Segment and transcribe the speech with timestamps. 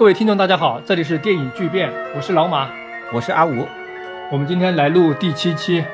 [0.00, 2.70] 各位听众，大家好，这里是电影巨变，我是老马，
[3.12, 3.66] 我是阿吴。
[4.32, 5.84] 我们今天来录第七期。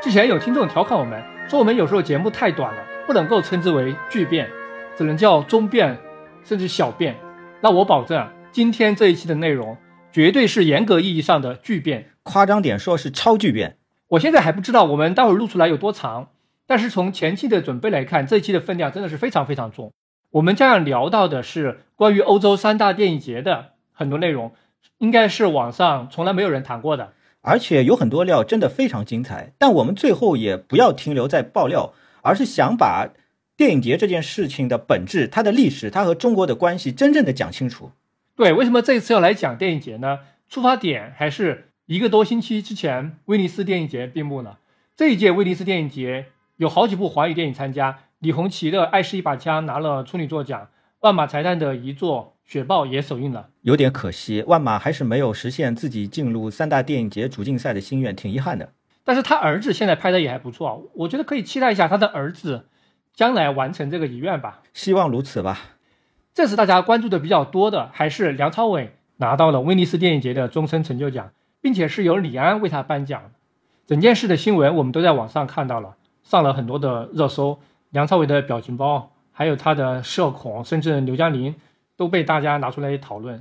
[0.00, 4.48] 之前有听众调侃我们，说我们有时候节目太短了，不能够称之为巨变，
[4.96, 5.94] 只能叫中变，
[6.42, 7.16] 甚至小变。
[7.60, 9.76] 那我保证，今天这一期的内容
[10.10, 13.76] 绝对是严格意义上的巨变，夸张点说是超巨变。
[14.08, 16.30] 我现在还不知道我们待会儿录出来有多长，
[16.66, 19.92] 但是从前期的准备来看，这一期的分量真的是非常非常重。
[20.34, 24.52] 我们将要聊到的是关于欧洲三大电影节的很多内容，
[24.98, 29.52] 应该是网上从来没有人谈过的，而且有很多料真的非常精彩。
[29.58, 33.10] 但我们最后也不要停留在爆料，而是想把
[33.56, 37.92] 电影节这件事情的本质、它的历史、它和中国的关系真正的讲清楚。
[38.34, 40.18] 对，为什么这一次要来讲电影节呢？
[40.48, 44.58] 出发点还是一个多星期之前威尼斯电影节闭幕了。
[44.96, 46.26] 这一届威尼斯电影节
[46.56, 48.00] 有好几部华语电影参加。
[48.24, 50.68] 李红旗的《爱是一把枪》拿了处女座奖，
[51.00, 58.72] 万马财旦的遗作《雪豹》也首映了，有点可惜，万马还是没有实现自己进入三大电影节主竞赛的心愿，挺遗憾的。
[59.04, 62.64] 但是他儿子现在拍的也还不错，我觉得可以期待一下他的儿子
[63.12, 64.62] 将来完成这个遗愿吧。
[64.72, 65.58] 希望如此吧。
[66.32, 73.32] 这次大家关注的比较多的还是梁朝伟拿到了威尼斯电影节的终身成就奖，并且是由李安为他颁奖。
[73.86, 77.60] 整件事的新闻我们都在网上看到了，上了很多的热搜。
[77.94, 81.54] 梁朝伟的表情包，还有他的社恐，甚至刘嘉玲
[81.96, 83.40] 都被大家拿出来讨论。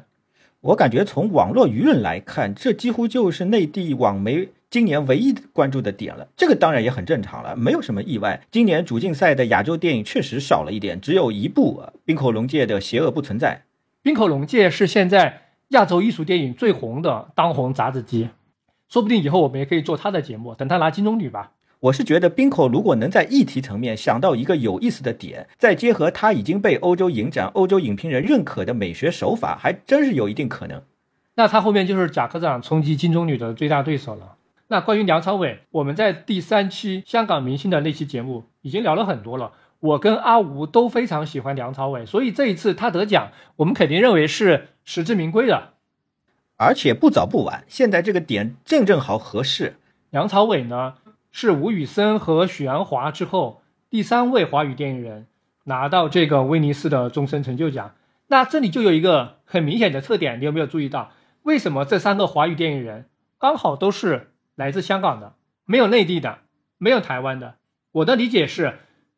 [0.62, 6.28] 我感觉从网络舆论来看，这几乎就是内地网媒今年唯一关注的点了。
[6.38, 8.44] 这个当然也很正常了，没有什么意外。
[8.52, 13.64] 今年主竞赛的亚洲电影确实少了一点，只有一部《冰口龙介的邪恶不存在》。
[14.04, 18.30] 冰口龙介是现在亚洲艺术电影最红的当红砸子机，
[18.88, 21.54] 说不定以后我们也可以做他的节目，等他拿金棕榈吧。
[21.84, 30.82] 我是觉得冰口如果能在议题层面想到一个有意思的点，再结合他已经被欧洲影展、欧洲影评人认可的美学手法，还真是有一定可能。
[31.36, 34.36] 那他后面就是贾科长冲击金棕榈的最大对手了。
[34.70, 39.52] 那关于梁朝伟，我们在第三期香港明星的那期节目已经聊了很多了。
[39.82, 45.74] 我跟阿吴都非常喜欢梁朝伟，所以这一次他得奖，我们肯定认为是实至名归的。
[46.56, 49.76] 而且不早不晚，现在这个点正正好合适。
[50.12, 50.94] 梁朝伟呢？
[51.36, 55.26] 是吴宇森和许鞍华之后第三位华语电影人
[55.64, 57.96] 拿到这个威尼斯的终身成就奖。
[58.28, 61.12] 那这里就有一个很明显的特点，你有没有注意到？
[61.42, 65.34] 为什么这三个华语电影人刚好都是来自香港的，
[65.66, 66.38] 没有内地的，
[66.78, 67.56] 没有台湾的？
[67.94, 68.76] 我的理解是，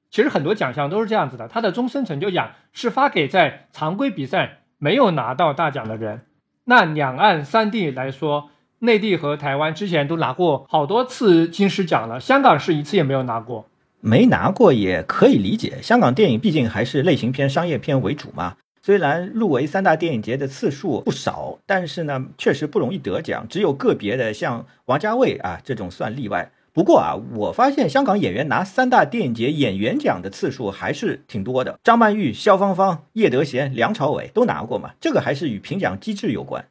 [0.09, 6.21] 其实很多奖项都是这样子的，他的终身成就奖是发给在常规比赛没有拿到大奖的人。
[6.63, 8.51] 那两岸三地来说。
[8.85, 13.65] 内地和台湾之前都拿过好多次金狮奖了，香港是一次也没有拿过。
[13.99, 18.55] 没拿过也可以理解，香港电影毕竟还是类型片、商业片为主嘛。
[18.83, 26.51] 虽然入围三大电影节的次数不少，但是呢，确实不容易得奖，只有个别的像王家卫啊这种算例外。
[26.71, 31.79] 不过啊，我发现香港演员拿三大电影节演员奖的次数还是挺多的。
[31.83, 36.63] 张曼玉、萧芳芳、叶德娴、梁朝伟都拿过嘛，这个还是与评奖机制有关。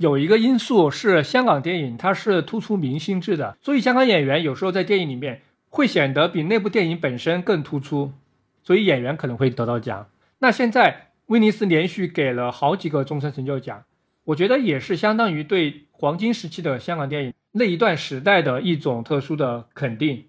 [0.00, 8.10] 有一个因素是香港电影它是突出明星制的，所以香港演员有时候在电影里面会显得比那部电影本身更突出，
[8.62, 10.08] 所以演员可能会得到奖。
[10.38, 13.84] 那现在威尼斯连续给了好几个终身成就奖，
[14.24, 20.24] 我觉得也是相当于对黄金时期的香港电影那一段时代的一种特殊的肯定。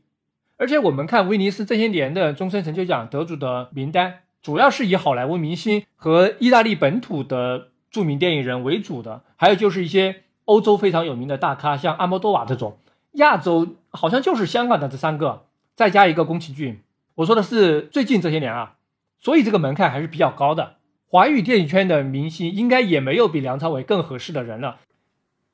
[0.58, 7.70] 而且我们看威尼斯这些年的终身成就奖得主的名单，主要是以好莱坞明星和意大利本土的。
[7.92, 12.78] 著名电影人为主的，还有就是一些欧洲非常有名的大咖，像阿莫多瓦这种。
[13.14, 15.44] 亚洲好像就是香港的这三个，
[15.76, 16.80] 再加一个宫崎骏。
[17.16, 18.78] 我说的是最近这些年啊，
[19.20, 20.76] 所以这个门槛还是比较高的。
[21.08, 24.78] 华语电影圈的明星应该也没有比梁朝伟更合适的人了。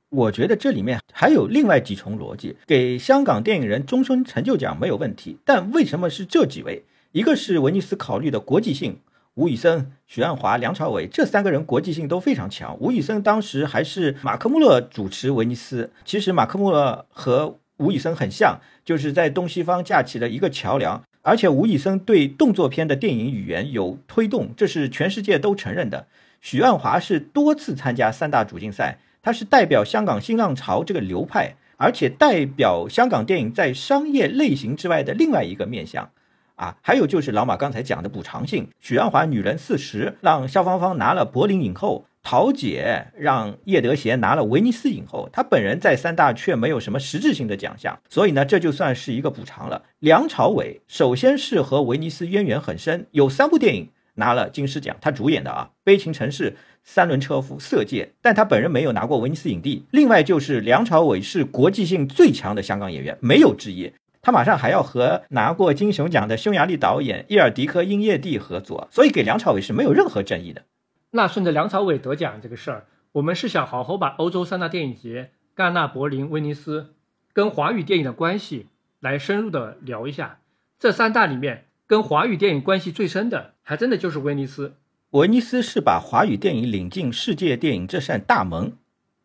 [0.10, 6.84] 我觉得这里面还有另外几重逻辑，给香港电影人终身成就奖没有问题，但为什么是这几位？
[7.12, 9.00] 一个是威尼斯考虑的国际性。
[9.38, 12.76] 吴宇森、许鞍华、梁朝伟这三个人国际性都非常强。
[12.80, 21.04] 吴宇森当时还是马克·穆勒主持威尼斯，其实马克·穆勒和吴宇森很像，就是在东西方架起了一个桥梁。
[21.22, 26.08] 而且吴宇森对动作片的电影语言有推动，这是全世界都承认的。
[26.42, 36.10] 许鞍华是多次参加三大主竞赛，他是代表香港新浪潮这个流派，而且代表香港电影在商业类型之外的另外一个面向。
[36.58, 49.84] 啊，还有就是老马刚才讲的补偿性，许鞍华女人四十让肖芳芳拿了柏林影后，桃姐让叶德娴拿了威尼斯影后，她本人在三大却没有什么实质性的奖项，所以呢，这就算是一个补偿了。
[50.00, 56.52] 梁朝伟首先是和威尼斯渊源很深，有三部电影拿了金狮奖，他主演的啊，《悲情城市》
[56.84, 59.86] 《三轮车夫》《色戒》，但他本人没有拿过威尼斯影帝。
[59.92, 63.94] 另外就是梁朝伟是国际性最强的香港演员，没有之一。
[64.28, 70.64] 他马上还要和拿过金熊奖的匈牙利导演伊尔迪科·英叶蒂合作，所以给梁朝伟是没有任何争议的。
[71.12, 76.94] 那顺着梁朝伟得奖这个事儿，我们是想好好把欧洲三大电影节——戛纳、柏林、威尼斯，
[77.32, 78.68] 跟华语电影的关系
[79.00, 80.40] 来深入的聊一下。
[80.78, 84.74] 这三大里面，跟华语电影关系最深的，还真的就是威尼斯。
[85.12, 88.74] 威尼斯是把华语电影领进世界电影这扇大门，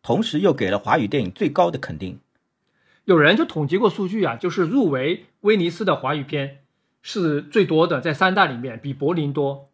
[0.01, 2.17] 同时又给了华语电影最高的肯定。
[3.05, 6.59] 有人就统计过数据啊，就是入围威尼斯的华语片
[7.01, 9.69] 是最多的，在三大里面比柏林多，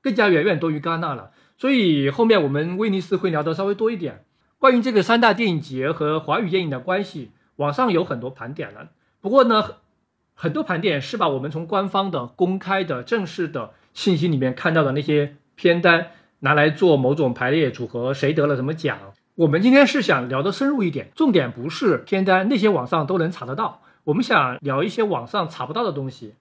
[0.00, 1.32] 更加远远多于戛纳了。
[1.58, 4.24] 所以后面我们威尼斯会聊得稍微多一点。
[4.58, 8.88] 关于这个三大电影节和华语电影的关系，网上有很多盘点了。
[9.20, 9.76] 不过呢，
[10.34, 18.98] 很多盘点是把我们从官方的、公开的、正式的信息里面看到的那些片单拿来做某种排列组合，谁得了什么奖。
[19.36, 23.80] 我们今天是想聊得深入一点，重点不是片单，那些网上都能查得到。
[24.04, 26.34] 我们想聊一些网上查不到的东西。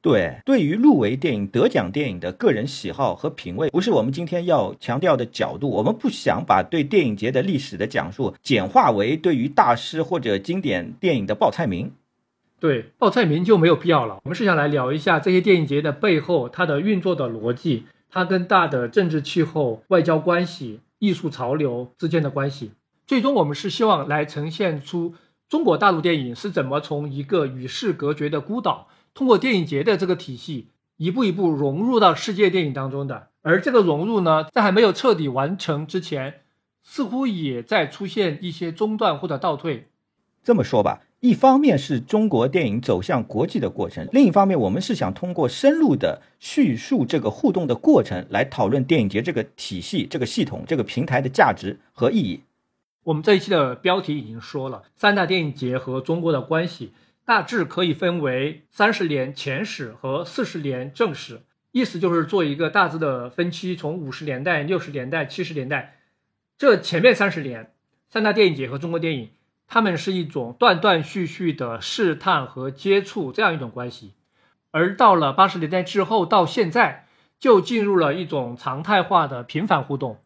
[0.00, 5.68] 对，对于入围电影、得奖电影的个人喜好和品味，不是我们今天要强调的角度。
[5.68, 11.90] 我们不想把对电影节的历史的讲述简化为对于大师或者经典电影的报菜名。
[12.60, 14.20] 对，报菜名就没有必要了。
[14.22, 20.78] 我们是想来聊一下这些电影节的背后，它的运作的逻辑，它跟大的政治气候、外交关系。
[20.98, 22.72] 艺术潮流之间的关系，
[23.06, 25.14] 最终我们是希望来呈现出
[25.48, 33.28] 中国大陆电影是怎么从一个与世隔绝的孤岛，通过电影节的这个体系，一步一步融入到世界电影当中的。
[33.42, 36.42] 而这个融入呢，在还没有彻底完成之前，
[36.82, 39.88] 似乎也在出现一些中断或者倒退。
[40.44, 41.00] 这么说吧。
[41.20, 52.42] 一方面是中国电影走向国际的过程，另一方面我们是想通过深入的叙述这个互动的过程，来讨论电影节这个体系、这个系统、这个平台的价值和意义。
[53.02, 56.92] 我们这一期的标题已经说了，三大电影节和中国的关系
[57.24, 61.40] 大致可以分为三十年前史和四十年正史，
[61.72, 65.96] 意思就是做一个大致的分期，从五十年代、六十年代、七十年代，
[66.56, 67.72] 这前面三十年，
[68.08, 69.30] 三大电影节和中国电影。
[69.68, 74.14] 他们是一种断断续续的试探和接触这样一种关系，
[74.70, 77.06] 而到了八十年代之后，到现在
[77.38, 80.18] 就进入了一种常态化的频繁互动。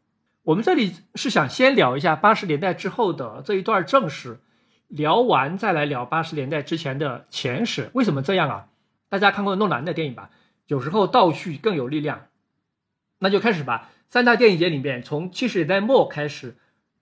[0.44, 4.38] 我们这里是想先聊一下八十年代之后的这一段正史，
[4.86, 7.90] 聊完再来聊八十年代之前的前史。
[7.94, 8.66] 为什么这样啊？
[9.08, 10.30] 大家看过诺兰的电影吧？
[10.68, 12.26] 有时候倒叙更有力量。
[13.18, 13.90] 那就开始吧。
[14.08, 16.56] 三大电影节里面，从七十年代末开始，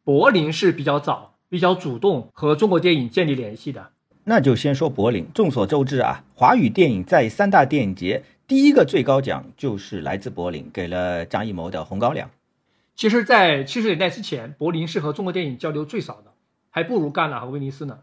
[0.04, 1.29] 柏林是比较早。
[1.50, 3.90] 比较主动和中国电影建立联系的，
[4.22, 5.26] 那就先说柏林。
[5.34, 12.28] 众所周知啊，华语电影在三大电影节第一个最高奖就是来自柏林，给了张艺谋的《红高粱》。
[12.94, 16.32] 其实，在七十年代之前，柏林是和中国电影交流最少的，
[16.70, 17.98] 还不如戛纳和威尼斯呢。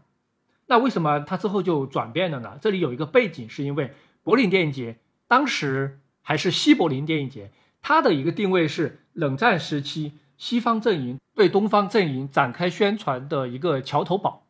[0.66, 2.58] 那为什么它之后就转变了呢？
[2.60, 3.92] 这里有一个背景，是因为
[4.22, 7.50] 柏林电影节当时还是西柏林电影节，
[7.80, 10.12] 它的一个定位是冷战时期。
[10.38, 14.44] 西方阵营对东方阵营展开宣传的一个桥头堡。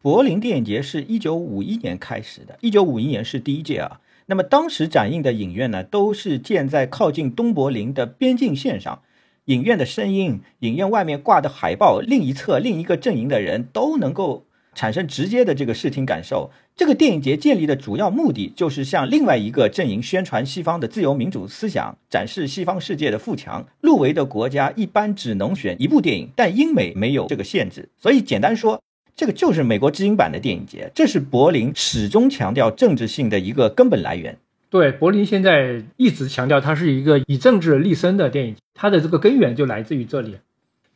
[0.00, 4.00] 柏林电影节是一九五一年开始的，一九五一年是第一届啊。
[4.26, 9.02] 那么当时展映的影院呢，都是建在靠近东柏林的边境线上，
[9.44, 14.46] 影院的声音、影院外面挂的海报，另一侧另一个阵营的人都能够。
[14.76, 16.50] 产生直接的这个视听感受。
[16.76, 23.64] 这个电影节建立的主要目的，就是向另外一个阵营宣传西方的自由民主思想，展示西方世界的富强。
[23.80, 27.88] 入围的国家一般只能选一部电影，但英美没有这个限制。
[27.96, 28.82] 所以简单说，
[29.14, 30.90] 这个就是美国知音版的电影节。
[30.92, 34.36] 这是柏林始终强调政治性的一个根本来源。
[34.68, 40.38] 对，柏林现在一直强调它是一个以政治立身的电影，它的这个根源就来自于这里。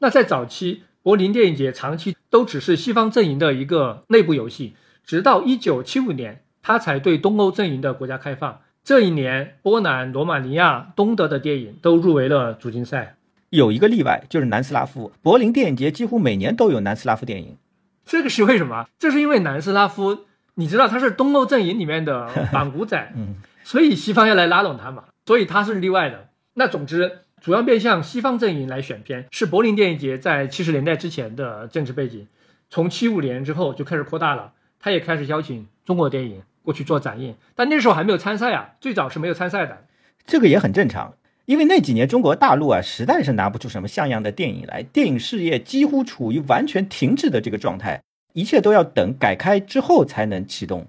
[0.01, 0.83] 那在早期。
[1.01, 4.75] 柏林电影节长期都只是西方阵营的一个内部游戏，
[5.09, 8.61] 直到一九七五年，他才对东欧阵营的国家开放。
[8.85, 13.17] 这一年，波兰、罗马尼亚、东德的电影都入围了主竞赛。
[13.49, 15.11] 有一个例外，就是南斯拉夫。
[15.23, 17.57] 柏林电影节几乎每年都有南斯拉夫电影。
[18.05, 18.87] 这个是为什么？
[18.99, 26.29] 这是因为南斯拉夫，你知道他是东欧阵营里面的反骨仔， 嗯，所以西方要来拉拢他嘛，所以他是例外的。
[26.53, 27.21] 那总之。
[27.41, 32.27] 主要面向西方阵营来选片，是柏林电影节在七十年代之前的政治背景。
[32.69, 39.85] 从七五年之后就开始扩大了，他也开始邀请中国电影过去做展映，但那时候还没有参赛啊，最早是没有参赛的。
[40.27, 41.15] 这个也很正常，
[41.47, 48.03] 因为那几年中国大陆啊实在是拿不出什么像样的电影来，电影事业几乎处于完全停滞的这个状态，
[48.35, 50.87] 一切都要等改开之后才能启动。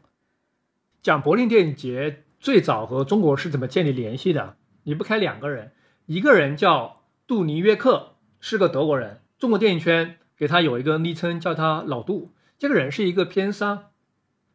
[1.02, 4.56] 讲柏林电影节最早和中国是怎么建立联系的？
[4.84, 5.72] 离不开两个人，
[6.06, 12.32] 一个人叫杜尼约克，是个德国人，中国电影圈给他有一个昵称，叫他老杜。
[12.60, 13.86] 这个人是一个片商，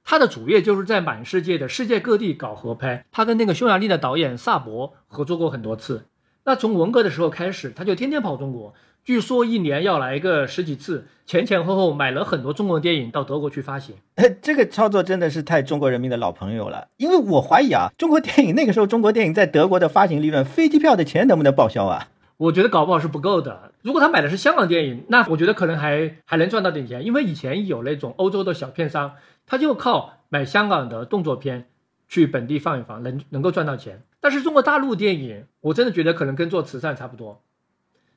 [0.04, 3.06] 他的主业就是在满世界的世界各地搞合拍。
[3.10, 6.04] 他跟那个匈牙利的导演萨博合作过很多次。
[6.44, 8.74] 那从文革的时候开始，他就天天跑中国。
[9.04, 13.94] 据说一年要来个十几次，前前后后买了很多中国电影到德国去发行。
[14.42, 16.88] 这个操作真的是太中国人民的老朋友了。
[16.98, 22.08] 因为我怀疑啊，中国电影那个时候中国电影在德国的发行利润，飞机票的钱能不能报销啊？
[22.36, 23.72] 我觉得搞不好是不够的。
[23.82, 29.14] 如果他买的是香港电影，那我觉得可能还还能赚到点钱，因为以前有那种欧洲的小片商，
[29.46, 31.68] 他就靠买香港的动作片
[32.08, 34.02] 去本地放一放，能能够赚到钱。
[34.20, 37.42] 但是中国大陆电影，我真的觉得可能跟做慈善差不多。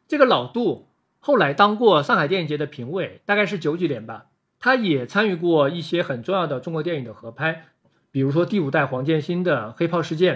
[0.08, 0.88] 这个老杜
[1.20, 4.28] 后来当过上海电影节的评委，大概是九几年吧。
[4.60, 7.66] 他也参与过一些很重要的中国电影的合拍，
[8.10, 10.36] 比如说第五代黄建新的《黑炮事件》，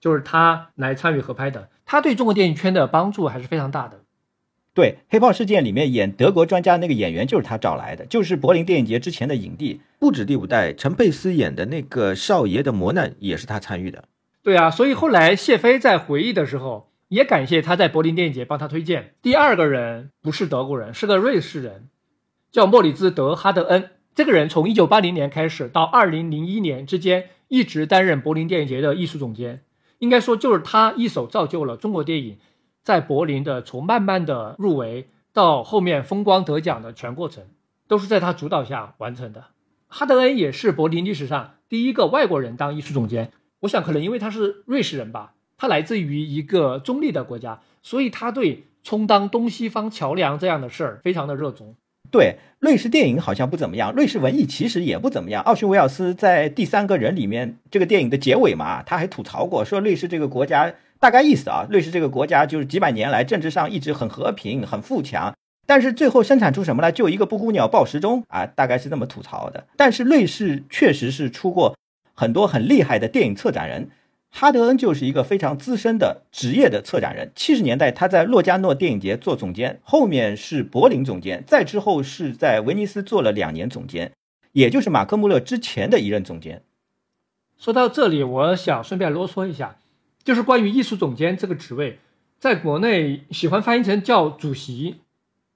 [0.00, 1.68] 就是他来参与合拍的。
[1.84, 4.00] 他对中国电影圈的帮助还是非常大的。
[4.74, 9.80] 对《黑豹事件》里面演德国专家那个演员就是他找来的，就是柏林电影节之前的影帝。
[9.98, 14.04] 不止第五代，陈佩斯演的那个少爷的磨难也是他参与的。
[14.42, 16.88] 对啊，所以后来谢飞在回忆的时候。
[17.08, 19.14] 也感谢他在柏林电影节帮他推荐。
[19.22, 21.88] 第二个人不是德国人，是个瑞士人，
[22.52, 23.92] 叫莫里兹·德哈德恩。
[24.14, 29.62] 这个人从1980年开始到2001年之间，一直担任柏林电影节的艺术总监。
[29.98, 32.38] 应该说，就是他一手造就了中国电影
[32.82, 37.44] 在柏林的从慢慢的入围到后面风光得奖的全过程，
[37.86, 39.44] 都是在他主导下完成的。
[39.88, 43.32] 哈德恩也是柏林历史上第一个外国人当艺术总监。
[43.60, 45.34] 我想，可能因为他是瑞士人吧。
[45.56, 51.74] 他来自于一个中立的国家，所以他对充当东西方桥梁这样的事儿非常的热衷。
[52.10, 55.42] 对，瑞士电影好像不怎么样，瑞士文艺其实也不怎么样。
[55.42, 65.34] 奥逊·威尔斯在《第三个人》里面这个电影的结尾嘛，他还吐槽过，说瑞士这个国家大概意思啊，瑞士这个国家就是几百年来政治上一直很和平、很富强，
[65.66, 66.90] 但是最后生产出什么呢？
[66.90, 69.66] 就一个布谷鸟报时钟啊，大概是这么吐槽的。
[69.76, 71.76] 但是瑞士确实是出过
[72.14, 73.90] 很多很厉害的电影策展人。
[74.30, 77.32] 哈德恩就是一个非常资深的职业的策展人。
[77.34, 84.12] 七十年代，他在洛迦诺电影节做总监，后面是柏林总监，再之后是在威尼斯做了两年总监，
[84.52, 86.62] 也就是马克·穆勒之前的一任总监。
[87.56, 89.78] 说到这里，我想顺便啰嗦一下，
[90.22, 91.98] 就是关于艺术总监这个职位，
[92.38, 94.96] 在国内喜欢翻译成叫主席。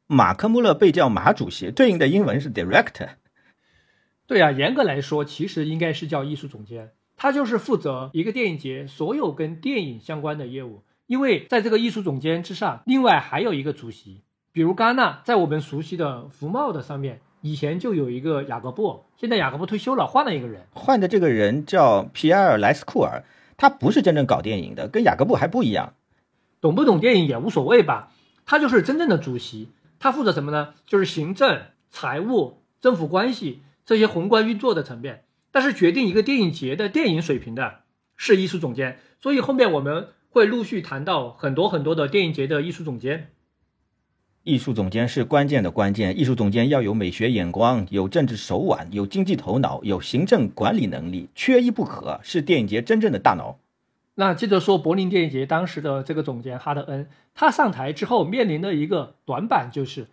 [0.09, 3.11] 马克·穆勒被叫马主席，对应的英文是 director。
[4.27, 6.91] 对啊，严格来说，其实应该是叫艺术总监。
[7.23, 23.23] 他就是负责一个电影节所有跟电影相关的业务，因为在这个艺术总监之上，另外还有一个主席，比如戛纳，在我们熟悉的福茂的上面，以前就有一个雅各布，现在雅各布退休了，换了一个人，换的这个人叫皮埃尔·莱斯库尔，
[23.57, 25.95] 他不是真正搞电影的，跟雅各布还不一样，
[26.61, 28.11] 懂不懂电影也无所谓吧，
[28.45, 29.69] 他就是真正的主席，
[30.01, 30.75] 他负责什么呢？
[30.89, 35.23] 就是行政、财务、政府关系这些宏观运作的层面。
[35.53, 37.81] 但是决定一个电影节的电影水平的
[38.17, 43.29] 是艺术总监，所以后面我们会陆续谈到很多很多的电影节的艺术总监。
[44.45, 53.59] 艺术总监是关键的关键，艺术总监要有美学眼光，有政治手腕，有经济头脑，有行政管理能力，缺一不可，是电影节真正的大脑。
[54.15, 60.09] 那接着说柏林电影节当时的这个总监哈德恩，他上台之后面临的一个短板就是，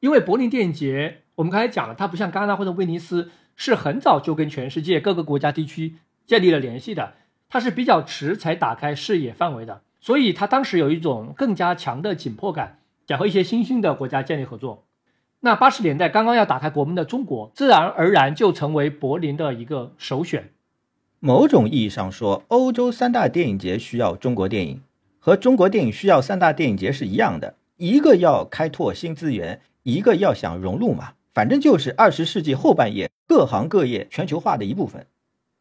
[0.00, 3.30] 因为柏林电影节我们刚才讲了，它不像戛纳或者威尼斯。
[3.62, 7.12] 是很早就跟全世界各个国家地区建立了联系的，
[7.50, 14.84] 它是比较迟才打开视野范围的，所以它当时有一种更加强的紧迫感，想和一些新兴的国家建立合作。
[15.40, 20.48] 那八十年代刚刚要打开国门的中国，自然而然就成为柏林的一个首选。
[21.18, 24.80] 某种意义上说，欧洲三大电影节需要中国电影，
[25.18, 31.12] 和中国电影需要三大电影节是一样的，一个要开拓新资源，一个要想融入嘛。
[31.34, 35.06] 反正就是二十世纪后半叶各行各业全球化的一部分。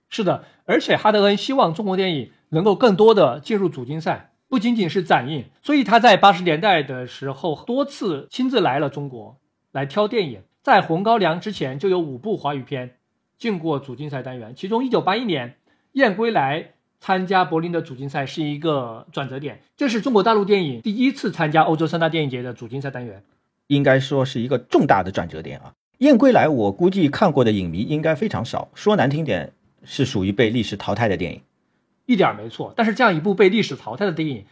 [0.09, 5.45] 是的，而且哈德恩希望中国电影能够更多的进入主竞赛，不仅仅是展映。
[5.61, 9.37] 所以他在八十年代的时候多次亲自来了中国
[9.71, 10.41] 来挑电影。
[10.63, 12.95] 在《红高粱》之前就有五部华语片
[13.37, 15.49] 进过主竞赛单元，其中一九八一年
[15.91, 16.63] 《燕归来》
[16.99, 23.23] 参加柏林的主竞赛是一个转折点，这是中国大陆电影第一次参加欧洲三大电影节的主竞赛单元。
[23.67, 25.69] 应该说是一个重大的转折点啊！
[25.99, 28.69] 《燕归来》，我估计看过的影迷应该非常少。
[28.73, 29.51] 说难听点，
[29.83, 31.41] 是属于被历史淘汰的电影，
[32.05, 32.73] 一点没错。
[32.75, 34.45] 但是这样一部被历史淘汰的电影，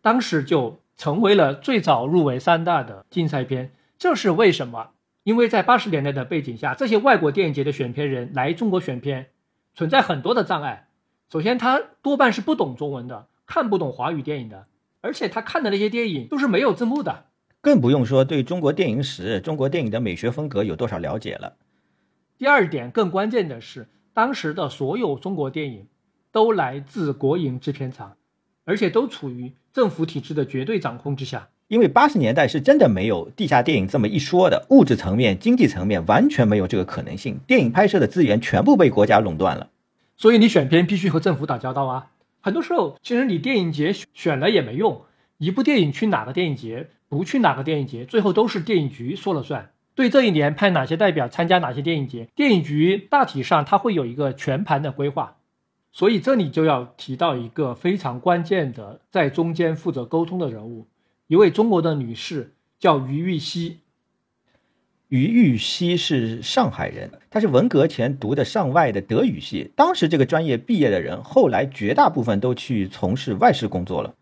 [0.00, 3.72] 当时就成为了最早入围三大的竞赛片。
[3.98, 4.90] 这是为什么？
[5.24, 9.26] 因为在八十年代的背景下，这些外国电影节的选片人来中国选片，
[9.74, 10.86] 存在很多的障碍。
[11.32, 13.26] 首先，他多半是不懂中文的。
[13.44, 14.66] 看不懂华语电影的，
[15.00, 17.24] 而且他看的那些电影都是没有字幕的，
[17.62, 21.54] 更不用说对中国电影史、中国电影的美学风格有多少了解了。
[22.36, 25.86] 第二点，更关键的是，当时的所有中国电影
[26.32, 28.16] 都来自国营制片厂，
[28.64, 31.50] 而且都处于政府体制的绝对掌控之下。
[31.68, 39.70] 因为八十年代是真的没有地下电影这么一说的，物质层面、经济层面完全没有这个可能性，电影拍摄的资源全部被国家垄断了。
[40.16, 42.10] 所以你选片必须和政府打交道啊。
[42.40, 45.02] 很多时候，其实你电影节选了也没用，
[45.42, 49.72] 一部电影去哪个电影节，不去哪个电影节，最后都是电影局说了算。
[49.96, 55.38] 对这一年派哪些代表参加哪些电影节，电影局大体上它会有一个全盘的规划，
[55.90, 60.86] 所以这里就要提到一个非常关键的在中间负责沟通的人物，
[61.26, 63.80] 一位中国的女士叫于玉溪。
[65.08, 74.14] 于玉溪是上海人，她是文革前读的上外的德语系，当时这个专业毕业的人，后来绝大部分都去从事外事工作了。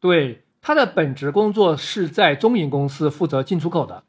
[0.00, 4.04] 对，他的本职工作是在中银公司负责进出口的。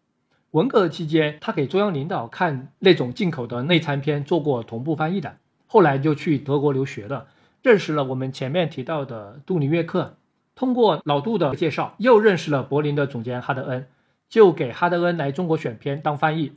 [0.51, 5.37] 文革期间，他给中央领导看那种进口的内参片，做过同步翻译的。
[5.65, 7.25] 后来就去德国留学了，
[7.63, 10.13] 认识了我们前面提到的杜尼约克。
[10.53, 13.87] 通过老杜的介绍，又认识了柏林的总监哈德恩，
[14.29, 16.51] 就给哈德恩来中国选片当翻译。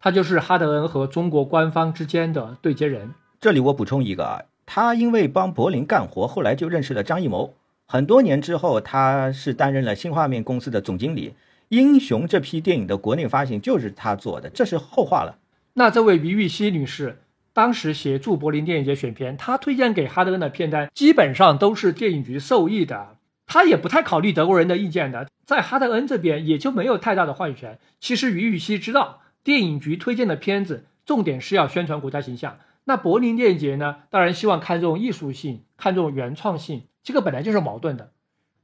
[0.00, 3.14] 他就是哈德恩和中国官方之间的对接人。
[3.40, 7.54] 这里我补充一个啊，他因为帮柏林干活，后来就认识了张艺谋。
[7.90, 11.32] 很多年之后，他是担任了新画面公司的总经理。
[11.70, 15.38] 英雄这批电影的国内发行就是他做的，这是后话了。
[15.72, 17.22] 那这位于玉溪女士
[17.54, 23.16] 当时协助柏林电影节选片，她推荐给哈德恩的片单基本上都是电影局授意的，
[23.46, 27.78] 她也不太考虑德国人的意见的，在哈德恩这边也就没有太大的话语权。
[27.98, 38.12] 其实于玉溪知道，电影局推荐的片子重点是要宣传国家形象，那柏林电影节呢，当然希望看重艺术性，看重原创性，这个本来就是矛盾的。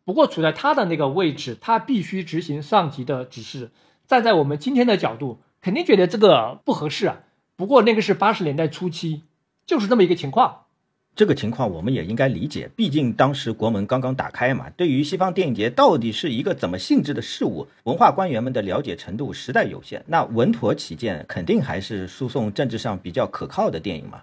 [0.05, 3.71] 不过处在他的那个位置，他必须执行上级的指示。
[4.07, 7.21] 站在我们今天的角度，肯定觉得这个不合适啊。
[7.57, 9.23] 不过那个是八十年代初期，
[9.65, 10.61] 就是这么一个情况。
[11.17, 14.69] 这个情况我们也应该理解，毕竟当时国门刚刚打开嘛。
[14.71, 20.05] 对于西方电影节到底是一个怎么性质的事物，文化官员们的了解程度实在有限。
[20.09, 24.23] 那稳妥起见，肯定还是输送政治上比较可靠的电影嘛。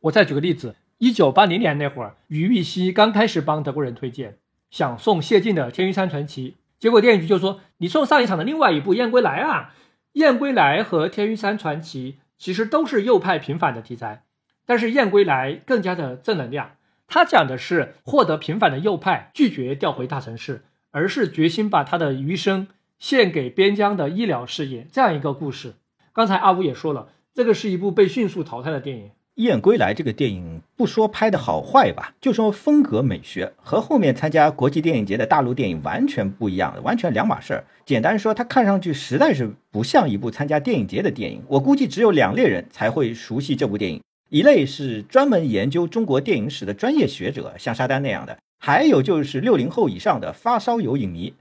[0.00, 4.38] 我再举个例子，一九八零年那会儿，于玉溪刚开始帮德国人推荐。
[4.70, 9.74] 想送谢晋的《天云山传奇》，结果电影局就说你送上一场的另外一部《燕归来》啊，
[10.12, 14.24] 《燕归来》和《天云山传奇》其实都是右派平反的题材，
[14.64, 16.72] 但是《燕归来》更加的正能量，
[17.06, 25.74] 它讲的是获得平反的右派拒绝调回大城市，而是决心把他的余生献给边疆的医疗事业这样一个故事。
[26.14, 29.08] 刚才阿五也说了，这个是一部被迅速淘汰的电影。
[29.36, 37.64] 《燕归来》这个电影，不说拍的好坏吧，就说风格美学和后面参加国际电影节的大陆电影完全不一样，完全两码事儿。
[37.84, 41.42] 简单说，它看上去实在是不像一部参加电影节的电影。
[41.48, 51.34] 我估计只有两类人才会熟悉这部电影，一类是专门研究中国电影史的专业学者，像沙丹那样的；还有就是六零后以上的发烧友影迷。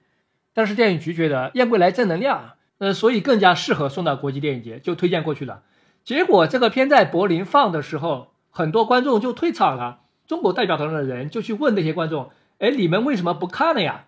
[0.54, 5.64] 但是电影局觉得《燕归来》正能量，呃，所以更加适合送到国际电影节，就推荐过去了。
[6.06, 10.02] 结果这个片在柏林放的时候，很多观众就退场了。
[10.28, 14.06] 中国代表团的人就去问那些观众：“哎，你们为什么不看了呀？”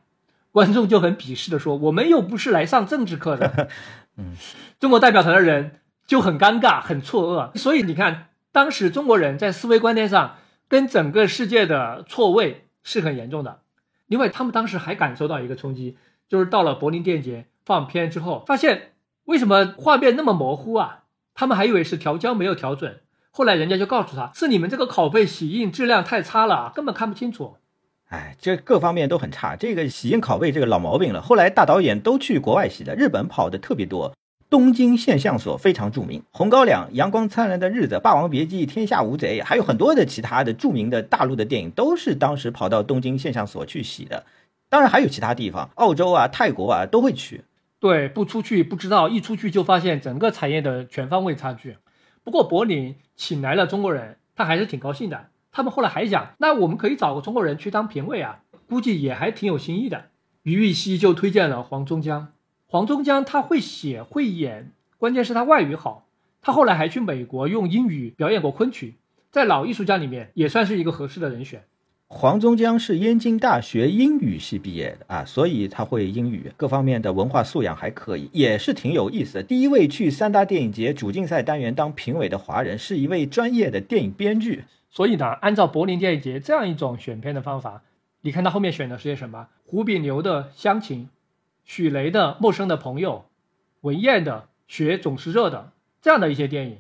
[0.53, 3.67] 观众就很鄙视的说：“我们又不是来上政治课的。
[4.15, 4.36] ”嗯，
[4.79, 7.57] 中国代表团的人就很尴尬、很错愕。
[7.57, 13.62] 所以你看，当时中国人在思维观念上跟整个世界的错位是很严重的。
[14.05, 15.97] 另外，他们当时还感受到一个冲击，
[16.29, 18.93] 就是到了柏林电影节放片之后，发现
[19.25, 21.03] 为什么画面那么模糊啊？
[21.39, 27.58] 他们还以为是调焦没有调准，后来人家就告诉他是你们这个拷贝洗印质量太差了，根本看不清楚。
[28.10, 31.21] 哎，这各方面都很差，这个洗印拷贝这个老毛病了。
[31.21, 34.12] 后来大导演都去国外洗的，日本跑的特别多。
[34.50, 44.26] 东京现象所非常著名，《红高粱》《阳光灿烂的日子》《霸王别姬》《天下无贼》，还有很多的其他的著名的大陆的电影，都是当时跑到东京现象所去洗的。
[44.69, 47.43] 当然还有其他地方，澳洲啊、泰国啊都会去。
[47.79, 51.77] 对，不出去不知道，一出去就发现整个产业的全方位差距。
[52.23, 55.29] 不过柏林请来了中国人，他还是挺高兴的。
[55.51, 60.05] 他们后来还讲，那我们可以找个中国人去当评委啊，估计也还挺有新意的。
[60.43, 62.33] 于玉溪就推荐了黄宗江，
[62.65, 66.07] 黄宗江他会写会演，关键是他外语好。
[66.41, 68.95] 他后来还去美国用英语表演过昆曲，
[69.31, 71.65] 在老艺术家里面也算是一个合适的人选。
[72.09, 79.43] 黄宗江是燕京大学英语系毕业的啊，所以他会英语，各方面的文化素养还可以，也是挺有意思的。
[79.43, 84.63] 第一位去三大电影节主竞赛单元当评委的华人，是一位专业的电影编剧。
[84.89, 87.83] 所以呢，按照柏林电影节这样一种选片的方法，
[88.21, 89.49] 你看他后面选的是些什么？
[89.65, 91.03] 胡炳牛的《乡情》，
[91.65, 93.25] 许雷的《陌生的朋友》，
[93.81, 95.57] 文彦的《雪总是热的》
[96.01, 96.77] 这样的一些电影，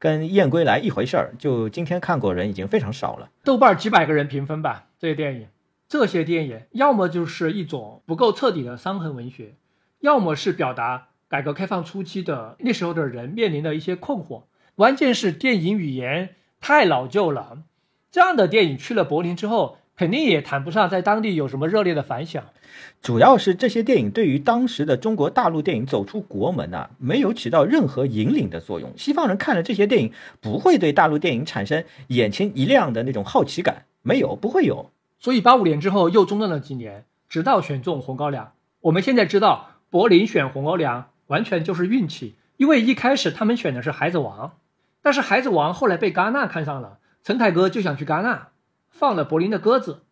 [0.00, 1.34] 跟《燕归来》一回事儿。
[1.38, 4.86] 就今天看过人已经非常少了，豆瓣几百个人评分吧。
[4.98, 5.46] 这些电影，
[5.86, 9.54] 这些电影要么就是一种不够彻底的伤痕文学，
[10.00, 14.44] 要么是表达改革开放初期的那时候的人面临的一些困惑。
[14.74, 17.58] 关键是电影语言太老旧了，
[18.10, 19.76] 这样的电影去了柏林之后。
[20.00, 22.42] 肯定也谈不上在当地有什么热烈的反响，
[23.02, 28.90] 主要是这些电影对于当时的中国大陆电影走出国门啊，没有起到任何引领的作用。
[28.96, 34.88] 西方人看了这些电影，不会对大陆电影产生眼前一亮的那种好奇感，没有，不会有。
[35.18, 38.46] 所以八五年之后又中断了几年，直到选中《红高粱》。
[38.80, 44.48] 我们现在知道，柏林选《红高粱》完全就是运气，因为一开始他们选的是《孩子王》，
[45.02, 48.48] 但是《孩子王》后来被戛纳看上了，陈凯歌就想去戛纳。
[48.90, 50.02] 放了柏林的鸽子，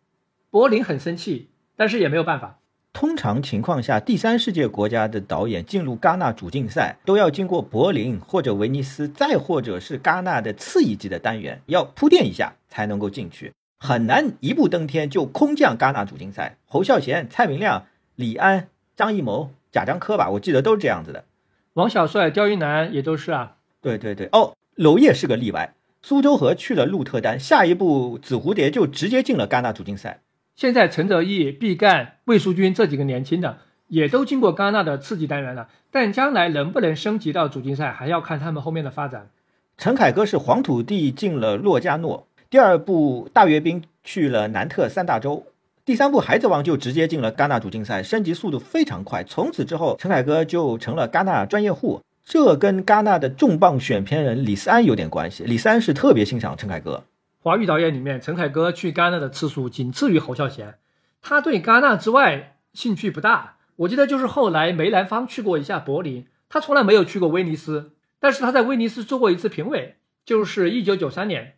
[0.49, 2.59] 柏林很生气，但是也没有办法。
[2.91, 16.57] 通常情况下，第三世界国家的导演进入戛纳主竞赛，都要经过柏林或者威尼斯，再或者是戛纳的次一级的单元，要铺垫一下才能够进去，很难一步登天就空降戛纳主竞赛。
[16.65, 21.25] 侯孝贤、蔡明亮、李安、张艺谋、贾樟柯吧，我记得都是这样子的。
[21.73, 23.57] 王小帅、刁亦男也都是啊。
[23.81, 25.75] 对对对，哦，娄烨是个例外。
[26.01, 30.21] 苏州河去了鹿特丹，下一步紫蝴蝶就直接进了戛纳主竞赛。
[30.55, 39.29] 现在陈泽毅、毕赣、魏淑君这几个年轻的也都经过戛纳的刺激单元了，但将来能不能升级到主竞赛，还要看他们后面的发展。
[39.77, 45.45] 陈凯歌是黄土地进了洛迦诺，第二部大阅兵去了南特三大洲，
[45.85, 49.23] 第三部孩子王就直接进了戛纳主竞赛，升级速度非常快。
[49.23, 52.01] 从此之后，陈凯歌就成了戛纳专业户。
[52.29, 55.43] 这跟戛纳的重磅选片人李斯安有点关系。
[55.45, 57.05] 李斯安是特别欣赏陈凯歌。
[57.39, 60.75] 华语导演里面，陈凯歌去戛纳的次数仅次于侯孝贤。
[61.23, 63.55] 他对戛纳之外兴趣不大。
[63.77, 67.93] 我记得就是后来梅兰芳去过一下柏林，他从来没有去过威尼斯。
[68.19, 71.55] 但是他在威尼斯做过一次评委，就是一九九三年。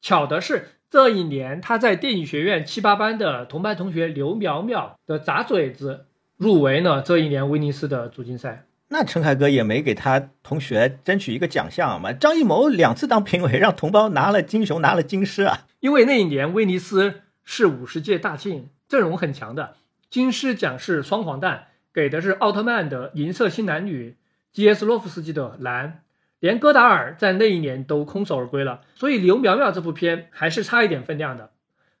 [0.00, 8.64] 巧的是，这一年他在电影学院七八班的同班同学刘苗苗的砸嘴子入围了这一年威尼斯的主竞赛。
[8.90, 12.10] 那陈凯歌也没给他同学争取一个奖项嘛？
[12.12, 15.66] 张艺谋两次当评委，让同胞拿了金熊，拿了金狮啊！
[15.80, 19.74] 因为那一年威尼斯是五十届大庆，阵容很强的。
[20.08, 24.16] 金狮奖是双黄蛋，给的是奥特曼的银色新男女
[24.54, 24.86] ，G.S.
[24.86, 26.00] 洛夫斯基的蓝，
[26.40, 28.80] 连戈达尔在那一年都空手而归了。
[28.94, 31.50] 所以刘苗苗这部片还是差一点分量的。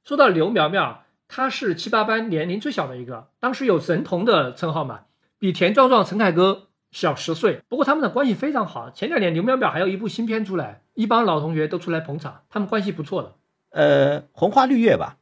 [0.04, 5.00] 说到刘苗苗，他是七八班年龄最小的一个，当时有神童的称号嘛，
[5.38, 6.67] 比田壮壮、陈凯歌。
[6.98, 8.90] 小十岁，不过他们的关系非常好。
[8.90, 13.34] 前两年刘淼淼还有一部新片出来，一帮老同学都出来捧场，他们关系不错的。
[13.70, 15.16] 呃，红花绿叶吧？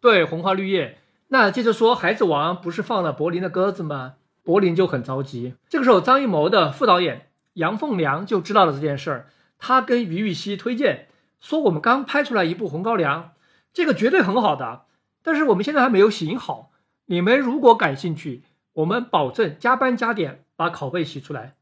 [0.00, 0.98] 对，红花绿叶。
[1.28, 4.14] 那接着说，孩子王不是放了柏林的鸽子吗？
[4.42, 5.54] 柏林就很着急。
[5.68, 11.06] 这个时候，张艺谋的副导演杨凤良就知道了这件事儿，他跟于玉溪推荐
[11.40, 13.30] 说：“我们刚拍出来一部《红高粱》，
[13.72, 14.82] 这个绝对很好的，
[15.22, 16.72] 但是我们现在还没有写好。
[17.06, 21.54] 你们如果感兴趣，我们保证加班加点。”把拷贝洗出来，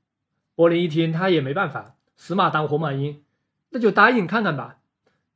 [0.57, 3.23] 柏林一听他也没办法，死马当活马医，
[3.71, 4.79] 那就答应看看吧。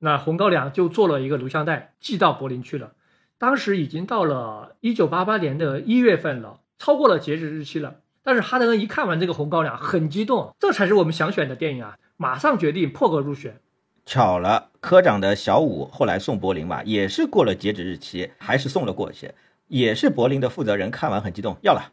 [0.01, 2.95] 那红高粱就做了一个录像带寄到柏林去了。
[3.39, 8.01] 当时已经到了一九八八年的一月份了，超过了截止日期了。
[8.25, 11.97] 但是哈德恩一看完这个红高粱，很激动，这才是我们想选的电影啊！
[12.17, 13.61] 马上决定破格入选。
[14.05, 19.31] 巧了，科长的小五后来送柏林嘛，也是过了截止日期，还是送了过去。
[19.69, 21.93] 也是柏林的负责人看完很激动，要了。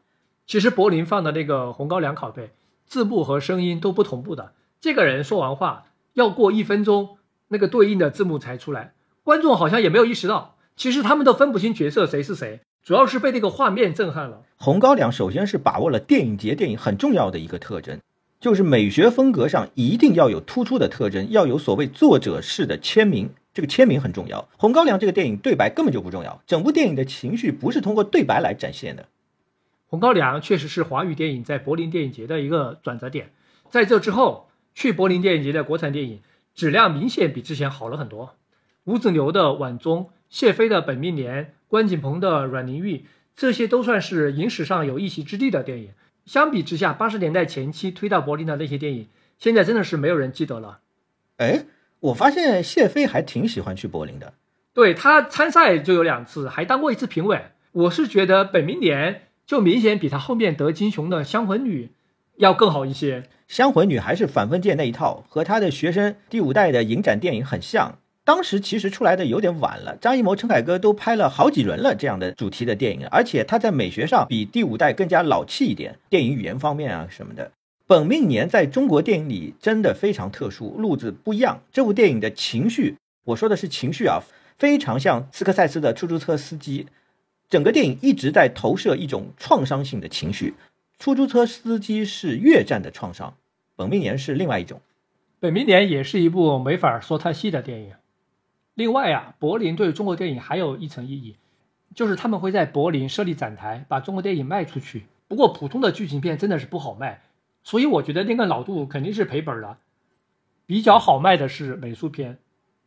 [0.50, 2.50] 其实柏林放的那个红高粱拷贝，
[2.88, 4.54] 字幕和声音都不同步的。
[4.82, 8.94] 这个人说完话要过一分钟，那个对应的字幕才出来。
[9.24, 14.42] 观众好像也没有意识到，其实他们都分不清角色谁是谁，主要是被那个画面震撼了。
[14.56, 18.00] 红高粱首先是把握了电影节电影很重要的一个特征，
[18.40, 24.50] 就是美学风格上一定要有突出的特征，要有所谓作者式的签名，这个签名很重要。
[24.58, 29.06] 红高粱这个电影对白根本就不重要，整部电影的情绪不是通过对白来展现的。
[29.90, 33.32] 红高粱确实是华语电影在柏林电影节的一个转折点，
[33.72, 36.22] 在这之后，去柏林电影节的国产电影
[36.54, 38.36] 质量明显比之前好了很多。
[38.84, 42.98] 吴子牛的《晚钟》，谢飞的《本命年》，关锦鹏的《阮玲玉》，
[43.36, 45.90] 这些都算是影史上有一席之地的电影。
[46.26, 49.08] 相比之下，八十年代前期推到柏林的那些电影，
[49.40, 50.82] 现在真的是没有人记得了。
[51.38, 51.66] 哎，
[52.00, 54.34] 我发现谢飞还挺喜欢去柏林的，
[54.72, 57.42] 对他参赛就有两次，还当过一次评委。
[57.72, 59.14] 我是觉得《本命年》。
[59.50, 61.86] 就明显比他后面得金熊的《香魂女》
[62.38, 67.98] 要更好一些，《香魂女》还是反封建那一套，和他的学生第五代的影展电影很像。
[68.24, 77.52] 当时其实出来的有点晚了，张艺谋、陈凯歌都拍了好几轮了这样的主题的电影，而且他在美学上比第五代更加老气一点，电影语言方面啊什么的。
[77.88, 81.60] 本命年在中国电影里真的非常特殊，路子不一样。
[81.72, 84.20] 这部电影的情绪，我说的是情绪啊，
[84.60, 86.86] 非常像斯科塞斯的出租车司机。
[87.50, 90.54] 整个电影一直在投射一种创伤性的情绪。
[91.00, 93.34] 出租车司机是越战的创伤，
[93.76, 94.82] 本命年是另外一种。
[95.40, 97.94] 本命年也是一部没法说太细的电影。
[98.74, 101.38] 另外啊，柏林对中国电影还有一层意义，
[101.96, 105.06] 就是他们会在柏林设立展台，把中国电影卖出去。
[105.28, 107.22] 不过普通的剧情片真的是不好卖。
[107.64, 109.78] 所以我觉得那个老杜肯定是赔本了，
[110.66, 112.38] 比较好卖的是美术片，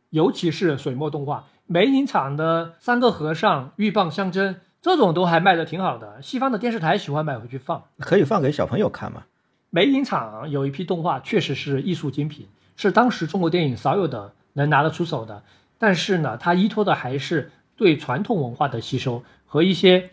[0.09, 1.47] 尤其是水墨动画。
[1.65, 9.23] 梅影厂的三个和尚鹬蚌相争这种都还卖的挺好的，西方的电视台喜欢买回去放，可以放给小朋友看嘛。
[9.69, 15.41] 梅影厂有一批动画确实是艺术精品，是当时中国电影少有的能拿得出手的。
[15.79, 20.11] 但是呢，它依托的还是对传统文化的吸收和一些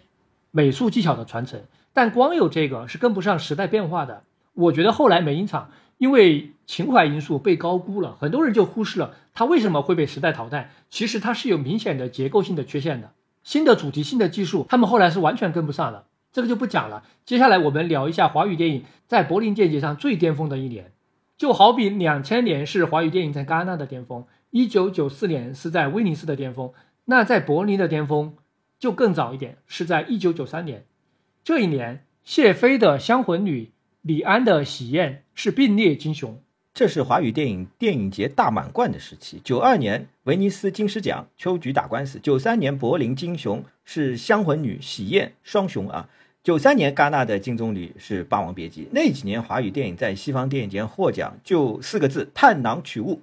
[0.51, 1.61] 美术技巧的传承，
[1.93, 4.23] 但光有这个是跟不上时代变化的。
[4.55, 10.71] 我觉得后来美影厂因为情怀因素被高估了，很多人就忽视了它为什么会被时代淘汰。
[10.91, 16.05] 其实它是有明显的结构性的缺陷的，新的主题、性的技术，他们后来是完全跟不上的。
[16.31, 17.05] 这个就不讲了。
[17.25, 20.93] 接下来我们聊一下华语电影在柏林电影节上最巅峰的一年，
[21.39, 26.75] 就好比两千年是华语电影在戛纳的巅峰，一九九四年是在威尼斯的巅峰，
[27.07, 28.35] 那在柏林的巅峰
[28.79, 30.85] 就更早一点，是在一九九三年。
[31.43, 33.65] 这一年，谢飞的《香魂女》。
[34.03, 39.41] 李安的《喜宴》是并列金熊，这是华语电影电影节大满贯的时期。
[39.45, 46.09] 九二年威尼斯金狮奖，秋菊打官司；九三年柏林金熊是《香魂女》《喜宴》双雄啊。
[46.43, 48.85] 九三年戛纳的金棕榈是《霸王别姬》。
[48.93, 53.21] 那几年华语电影在西方电影节获奖就四个字：探囊取物。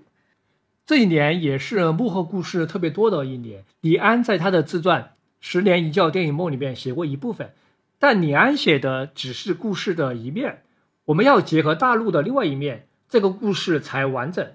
[0.85, 3.63] 这一年也是幕后故事特别多的一年。
[3.81, 5.01] 李安在他的自传
[5.39, 7.51] 《十年一觉电影梦》里面写过一部分，
[7.97, 10.61] 但李安写的只是故事的一面。
[11.05, 14.45] 我们要结合大陆的另外一面，这个故事才完整。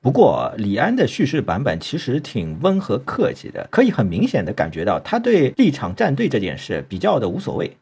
[0.00, 7.76] 不过，李安的叙事版本其实挺温和客气的，可以很明显的感觉到他对立场站队这件事比较的无所谓。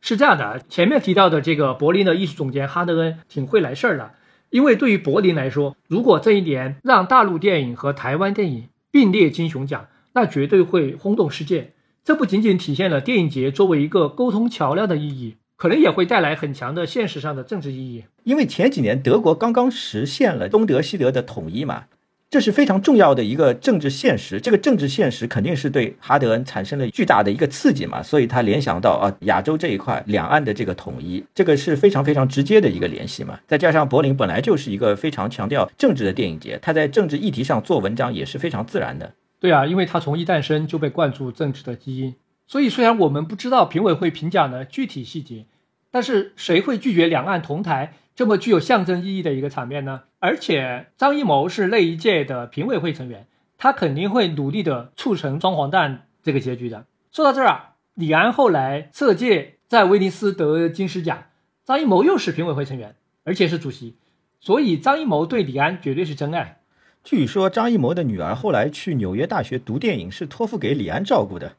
[0.00, 4.12] 是这样的，前面提到的这个柏林的艺术总监哈德恩挺会来事儿的，
[4.48, 11.74] 因为对于柏林来说，如果这一年让大陆电影和台湾电影并列金熊奖，那绝对会轰动世界。
[12.02, 15.36] 这不仅仅体现了电影节作为一个沟通桥梁的意义。
[15.58, 21.86] 可能也会带来很强的现实上的政治意义，因为前几年德国刚刚实现了东德西德的统一嘛，
[22.30, 24.40] 这是非常重要的一个政治现实。
[24.40, 33.40] 这个政治现实肯定是对哈德恩产生了巨大的一个刺激嘛，所以他联想到啊亚洲这一块两岸的这个统一，这个是非常非常直接的一个联系嘛。
[33.48, 39.12] 再加上柏林本来就是一个非常强调政治的电影节，他在政治议题上做文章也是非常自然的。
[39.40, 42.14] 对啊，因为他从一诞生就被灌注政治的基因。
[42.48, 45.44] 所以，虽然我们不知道评委会评奖的具体细节，
[45.90, 50.04] 但是谁会拒绝两岸同台这么具有象征意义的一个场面呢？
[50.18, 53.26] 而且张艺谋是那一届的评委会成员，
[53.58, 56.86] 他肯定会努力的促成双黄蛋这个结局的。
[57.12, 61.24] 说到这儿啊，李安后来色戒在威尼斯得金狮奖，
[61.66, 63.94] 张艺谋又是评委会成员，而且是主席，
[64.40, 66.62] 所以张艺谋对李安绝对是真爱。
[67.04, 71.52] 据说张艺谋的女儿后来去纽约大学读电影是托付给李安照顾的。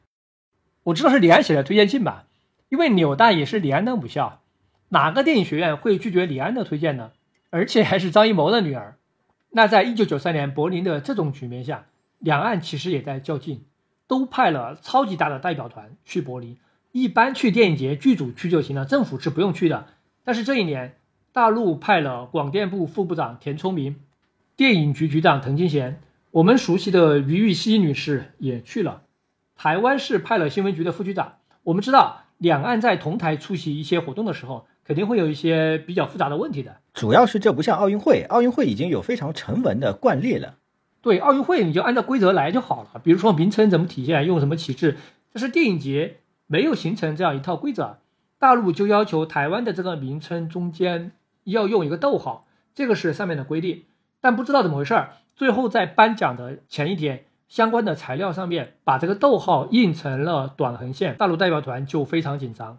[0.90, 2.26] 我知道是李安写的推荐信吧，
[2.68, 4.40] 因为纽大也是李安的母校，
[4.88, 7.12] 哪个电影学院会拒绝李安的推荐呢？
[7.50, 8.96] 而且还是张艺谋的女儿。
[9.50, 11.86] 那在一九九三年柏林的这种局面下，
[12.18, 13.64] 两岸其实也在较劲，
[14.08, 16.56] 都派了超级大的代表团去柏林。
[16.92, 19.86] 一般去电影节剧组去就行了，政府是不用去的。
[20.24, 20.96] 但是这一年，
[21.32, 23.96] 大陆派了广电部副部长田聪明，
[24.56, 26.00] 电影局局长滕金贤，
[26.32, 29.02] 我们熟悉的于玉溪女士也去了。
[29.62, 31.34] 台湾是派了新闻局的副局长。
[31.64, 36.78] 我们知道，两岸在同台出席一些活动的时候，肯定会有一些比较复杂的问题的。
[36.94, 40.54] 主要是这不像奥运会，奥运会已经有非常成文的惯例了。
[41.02, 43.02] 对，奥运会你就按照规则来就好了。
[43.04, 44.96] 比如说名称怎么体现，用什么旗帜。
[45.30, 47.98] 但是电影节没有形成这样一套规则，
[48.38, 51.12] 大陆就要求台湾的这个名称中间
[51.44, 53.82] 要用一个逗号，这个是上面的规定。
[54.22, 57.26] 但不知道怎么回事儿，最后在颁奖的前一天。
[57.50, 62.78] 相关的材料上面把这个逗号印成了短横线，大陆代表团就非常紧张。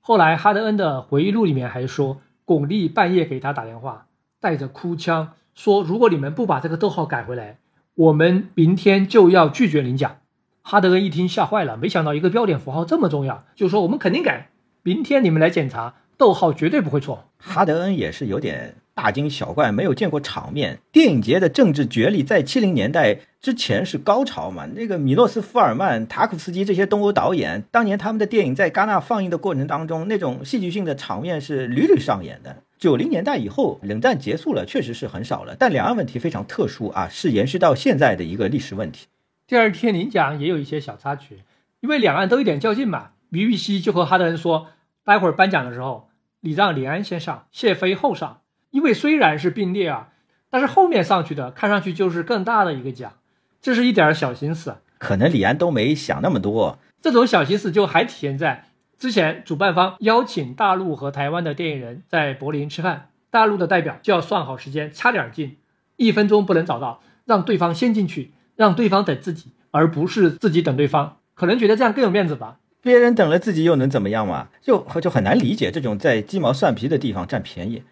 [0.00, 4.06] 后来哈德恩的回忆录里面还说，巩俐半夜给他打电话，
[4.40, 7.58] 带着哭腔说：“如果你们不把这个逗号改回来，
[7.94, 10.18] 我们明天就要拒绝领奖。”
[10.62, 14.50] 哈德恩一听吓坏了，没想到一个标点符号这么重要，就说：“我们肯定改，
[14.84, 20.78] 明天你们来检查，逗号绝对不会错。”哈德恩也是有点大惊小怪，没有见过场面。
[20.92, 24.66] 电影节的政治角力在七零年代之前是高潮嘛？
[24.74, 32.62] 那个米诺斯福尔曼、塔可夫斯基这些东欧导演，当年他们的电影在戛纳放映的过程当中，那种戏剧性的场面是屡屡上演的。
[32.78, 35.56] 九零年代以后，冷战结束了，确实是很少了。
[35.58, 39.06] 但两岸问题非常特殊啊，是延续到现在的一个历史问题。
[39.46, 41.40] 第二天领奖也有一些小插曲，
[41.80, 43.10] 因为两岸都有点较劲嘛。
[43.30, 44.66] 于玉溪就和哈德恩说，
[45.04, 48.41] 待会儿颁奖的时候，礼让李安先上，谢飞后上。
[48.72, 50.08] 因为虽然是并列啊，
[50.50, 53.12] 但是后面上去的看上去就是更大的一个奖，
[53.60, 54.74] 这是一点小心思。
[54.98, 56.78] 可能李安都没想那么多。
[57.00, 58.66] 这种小心思就还体现在
[58.98, 65.56] 之前主办方邀请大陆和台湾的电影人在柏林吃饭，大陆的代表就要算好时间，掐点进，
[65.96, 71.18] 一分钟不能找到，让对方先进去，让对方等自己，而不是自己等对方。
[71.34, 72.58] 可能觉得这样更有面子吧。
[72.80, 74.48] 别人等了自己又能怎么样嘛？
[74.62, 77.82] 就就很难理解这种在鸡毛蒜皮的地方占便宜。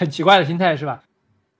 [0.00, 1.02] 很奇怪的心态是吧？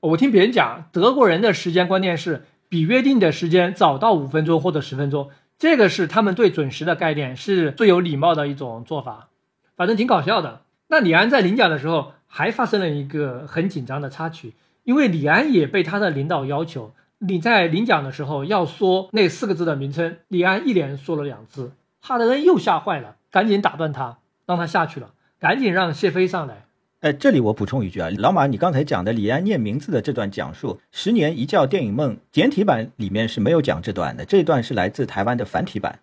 [0.01, 9.29] 我听别人讲，德国人的时间观念是比约定的时间早到五分钟或者十分钟，这个是他们对准时的概念，是最有礼貌的一种做法。
[9.77, 10.63] 反正挺搞笑的。
[10.89, 26.65] 那李安在领奖的时候还发生了一个很紧张的插曲，因为李安也被他的领导要求，你在领奖的时候要说那四个字的名称，李安一连说了两次，哈德恩又吓坏了，赶紧打断他，让他下去了，赶紧让谢飞上来。
[27.01, 36.01] 哎，这里我补充一句啊，老马，你刚才讲的李安念名字的这段讲述，《十年一觉电影梦》简体版里面是没有讲这段的，这段是来自台湾的繁体版。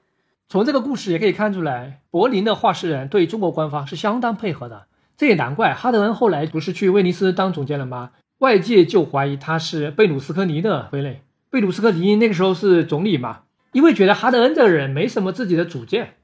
[0.50, 8.10] 从这个故事也可以看出来，柏林的画事人对中国官方是相当配合的，这也难怪哈德恩后来不是去威尼斯当总监了吗？
[8.40, 11.18] 外界就怀疑他是贝鲁斯科尼的傀儡。
[11.52, 16.16] 贝鲁斯科尼那个时候是总理嘛，因为觉得哈德恩这个人没什么自己的主见。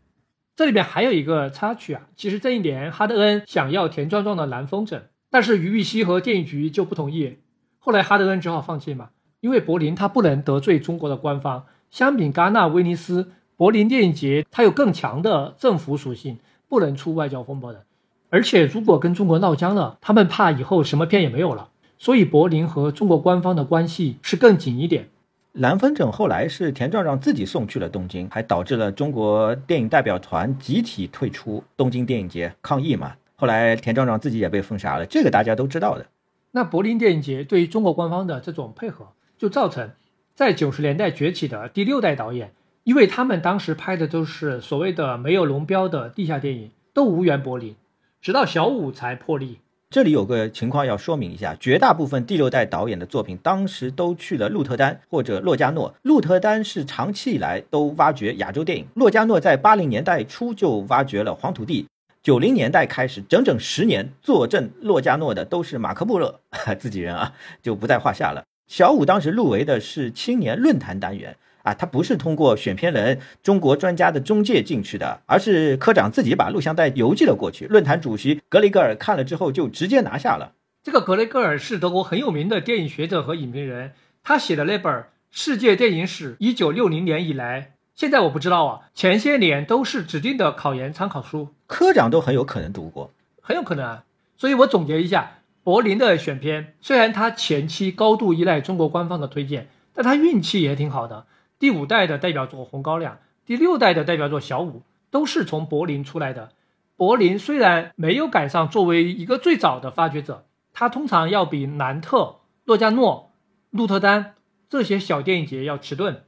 [0.55, 7.37] 这里边还有一个插曲啊，其实这一年哈德恩想要田壮壮的蓝风筝，但是于玉溪和电影局就不同意，
[7.79, 16.37] 后来哈德恩只好放弃嘛，因为柏林他不能得罪中国的官方，相比戛纳、威尼斯，柏林电影节它有更强的政府属性，
[16.69, 17.85] 不能出外交风波的，
[18.29, 25.09] 而且如果跟中国闹僵了，他们怕以后什么片也没有了，所以柏林和中国官方的关系是更紧一点。
[25.53, 33.13] 蓝风筝后来是田壮壮自己送去了东京，还导致了中国电影代表团集体退出东京电影节抗议嘛。
[33.35, 36.07] 后来田壮壮自己也被封杀了，这个大家都知道的。
[36.51, 39.91] 那柏林电影节对于中国官方的这种配合，就造成
[40.33, 42.51] 在九十年代崛起的第六代导演，
[42.83, 47.75] 因为他们当时拍的都是所谓的没有龙标的地下电影，都无缘柏林，
[48.19, 49.59] 直到小五才破例。
[49.93, 55.93] 这里有个情况要说明一下，绝大部分第六代导演的作品当时都去了鹿特丹或者洛迦诺。
[56.01, 61.85] 鹿特丹是长期以来都挖掘亚洲电影，洛迦诺在八零年代初就挖掘了黄土地，
[62.23, 66.39] 九零年代开始整整十年坐镇洛迦诺的都是马克·穆勒
[66.79, 68.43] 自己人啊，就不在话下了。
[68.65, 71.37] 小五当时入围的是青年论坛单元。
[71.63, 77.65] 啊，他不是通过选片人、中国专家的中介进去的，而是科长自己把录像带邮寄了过去。
[77.65, 80.51] 论坛主席格雷格尔看了之后就直接拿下了。
[80.83, 84.93] 这个格雷格尔是德国很有名的电影学者和影评人，他写的那本
[85.31, 91.53] 《世界电影史》，一九六零年以来，现在我不知道啊，前些年都是指定的考研参考书。
[91.65, 94.03] 科长都很有可能读过，很有可能啊。
[94.35, 101.25] 所以我总结一下，柏林的选片虽然他前期高度依赖中国官方的推荐，但他运气也挺好的。
[101.63, 103.13] 第五代的代表作《红高粱》，
[103.45, 106.49] 第六代的代表作《小五》，都是从柏林出来的。
[106.97, 113.31] 柏林虽然没有赶上作为一个最早的发掘者，它通常要比南特、洛加诺、
[113.69, 114.33] 鹿特丹
[114.67, 116.23] 这些小电影节要迟钝，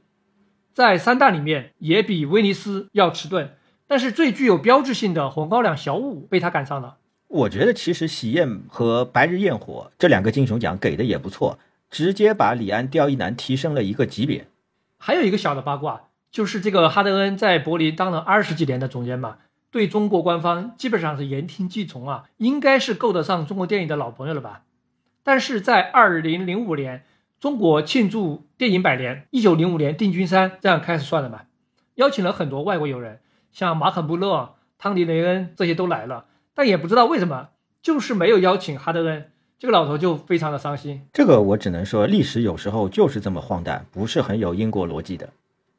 [0.72, 3.56] 在三大里面也比威尼斯要迟钝。
[3.86, 6.96] 但是最具有标志性的《红高粱》《小五》被他赶上了。
[7.28, 11.58] 我觉得其实《喜宴》和《白日焰火》这两个金熊奖给的也不错，
[11.90, 14.46] 直接把李安、刁亦男提升了一个级别。
[14.98, 19.38] 还有一个小的八卦，就是这个哈德恩在柏林当了二十几年的总监嘛，
[19.70, 24.62] 对中国官方基本上是言听计从啊，应该是够得上中国电影的老朋友了吧？
[25.22, 27.04] 但是在二零零五年，
[27.38, 31.42] 中国庆祝电影百年，一九零五年定军山这样开始算的嘛，
[31.96, 33.20] 邀请了很多外国友人，
[33.52, 37.48] 像马可·布勒、汤迪·雷恩这些都来了，但也不知道为什么，
[37.82, 39.30] 就是没有邀请哈德恩。
[39.58, 41.00] 这个老头就非常的伤心。
[41.14, 45.30] 这个我只能说，历史有时候就是这么荒诞，不是很有因果逻辑的。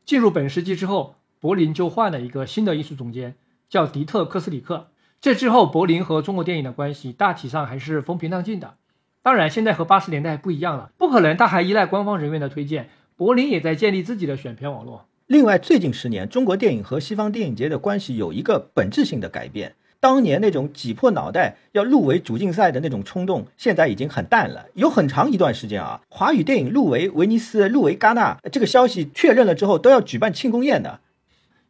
[0.04, 3.36] 进入本世纪之后，柏林就换了一个新的艺术总监，
[3.70, 4.88] 叫迪特·科斯里克。
[5.22, 8.74] 这之后，柏林和中国电影的关系大体上还是风平浪静的。
[9.22, 15.06] 当然，现在和八十年代不一样了，不可能他还依赖官方人员的推荐，柏林也在建立自己的选片网络。
[15.28, 19.76] 另外，最近十年，中国电影和西方电影节的关系有一个本质性的改变。
[20.08, 24.68] 当年那种挤破脑袋要入围主竞赛的那种冲动，现在已经很淡了。
[24.74, 31.02] 有很长一段时间啊，华语电影入围威尼斯、入围戛纳这个消息确认了之后，都要举办庆功宴的。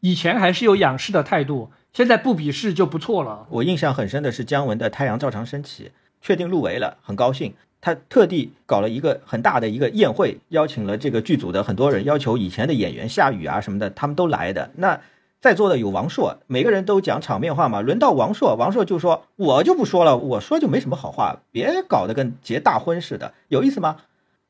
[0.01, 3.47] 以前还是有仰视的态度，现在不鄙视就不错了。
[3.49, 5.85] 我印象很深的是姜文的《太阳照常升起》，
[6.21, 7.55] 确定入围了，很高兴。
[7.81, 14.69] 他特地搞了一个很大的一个宴会，邀请了这个剧组的很多人，要求以前的演员夏雨啊什么的，他们都来的。
[14.75, 15.01] 那
[15.39, 17.81] 在座的有王朔，每个人都讲场面话嘛。
[17.81, 23.97] 轮到王朔，王朔就说：“我就不说了，我说就没什么好话，别搞得跟结大婚似的，有意思吗？”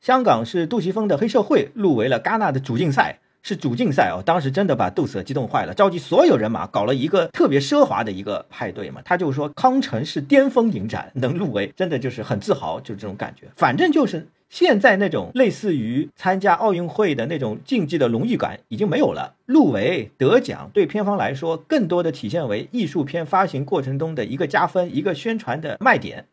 [0.00, 3.18] 香港是杜琪峰的《黑社会》入围了戛纳的主竞赛。
[3.40, 9.00] 是主竞赛哦，当时真的把杜 Sir 激动坏了，召集所有人马搞了一个特别奢华的一个派对嘛。
[9.04, 13.46] 他就说康城是巅峰影展，能入围真的就是很自豪，就是这种感觉。
[13.54, 19.34] 反正就是现在那种类似于参加奥运会的那种竞技的荣誉感已经没有了。
[19.44, 26.26] 入围得奖对片方来说，更多的体现为艺术片发行过程中的一个加分，一个宣传的卖点。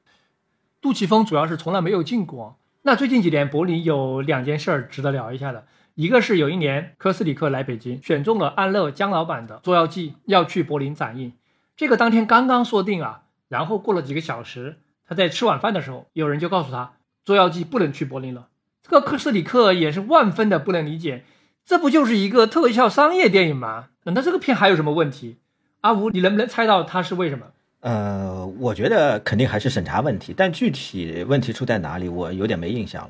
[0.81, 2.57] 杜琪峰主要是从来没有进过。
[2.83, 5.65] 那最近几年柏林有两件事儿值得聊一下的。
[5.95, 11.31] 一个是有一年科斯里克来北京，选中了安乐江老板的《捉妖记》，要去柏林展映。
[11.77, 16.83] 这个当天刚刚说定啊，然后过了几个小时，他在吃晚饭的时候，有人就告诉他
[17.25, 18.47] 《捉妖记》不能去柏林了。
[18.83, 21.25] 这个克斯里克也是万分的不能理解，
[21.65, 23.87] 这不就是一个特效商业电影吗？
[24.03, 25.37] 难道这个片还有什么问题？
[25.81, 27.47] 阿吴，你能不能猜到他是为什么？
[27.81, 33.09] 呃，我觉得肯定还是审查问题，但具体问题出在哪里，我有点没印象了。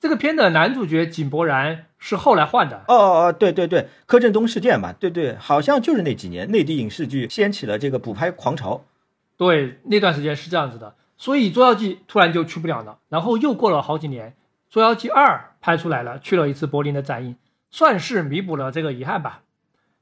[0.00, 8.84] 这个片的男主角井柏然是后来换的哦哦哦对对对，柯震东事件嘛，对对，好像就是那几年内地影视剧掀起了这个补拍狂潮，
[9.36, 14.30] 对，那段时间是这样子的，所以《捉妖记》突然就去不了了，然后又过了好几年，
[14.68, 15.24] 《捉妖记二》
[15.60, 17.36] 拍出来了，去了一次柏林的展映，
[17.70, 19.42] 算是弥补了这个遗憾吧。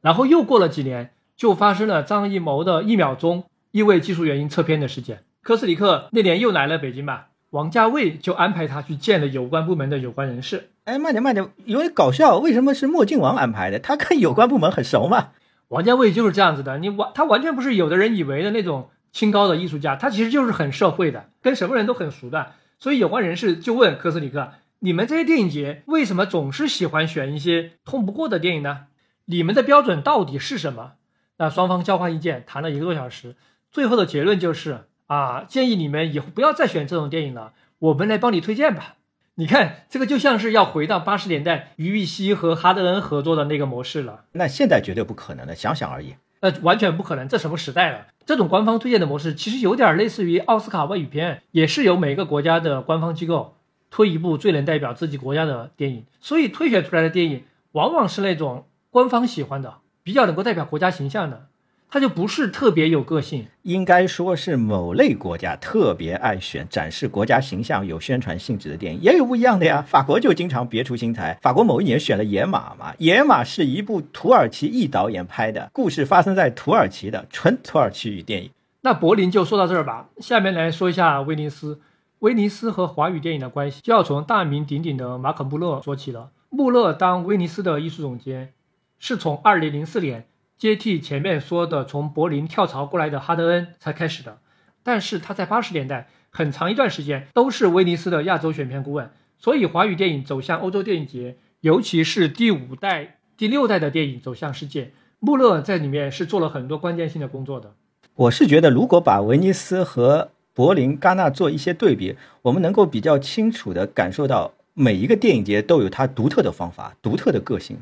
[0.00, 7.26] 然后又过了几年，就发生了张艺谋的一秒钟因为技术原因撤片的事件，科斯里克那年又来了北京吧。
[7.50, 10.70] 王家卫就安排他去见了有关部门的有关人士。
[10.84, 12.38] 哎，慢点慢点，有点搞笑。
[12.38, 13.78] 为什么是墨镜王安排的？
[13.78, 15.32] 他跟有关部门很熟嘛？
[15.68, 22.52] 王家卫就是这样子的，你完他完全不是有的人以为的那种清高的艺术家，他其实就是很社会的，跟什么人都很熟的。
[22.78, 28.86] 所以有关人士就问科斯里克：“你们这些电影节为什么总是喜欢选一些通不过的电影呢？
[29.26, 30.92] 你们的标准到底是什么？”
[31.38, 33.36] 那双方交换意见，谈了一个多小时，
[33.70, 34.86] 最后的结论就是。
[35.10, 38.94] 啊，建议你们以后不要再选这种电影了，我们来帮你推荐吧。
[39.34, 44.26] 你看，这个就像是要回到八十年代于玉溪和哈德恩合作的那个模式了。
[44.34, 46.14] 那现在绝对不可能的，想想而已。
[46.40, 48.06] 那完全不可能，这什么时代了？
[48.24, 53.56] 这种官方推荐的模式其实有点类似于奥斯卡外语片，也是由每个国家的官方机构
[53.90, 61.48] 推一部最能代表自己国家的电影，所以推选出来的电影往往是那种官方喜欢的，比较能够代表国家形象的。
[61.92, 69.84] 他就不是特别有个性，应该说是某类国家特别爱选展示国家形象、有宣传性质的电影，也有不一样的呀。
[69.86, 78.50] 法国就经常别出心裁，法国某一年选了《野马》嘛，《野马》是一部土耳其裔导演拍的，故事发生在土耳其的纯土耳其语电影。
[78.82, 81.80] 那柏林就说到这儿吧，下面来说一下威尼斯。
[82.20, 86.30] 威尼斯和华语电影的关系，就要从大名鼎鼎的马可·穆勒说起了。
[86.50, 88.52] 穆勒当威尼斯的艺术总监，
[88.98, 90.26] 是从2004年。
[90.60, 94.40] 接替前面说的从柏林跳槽过来的哈德恩才开始的，
[94.82, 107.72] 但是他在八十年代很长一段时间都是威尼斯的亚洲选片顾问，所以华语电影走向欧洲电影节，尤其是第五代、第六代的电影走向世界，穆勒在里面是做了很多关键性的工作的。
[108.16, 117.78] 我是觉得，如果把威尼斯和柏林、戛纳做一些对比，我们能够比较清楚地感受到每一个电影节都有它独特的方法、独特的个性。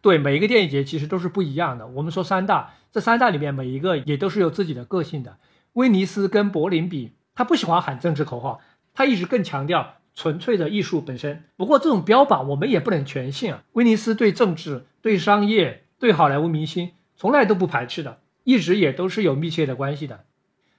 [0.00, 1.86] 对每一个电影节其实都是不一样的。
[1.86, 5.38] 我们说三大，这三大里面每一个也都是有自己的个性的。
[5.72, 8.60] 威尼斯跟柏林比，他不喜欢喊政治口号，
[8.94, 11.44] 他一直更强调纯粹的艺术本身。
[11.56, 13.62] 不过这种标榜我们也不能全信啊。
[13.72, 20.24] 威尼斯对政治、对商业、对好莱坞明星从来都不排斥的，一直也都是有密切的关系的。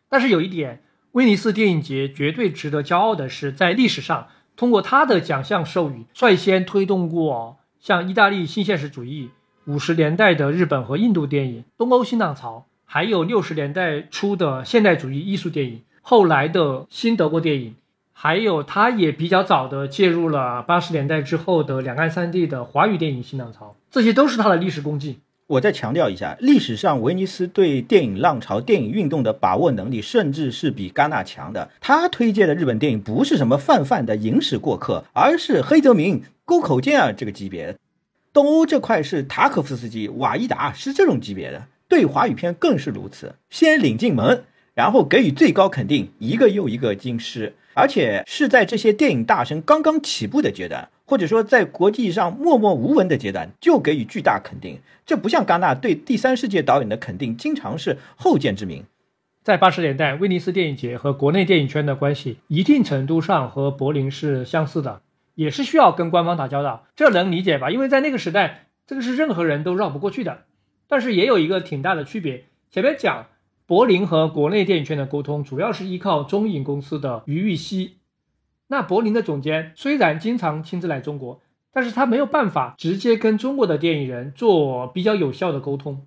[0.10, 7.60] 但是有一点，威尼斯电影节绝对值得骄傲的是，在历史上通过他的奖项授予，率先推动过。
[7.88, 9.30] 像意大利新现实主义、
[9.64, 17.76] 五十年代的日本和印度电影、东欧新浪潮，还有六十年代初的现代主义艺术电影，后来的新德国电影，
[18.12, 25.20] 还有他也比较早的介入了八十年代之后的两岸三地的华语电影新浪潮，这些都是他的历史功绩。
[25.48, 31.70] 我再强调一下，历史上威尼斯对电影浪潮、电影运动的把握能力，甚至是比戛纳强的。
[31.80, 37.78] 他推荐的日本电影不是什么泛泛的影史过客，而是黑泽明、沟口健二这个级别。
[38.34, 41.64] 东欧这块是塔可夫斯基、瓦伊达，是这种级别的。
[41.88, 44.44] 对华语片更是如此，先领进门，
[44.74, 54.80] 然后给予最高肯定，一个又一个金狮，而且是在这些电影大神刚刚起步的阶段，或者说在国际上默默无闻的阶段，就给予巨大肯定。
[55.06, 58.84] 这不像戛纳对第三世界导演的肯定，经常是后见之明。
[59.42, 65.02] 在八十年代，威尼斯电影节和国内电影圈的关系，一定程度上和柏林是相似的，
[65.36, 67.72] 也是需要跟官方打交道，这能理解吧？
[67.72, 70.40] 因为在那个时代，这个是任何人都绕不过去的。
[70.90, 73.28] 但是也有一个挺大的区别，前面讲
[73.66, 77.94] 柏林和国内电影圈的沟通，主要是依靠中影公司的余玉溪。
[78.68, 81.42] 那柏林的总监虽然经常亲自来中国，
[81.72, 86.06] 但是他没有办法直接跟中国的电影人做比较有效的沟通。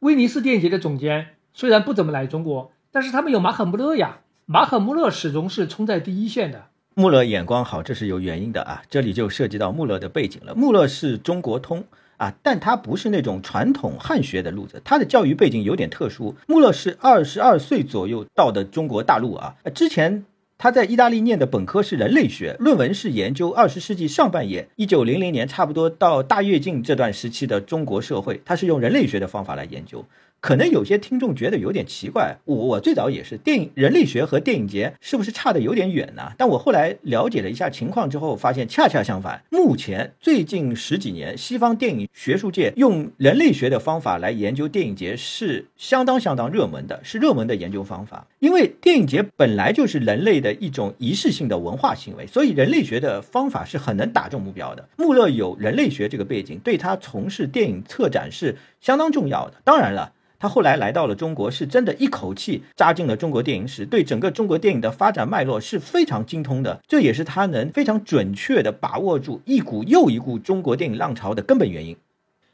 [0.00, 1.28] 威尼斯电影节的总监。
[1.56, 4.22] 虽然不怎么来中国，但是他们有马可·穆勒呀。
[4.44, 6.66] 马可·穆勒始终是冲在第一线的。
[6.96, 8.82] 穆勒眼光好，这是有原因的啊。
[8.90, 10.52] 这里就涉及到穆勒的背景了。
[10.56, 11.84] 穆勒是中国通
[12.16, 16.34] 啊，但他不是那种传统汉学的路子，他的教育背景有点特殊。
[16.48, 20.24] 穆勒是二十二岁左右到的中国大陆啊，之前。
[20.64, 28.40] 他在意大利念的本科是人类学，论文是研究二十世纪上半叶，一九零零年差不多到大跃进这段时期的中国社会。
[28.46, 30.02] 他是用人类学的方法来研究。
[30.44, 36.32] 可能有些听众觉得有点奇怪，我我最早也是电影人类学和电影节是不是差的有点远呢？
[36.36, 39.42] 但我后来了解了一下情况之后，发现恰恰相反。
[39.48, 48.26] 目前最近十几年，西方电影学术界用人类学的方法来研究电影节是相当相当热门的，是热门的研究方法。
[48.40, 54.86] 因为电影节本来就是人类的一种仪式性的文化行为，所以人类学的方法是很能打中目标的。
[54.98, 59.54] 穆勒有人类学这个背景，对他从事电影策展是相当重要的。
[59.64, 60.12] 当然了。
[60.44, 66.82] 他后来来到了中国，是真的一口气扎进了中国电影史，对整个中国电影的发展脉络是非常精通的。
[66.86, 71.96] 这也是他能非常准确地把握住一股又一股中国电影浪潮的根本原因。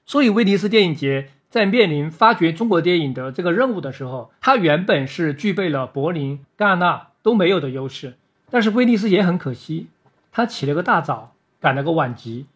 [0.07, 8.15] 所以，威尼斯电影节在面临发掘中国电影的这个任务的时候，它原本是具备了柏林、戛纳都没有的优势。
[8.53, 9.89] 但是，威尼斯也很可惜，
[10.31, 12.47] 他起了个大早，赶了个晚集。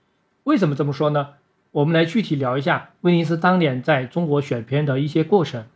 [0.44, 1.30] 为什么这么说呢？
[1.74, 5.66] 我们来具体聊一下威尼斯当年在中国选片的一些过程。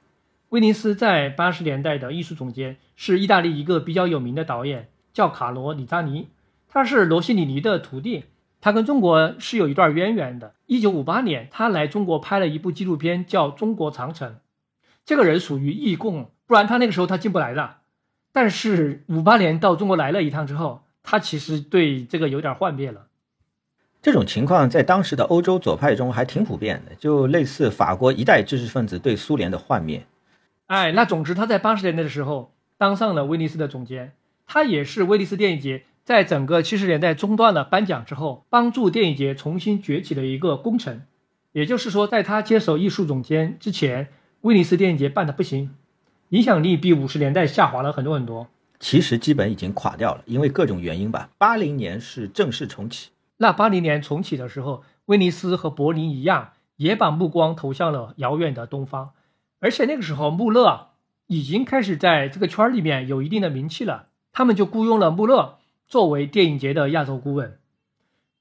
[0.50, 6.28] 威尼斯在八十年代的艺术总监是意大利一个比较有名的导演，叫卡罗·里扎尼，
[6.68, 8.26] 他是罗西里尼的徒弟，
[8.60, 10.54] 他跟中国是有一段渊源的。
[10.66, 14.34] 一九五八年，他来中国拍了一部纪录片，叫《中国长城》。
[15.04, 17.78] 这个人属于义工，不然他那个时候他进不来的。
[18.30, 23.07] 但是五八年到中国来了一趟之后，他其实对这个有点幻灭了。
[24.00, 30.06] 这种情况在当时的欧洲左派中还挺普遍的，就类似法国一代知识分子对苏联的幻灭。
[30.66, 34.12] 哎，那总之他在八十年代的时候当上了威尼斯的总监，
[34.46, 41.02] 他也是威尼斯电影节在整个七十年代中断了颁奖之后，帮助电影节重新崛起的一个功臣。
[41.52, 44.08] 也就是说，在他接手艺术总监之前，
[44.42, 45.74] 威尼斯电影节办的不行，
[46.28, 48.46] 影响力比五十年代下滑了很多很多。
[48.78, 51.30] 其实基本已经垮掉了，因为各种原因吧。
[51.36, 53.10] 八零年是正式重启。
[53.38, 59.12] 那八零年重启的时候，威尼斯和柏林一样，也把目光投向了遥远的东方。
[59.60, 60.88] 而且那个时候，穆勒
[61.28, 64.08] 已经开始在这个圈里面有一定的名气了。
[64.32, 67.58] 他们就雇佣了穆勒作为电影节的亚洲顾问。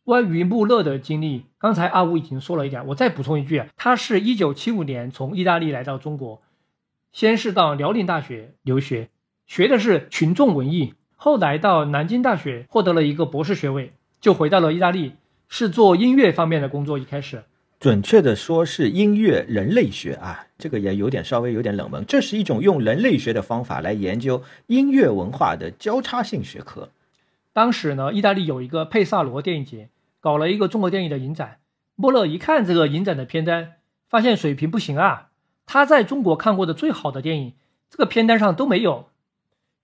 [0.04, 6.41] 关于穆勒的经历，刚才阿五已经说了一点，我再补充一句：他是一九七五年从意大利来到中国，
[7.12, 9.10] 先是到辽宁大学留学，
[9.45, 13.93] 学的是群众文艺，后来到南京大学获得了一个博士学位。
[14.20, 15.13] 就回到了意大利，
[15.47, 16.97] 是做音乐方面的工作。
[16.97, 17.43] 一开始，
[17.80, 22.03] 准确的说是音乐人类学啊，这个也有点稍微有点冷门。
[22.05, 26.89] 这是一种用人类学的方法来研究音乐文化的交叉性学科。
[27.53, 29.89] 当时呢，意大利有一个佩萨罗电影节，
[30.20, 31.59] 搞了一个中国电影的影展。
[31.95, 33.74] 莫勒一看这个影展的片单，
[34.07, 35.30] 发现水平不行啊，
[35.65, 37.53] 他在中国看过的最好的电影，
[37.89, 39.09] 这个片单上都没有。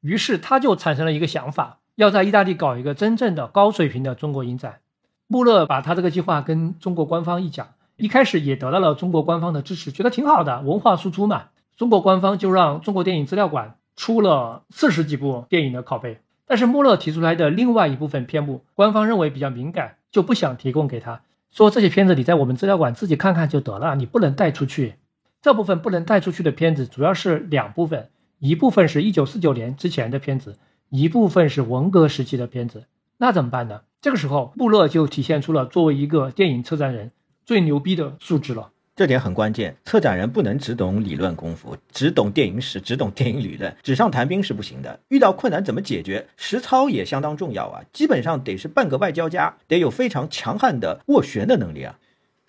[0.02, 1.80] 于是他就产生了一个想法。
[1.96, 4.80] 要在意大利搞一个真正的高水平的中国影展，
[5.28, 11.50] 穆勒把他这个计划跟中国官方一讲，一开始也得到了中国官方的支持，觉得挺好的，文化输出嘛。
[11.78, 21.22] 中国官方就让中国电影资料馆出了四十几部电影的拷贝，但是穆勒提出来的另外一部分片目，官方认为比较敏感，就不想提供给他，
[21.52, 24.96] 说这些片子你在我们资料馆自己看看就得了，你不能带出去。
[25.44, 30.58] 这部分不能带出去的片子主要是两部分，一部分是一九四九年之前的片子。
[30.96, 32.86] 一部分是文革时期的片子，
[33.18, 33.82] 那怎么办呢？
[34.00, 37.10] 这个时候，穆勒就体现出了作为一个电影策展人
[37.48, 38.70] 最牛逼的素质了。
[38.96, 45.00] 这点很关键，策展人不能只懂理论功夫，只懂电影史，只懂电影理论，纸上谈兵是不行的。
[45.08, 46.28] 遇到困难怎么解决？
[46.38, 47.82] 实操也相当重要啊！
[47.92, 51.98] 基本上得是半个外交家，得有非常强悍的斡旋的能力啊。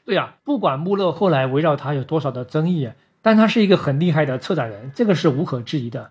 [0.05, 2.90] 对呀，不管穆勒后来围绕他有多少的争议，
[3.22, 6.11] 但他是一个很厉害的策展人，这个是无可置疑的。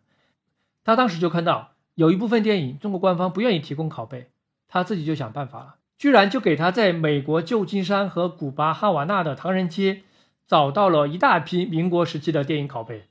[0.83, 4.29] 他当时就看到有一部分电影中国官方不愿意提供拷贝，
[4.67, 10.01] 他自己就想办法了，居然就给他在美国旧金山和古巴哈瓦那的唐人街
[10.47, 13.05] 找到了一大批民国时期的电影拷贝，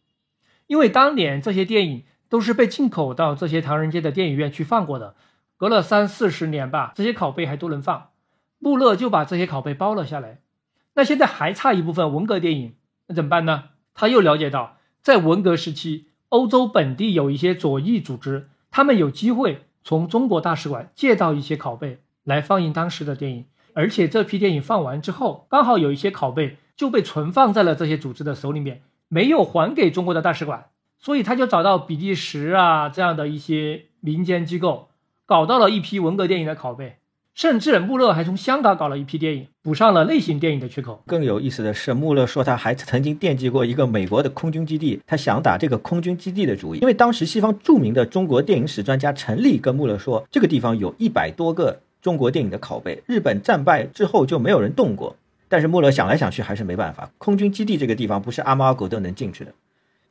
[0.67, 5.15] 因为当年这些电影都是被进口到这些唐人街的电影院去放过的，
[5.57, 8.09] 隔了三四十年吧，这些拷贝还都能放。
[8.59, 10.41] 穆勒就把这些拷贝包了下来。
[10.95, 12.75] 那现在还差一部分文革电影，
[13.07, 13.71] 那怎么办呢？
[13.95, 23.45] 他又了解到，在文革时期，欧洲本地有一些左翼组织，他们有机会从中国大使馆借到一些拷贝来放映当时的电影，
[23.75, 34.89] 而且这批电影放完之后，刚好有一些拷贝就被存放在了这些组织的手里面，没有还给中国的大使馆，所以他就找到比利时啊这样的一些民间机构，
[35.27, 36.97] 搞到了一批文革电影的拷贝。
[37.35, 41.03] 甚至穆勒还从香港搞了一批电影，补上了类型电影的缺口。
[41.07, 46.81] 更有意思的是，穆勒说他还曾经惦记过一个美国的空军基地，他想打这个空军基地的主意。
[46.81, 55.17] 因为当时西方著名的中国电影史专家陈立跟穆勒说，这个地方有一百多个中国电影的拷贝，日本战败之后就没有人动过。
[55.49, 59.53] 但是穆勒想来想去还是没办法，空军基地这个地方不是阿猫阿狗都能进去的。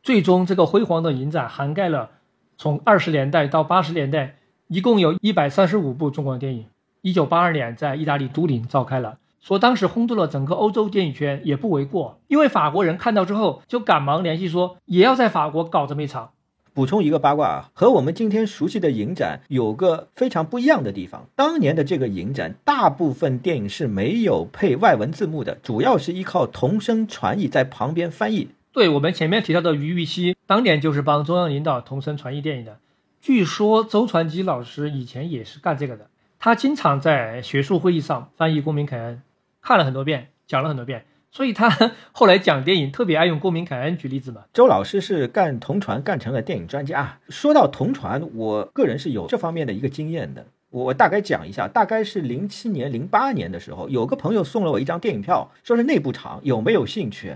[0.01, 2.09] 最终，这个辉煌的影展涵盖了
[2.57, 6.65] 从二十年代到八十年代，一共有一百三十五部中国电影。
[7.01, 12.19] 一九八二年，在意大利都灵召开了，说当时轰动了整个欧洲电影圈，也不为过。
[12.27, 16.29] 因为法国人看到之后，就赶忙联系说，也要在法国搞这么一场。
[16.73, 21.25] 补充一个八卦啊，和我们今天熟悉的影展有个非常不一样的地方。
[21.35, 28.49] 当年的这个影展，大部分电影是没有配外文字幕的，主要是依靠同声传译在旁边翻译。
[28.71, 32.77] 对我们前面提到的于玉溪，当年就是帮中央领导同声传译电影的。
[33.19, 36.10] 据说周传基老师以前也是干这个的。
[36.43, 39.21] 他经常在学术会议上翻译公民凯恩，
[39.61, 41.69] 看了很多遍，讲了很多遍，所以他
[42.11, 44.45] 后来讲电影特别爱用公民凯恩举例子嘛。
[44.51, 47.19] 周老师是干同传干成了电影专家。
[47.29, 50.47] 说到同传，我个人是有这方面的一个经验的。
[50.71, 57.35] 我大概讲一下，大概是零七年、零八年的时候，有个朋友送了我一张电影票，说是内部场，有没有兴趣？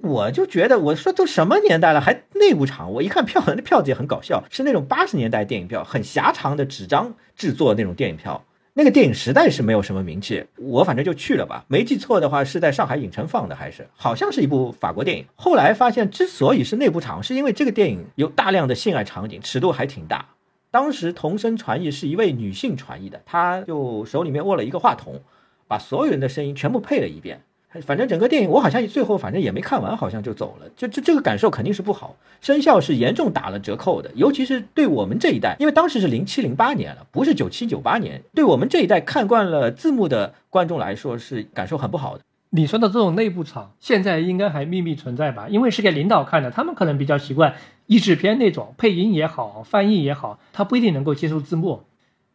[0.00, 2.92] 我就觉得，我说都什么年代了，还内部场？
[2.92, 8.44] 我一看票，那票子也很搞笑，是那种八十年代电影票，很狭长的纸张制作那种电影票。
[8.74, 11.64] 那个电影实在是没有什么名气，我反正就去了吧。
[11.66, 15.26] 没记错的话，是在上海影城放的，还是好像是一部法国电影。
[15.34, 20.26] 后来发现，之所以是内部场，是因为这个电影有大量的性爱场景，尺度还挺大。
[20.70, 25.22] 当时同声传译是一位女性传译的，她就手里面握了一个话筒，
[25.66, 27.40] 把所有人的声音全部配了一遍。
[27.82, 30.68] 反正整个电影我好像最后反正也没看完，好像就走了。
[30.76, 34.10] 就这这个感受肯定是不好，声效是严重打了折扣的。
[34.14, 42.24] 尤其是对我们这一代，因为当时是零七零八年了，不是九七九八年，对我们这一代看惯了字幕的观众来说是感受很不好的。
[42.50, 45.48] 你说的这种内部场，现在应该还秘密存在吧？
[45.50, 47.56] 因为是给领导看的，他们可能比较习惯
[47.86, 51.82] 译制片那种配音也好，翻译也好，他不一定能够接受字幕。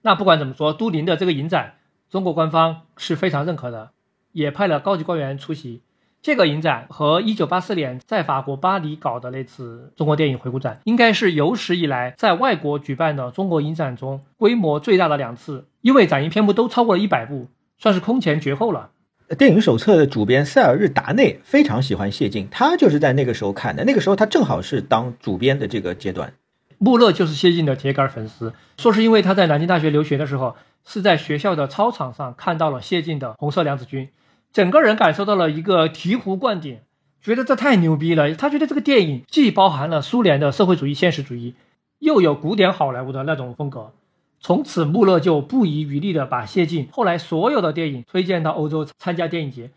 [0.03, 1.73] 那不管怎么说，都灵的这个影展，
[2.11, 3.89] 中国官方是非常认可的。
[4.33, 5.81] 也派了高级官员出席
[6.21, 18.89] 这个影展，和1984年在法国巴黎搞的那次中国电影回顾展，应该是有史以来在外国举办的中国影展中规模最大的两次，因为展映片目都超过了一百部，算是空前绝后了。
[19.37, 26.33] 电影手册的主编塞尔日达内非常喜欢谢晋，他就是在那个时候看的，那个时候他正好是当主编的这个阶段。
[26.77, 30.55] 穆勒就是谢晋的铁杆粉丝，说是因为他在南京大学留学的时候，
[30.85, 34.05] 是在学校的操场上看到了谢晋的《红色娘子军》。
[34.53, 36.77] 整个人感受到了一个醍醐灌顶，
[37.23, 38.35] 觉得这太牛逼了。
[38.35, 41.55] 他觉得这个电影既包含了苏联的社会主义现实主义，
[41.97, 43.91] 又有古典好莱坞的那种风格。
[44.39, 49.71] 从此，穆勒就不遗余力地把谢晋后来所有的电影推荐到欧洲参加电影节。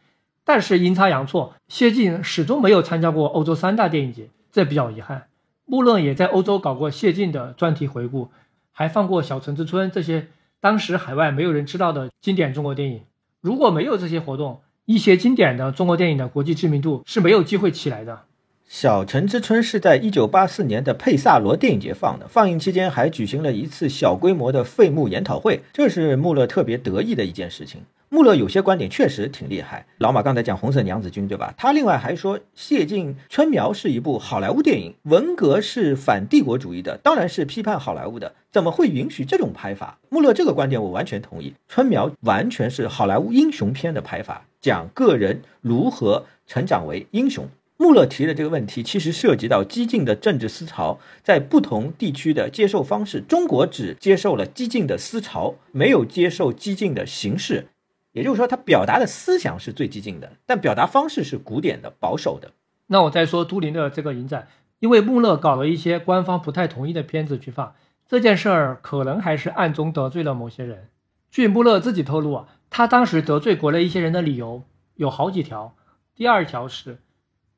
[0.44, 5.28] 但是阴差阳错，谢晋始终没有参加过欧洲三大电影节，这比较遗憾。
[5.64, 8.28] 穆勒也在欧洲搞过谢晋的专题回顾，
[8.72, 10.28] 还放过《小城之春》这些
[10.60, 13.00] 当时海外没有人知道的经典中国电影。
[13.40, 18.20] 如果没有这些活动，一些经典的中国电影的国际知名度是没有机会起来的。
[18.68, 27.80] 小城之春是在一九八四年的佩萨罗电影节放的，放映期间还举行了一次小规模的废幕研讨会，这是穆勒特别得意的一件事情。
[28.08, 29.84] 穆勒有些观点确实挺厉害。
[29.98, 31.52] 老马刚才讲《红色娘子军》，对吧？
[31.56, 39.98] 他另外还说谢晋《春苗》是一部好莱坞电影，文革是反帝国主义的，当然是批判好莱坞的，怎么会允许这种拍法？
[40.08, 47.48] 穆勒这个观点我完全同意，《春苗》完全是好莱坞英雄片的拍法，讲个人如何成长为英雄。
[47.76, 53.20] 穆勒提的这个问题，其实涉及到激进的政治思潮在不同地区的接受方式。
[53.20, 57.68] 中国只接受了激进的思潮，没有接受激进的形式。
[58.10, 62.50] 也就是说，他表达的思想是最激进的，但表达方式是古典的、保守的。
[62.88, 64.48] 那我再说都灵的这个影展，
[64.80, 67.74] 因为穆勒搞了一些官方不太同意的片子去放，
[68.08, 70.88] 这件事儿可能还是暗中得罪了某些人。
[71.30, 74.62] 据穆勒自己透露啊，他当时得罪国内一些人的理由
[74.96, 75.74] 有好几条。
[76.14, 76.98] 第二条是，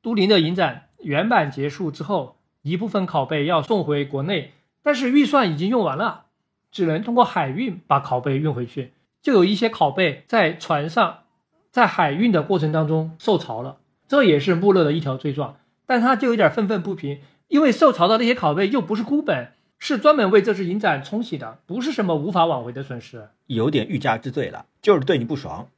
[0.00, 6.26] 都灵的影展原版结束之后，一部分拷贝要送回国内，但是预算已经用完了，
[6.70, 8.92] 只能通过海运把拷贝运回去。
[9.20, 11.24] 就有一些拷贝在船上，
[11.72, 15.56] 在海运的过程当中受潮了，这也是穆勒的一条罪状。
[15.84, 25.68] 但他就有点愤愤不平，因为受潮的那些拷贝又不是孤本，是专门为这次影展冲洗的，不是什么无法挽回的损失，有点欲加之罪了，就是对你不爽。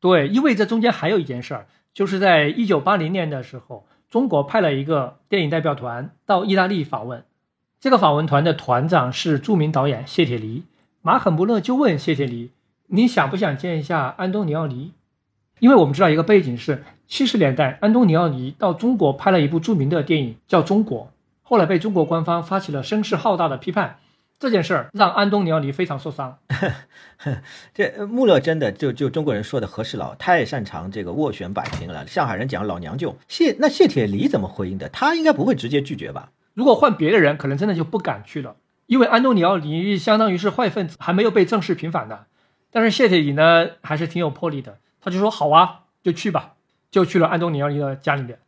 [0.00, 1.66] 对，因为这中间还有一件事儿。
[1.94, 7.22] 就是在一九八零年的时候，中国派了一个电影代表团到意大利访问。
[7.78, 10.62] 这个访问团的团长是著名导演谢铁骊。
[11.02, 12.48] 马肯穆勒就问谢铁骊
[12.88, 14.92] ：“你想不想见一下安东尼奥尼？”
[15.60, 21.02] 因为我们知道一个背景是七十年代，安东尼奥尼到中国拍了一部著名的电影叫《中国》，
[21.52, 23.98] 后来被中国官方发起了声势浩大的批判。
[24.40, 26.38] 这件事儿让安东尼奥尼非常受伤。
[27.74, 32.06] 这穆勒真的就就中国人说的和事佬，太擅长这个斡旋摆平了。
[32.06, 33.18] 上海人讲老娘舅。
[33.28, 34.88] 谢那谢铁骊怎么回应的？
[34.88, 36.30] 他应该不会直接拒绝吧？
[36.54, 42.24] 如果换别的人，可能真的就不敢去了，因为安东尼奥尼相当于是坏分子，还没有被正式平反的。
[42.70, 46.54] 但是谢铁骊呢，还是挺有魄力的，他就说好啊，就去吧，
[46.90, 48.38] 就去了安东尼奥尼的家里面。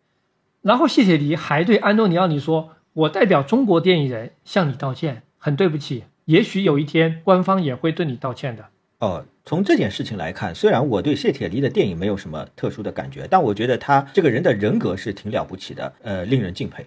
[0.62, 8.64] 然后谢铁骊还对安东尼奥尼说：“我代表中国电影人向你道歉。”很对不起，也许有一天官方也会对你道歉的。
[9.00, 16.86] 哦，从这件事情来看，虽然我对谢铁骊的电影没有什么特殊的感觉，但我觉得他这个人的人格是挺了不起的，呃，令人敬佩。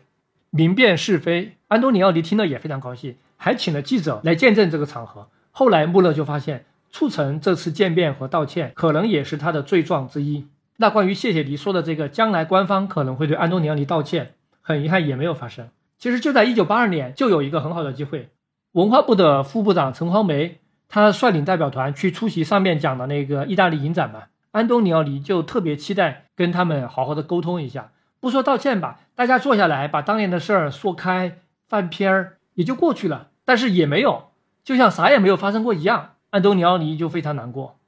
[0.50, 5.28] 明辨是非，安东尼奥尼听了也非常高兴，还请了记者来见证这个场合。
[5.52, 10.48] 后来穆勒就发现，促成这次见面和道歉，可能也是他的罪状之一。
[10.78, 15.70] 那关于谢铁骊说的这个将来官方可能会对安东尼奥尼道歉，很遗憾也没有发生。
[15.98, 18.30] 其实就在一九八二年，就有一个很好的机会。
[18.74, 24.24] 文化部的副部长陈黄梅，他率领代表团去出席上面讲的那个意大利影展嘛。
[24.52, 33.30] 安东尼奥尼就特别期待跟他们好好的沟通一下，不说道歉吧，大家坐下来把当年的事儿说开，翻篇儿也就过去了。
[33.44, 34.32] 但是也没有，
[34.64, 36.16] 就像啥也没有发生过一样。
[36.30, 37.80] 安东尼奥尼就非常难过。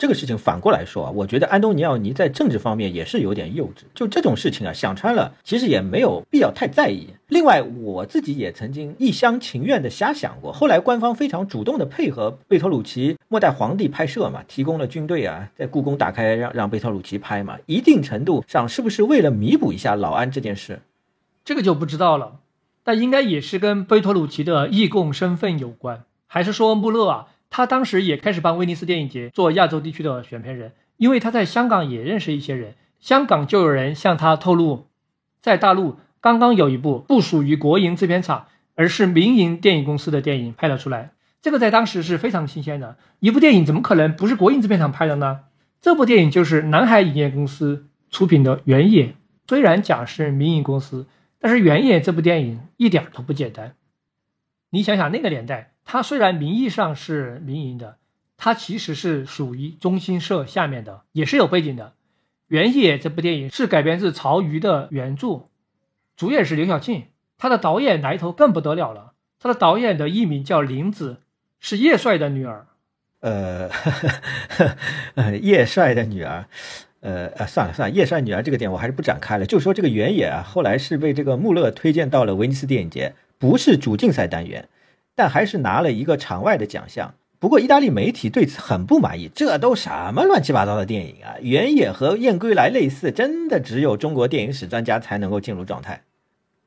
[0.00, 3.82] 这个事情反过来说啊，我觉得安东尼奥尼在政治方面也是有点幼稚。
[3.94, 7.08] 就这种事情啊，想穿了，其实也没有必要太在意。
[7.28, 20.80] 另外，我自己也曾经一厢情愿的瞎想过，后来官方非常主动的配合贝托鲁奇《末代皇帝》拍摄嘛，提供了军队啊，在故宫打开让让贝托鲁奇拍嘛，一定程度上是不是为了弥补一下老安这件事？
[21.44, 22.36] 这个就不知道了，
[22.82, 27.26] 但应该也是跟贝托鲁奇的义工身份有关，还是说穆勒啊？
[27.50, 34.86] 他当时也开始帮威尼斯电影节做亚洲地区的选片人，因为他在香港也认识一些人，香港就有人向他透露，
[35.42, 38.46] 在大陆刚刚有一部不属于国营制片厂，
[38.76, 41.10] 而是民营电影公司的电影拍了出来，
[41.42, 42.96] 这个在当时是非常新鲜的。
[43.18, 45.40] 一部电影怎么可能不是国营制片厂拍的呢？
[45.80, 49.06] 这部电影就是南海影业公司出品的《原野》，
[49.48, 51.08] 虽然讲是民营公司，
[51.40, 53.74] 但是《原野》这部电影一点都不简单。
[54.70, 55.69] 你想想那个年代。
[55.84, 57.96] 它虽然名义上是民营的，
[58.36, 61.84] 它其实是属于中心社下面的，也是有背景的。
[62.46, 65.48] 《原野》这部电影是改编自曹禺的原著，
[66.16, 67.04] 主演是刘晓庆，
[67.38, 69.12] 他的导演来头更不得了了。
[69.38, 71.20] 他的导演的艺名叫林子，
[71.60, 72.66] 是叶帅的女儿。
[73.20, 73.90] 呃，呵
[74.56, 74.76] 呵
[75.14, 76.46] 呃叶帅的女儿，
[77.00, 79.46] 呃呃，算了算了，叶帅女儿这个点我还是不展开了。
[79.46, 84.68] 就说这个《原野》啊，后来是被这个穆勒推荐到了威尼斯电影节，不是主竞赛单元。
[85.20, 87.12] 但还是拿了一个场外的奖项。
[87.38, 91.36] 不过意大利媒体对此很不满意，这都什么乱七八糟的电影啊！
[91.42, 96.04] 原野和燕归来类似，真的只有中国电影史专家才能够进入状态。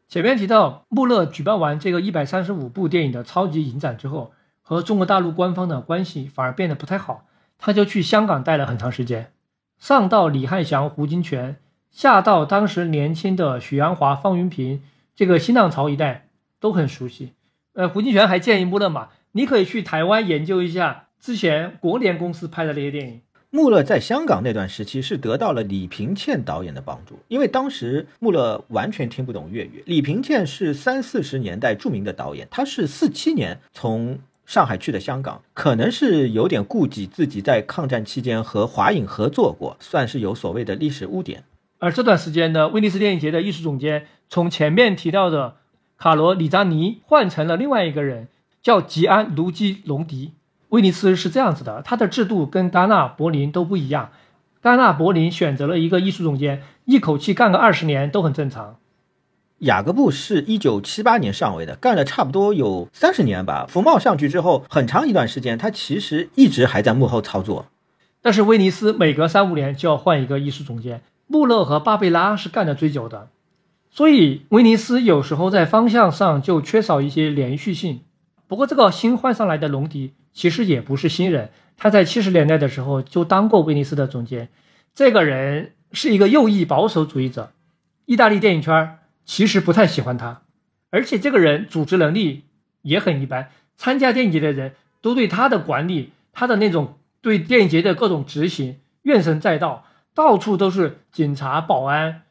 [0.07, 7.25] 前面提到，穆勒举办完这个一百三十五部电影的超级影展之后，和中国大陆官方的关系反而变得不太好。
[7.57, 9.31] 他就去香港待了很长时间，
[9.79, 11.55] 上到李汉祥、胡金铨，
[11.89, 14.83] 下到当时年轻的许鞍华、方云平，
[15.15, 16.27] 这个新浪潮一代
[16.59, 17.33] 都很熟悉。
[17.73, 23.21] 呃，胡金铨还建议穆勒嘛，你可以去台湾研究一下之前国联公司拍的那些电影。
[23.49, 29.83] 穆勒在香港那段时期是得到了李平倩导演的帮助，因为当时穆勒完全听不懂粤语。
[29.87, 41.43] 李平倩是三四十年代著名的导演，他是四七年从上海去的香港，可能是有点顾忌自己在抗战期间和华影合作过，算是有所谓的历史污点。
[41.79, 45.55] 而这段时间呢，威尼斯电影节的艺术总监从前面提到的。
[46.03, 48.27] 卡罗·里扎尼换成了另外一个人，
[48.61, 50.33] 叫吉安·卢基隆迪。
[50.67, 54.11] 威尼斯是这样子的，它的制度跟戛纳、柏林都不一样。
[54.61, 58.75] 戛纳、柏林选择了一个艺术总监，一口气干个二十年都很正常。
[59.59, 63.65] 雅各布是一九七八年上位的，干了差不多有三十年吧。
[63.69, 67.67] 福茂上去之后，很长一段时间，他其实一直还在幕后操作。
[68.21, 73.29] 但是威尼斯每隔三五年就要换一个艺术总监，穆勒和巴贝拉是干的最久的，
[73.95, 78.01] 所以威尼斯有时候在方向上就缺少一些连续性。
[78.47, 84.49] 不过这个新换上来的隆迪其实也不是新人，他在七十年代的时候就当过威尼斯的总监。
[84.95, 87.51] 这个人是一个右翼保守主义者，
[88.05, 88.97] 意大利电影圈。
[89.25, 90.41] 其实不太喜欢他，
[90.89, 92.45] 而且这个人组织能力
[92.81, 93.51] 也很一般。
[93.77, 99.85] 参加电影节的人都对他的管理，他的那种对电影节的各种执行怨声载道，
[100.15, 102.22] 到处都是警察、保安，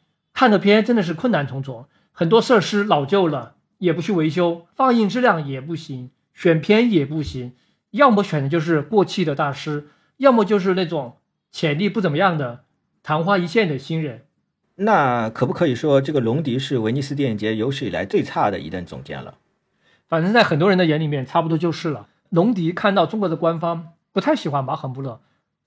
[0.42, 1.86] 看的片真的是困难重重。
[2.10, 7.52] 很多设施老旧了，也不去维修，放映质量也不行，选片也不行，
[7.92, 9.86] 要么选的就是过气的大师，
[10.16, 11.18] 要么就是那种
[11.52, 12.64] 潜力不怎么样的
[13.04, 14.24] 昙花一现的新人。
[14.74, 19.34] 那可不可以说，这个隆迪是威尼斯电影节有史以来最差的一任总监了？
[20.08, 22.08] 反正，在很多人的眼里面，差不多就是了。
[22.30, 25.20] 隆迪看到中国的官方不太喜欢马可·穆勒，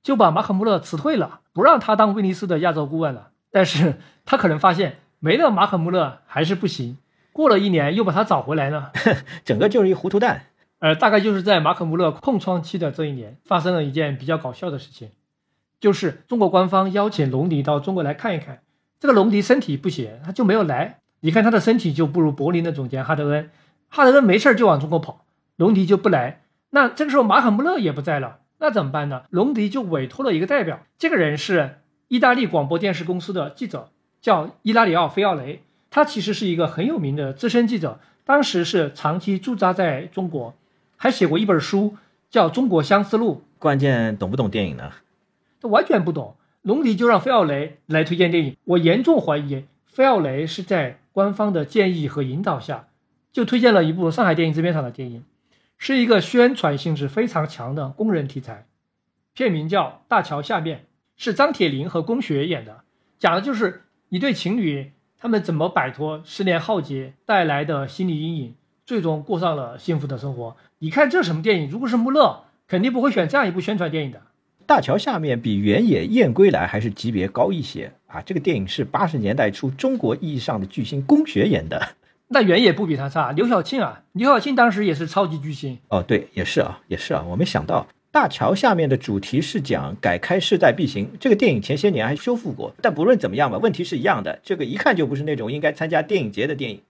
[0.03, 3.29] 就把马可·穆勒辞退了，不让他当威尼斯的亚洲顾问了。
[3.55, 3.93] 但是
[4.25, 6.97] 他可能发现没了马可·穆勒还是不行。
[7.31, 8.91] 过了一年，又把他找回来了，
[9.45, 10.47] 整个就是一糊涂蛋。
[10.79, 15.11] 呃，大概就是在马可·穆勒空窗期的这一年，发生了一件比较搞笑的事情，
[15.79, 18.59] 就是中国官方邀请隆迪到中国来看一看。
[18.99, 20.99] 这个隆迪身体不行，他就没有来。
[21.21, 23.49] 你看他的身体就不如柏林的总监哈德恩，
[23.87, 25.23] 哈德恩没事就往中国跑，
[25.55, 26.41] 隆迪就不来。
[26.71, 29.23] 那这个时候马可穆勒也不在了，那怎么办呢？
[29.29, 31.77] 隆迪就委托了一个代表，这个人是
[32.07, 33.89] 意大利广播电视公司的记者，
[34.21, 35.61] 叫伊拉里奥·菲奥雷。
[35.89, 40.53] 他其实是一个很有名的资深记者，当时是长期驻扎在中国，
[40.97, 41.95] 还写过一本书
[42.29, 43.43] 叫《中国相思录》。
[43.59, 44.91] 关键懂不懂电影呢？
[45.61, 46.35] 他完全不懂。
[46.61, 52.87] 龙迪就让菲奥雷来推荐电影，我严重怀疑菲奥雷是在官方的建议和引导下，
[53.31, 55.23] 就推荐了一部上海电影制片厂的电影，
[55.77, 58.65] 是一个宣传性质非常强的工人题材，
[59.33, 60.77] 片名叫《大桥下面》，
[61.17, 62.81] 是张铁林和龚雪演的，
[63.19, 68.55] 讲的就是一对情侣他们怎么摆脱失恋浩劫带来的心理阴影，
[68.85, 70.57] 最终过上了幸福的生活。
[70.79, 71.69] 你看这什么电影？
[71.69, 74.21] 如果是穆勒，肯定不会选这样一部宣传电影的。
[74.67, 78.21] 大桥下面比原野燕归来还是级别高一些啊！
[78.21, 81.89] 这个电影是八十年代初中国意义上的巨星龚雪演的，
[82.29, 83.31] 那原野不比他差。
[83.31, 86.01] 刘晓庆啊，刘晓庆当时也是超级巨星哦。
[86.01, 87.23] 对，也是啊，也是啊。
[87.29, 87.85] 我没想到
[88.15, 91.11] 大桥下面的主题是讲改开势在必行。
[91.19, 94.39] 这个电影前些年还修复过，但不论怎么样吧，问题是一样的。
[94.41, 96.81] 这个一看就不是那种应该参加电影节的电影。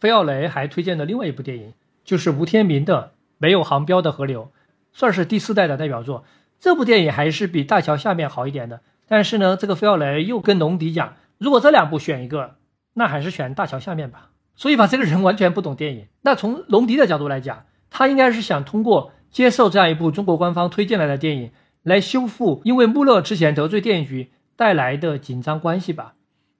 [0.00, 1.74] 费奥雷还推荐了另外一部电影，
[2.04, 4.46] 就是吴天明的《没有航标的河流》，
[4.92, 6.24] 算是第四代的代表作。
[6.58, 12.56] 这部电影还是比大桥下面好一点的，但是呢，这个菲奥雷又跟隆迪讲，如果这两部选一个，
[12.94, 14.30] 那还是选大桥下面吧。
[14.56, 16.06] 所以吧，这个人完全不懂电影。
[16.22, 21.50] 那从隆迪的角度来讲，他应该是想通过接受这样一部中国官方推荐来的电影，
[21.82, 26.14] 来修复因为穆勒之前得罪电影局带来的紧张关系吧。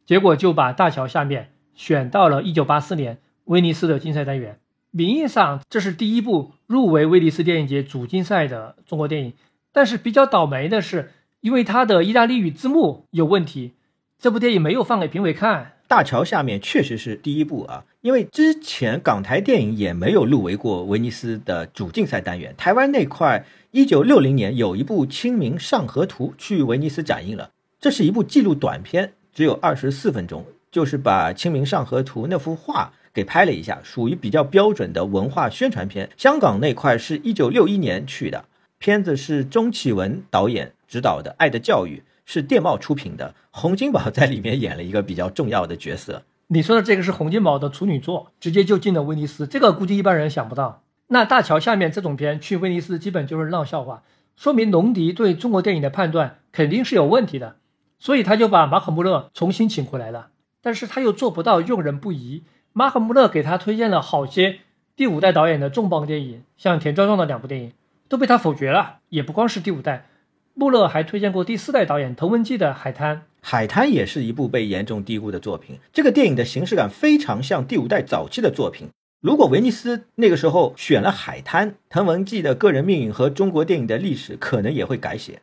[0.06, 4.58] 结果就把大桥下面选到了1984年威尼斯的竞赛单元，
[4.90, 9.34] 名义上这是第一部入围威尼斯电影节主竞赛的中国电影。
[9.70, 13.72] 但是比较倒霉的是，因为它的意大利语字幕有问题，
[14.18, 15.72] 这部电影没有放给评委看。
[15.92, 22.54] 大桥下面确实是第一部啊，因为之前港台电影也没有入围过威尼斯的主竞赛单元。
[22.56, 36.08] 台湾那块，一九六零年有一部《清明上河图》去威尼斯展映了，这是一部纪录短片，只有二十四分钟，就是把《清明上河图》那幅画给拍了一下，属于比较标准的文化宣传片。
[36.16, 38.46] 香港那块是一九六一年去的。
[38.78, 46.22] 片子是钟启文导演执导的，《爱的教育》是电报出品的，洪金宝在里面演了一个比较重要的角色。
[46.48, 50.82] 你说的这个是洪金宝的处女作，直接就进了威尼斯，这个估计一般人想不到。
[51.08, 54.02] 那大桥下面这种片去威尼斯基本就是闹笑话，
[54.36, 57.56] 说明隆迪对中国电影的判断肯定是有问题的，
[57.98, 60.28] 所以他就把马可穆勒重新请回来了。
[60.60, 64.60] 但是他又做不到用人不疑，马可穆勒给他推荐了好些
[64.94, 67.72] 第五代导演的重磅电影，像田壮壮的两部电影。
[68.08, 70.06] 都被他否决了，也不光是第五代，
[70.54, 73.16] 穆勒还推荐过第四代导演滕文骥的《海滩》。
[73.40, 75.78] 《海滩》也是一部被严重低估的作品。
[75.92, 78.88] 这个电影的形式感非常像第五代早期的作品。
[79.20, 85.40] 如果威尼斯那个时候选了《海滩》，滕文骥的个人命运和中国电影的历史可能也会改写。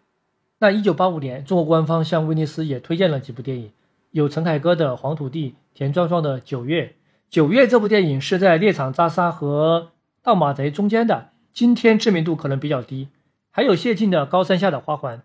[0.60, 3.72] 那一九八五年，中国官方向威尼斯也推荐了几部电影，
[4.12, 6.84] 有陈凯歌的《黄土地》，田壮壮的《九月》。
[7.30, 9.92] 《九月》这部电影是在《猎场扎沙》和
[10.22, 11.30] 《盗马贼》中间的。
[11.54, 13.08] 今天知名度可能比较低，
[13.52, 15.18] 还有谢晋的《高山下的花环》。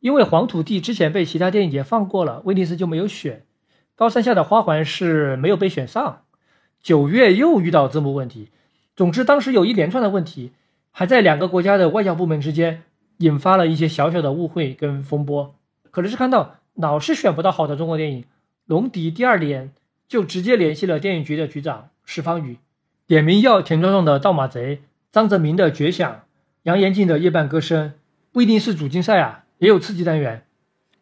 [0.00, 3.44] 因为《黄土地》之前被其他电影节放过了，威尼斯就没有选。
[3.96, 6.22] 高山下的花环是没有被选上。
[6.80, 8.50] 九月又遇到字幕问题。
[8.94, 10.52] 总之，当时有一连串的问题，
[10.92, 12.84] 还在两个国家的外交部门之间
[13.18, 15.54] 引发了一些小小的误会跟风波。
[15.90, 18.24] 可能是看到老是选不到好的中国电影，
[18.66, 19.72] 龙迪第二年
[20.06, 22.58] 就直接联系了电影局的局长石方宇，
[23.08, 24.76] 点名要田壮壮的《盗马贼》，
[25.10, 26.12] 张泽民的《绝响》，
[26.68, 27.88] 杨延静的《夜半歌声》，
[28.30, 29.44] 不一定是主竞赛啊。
[29.56, 30.42] 也有刺激单元，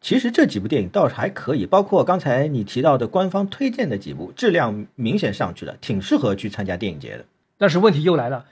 [0.01, 7.25] 其实这几部电影倒是还可以，包括刚才你提到的官方推荐的几部，质量明显上去了，挺适合去参加电影节的。
[7.59, 8.45] 但是问题又来了，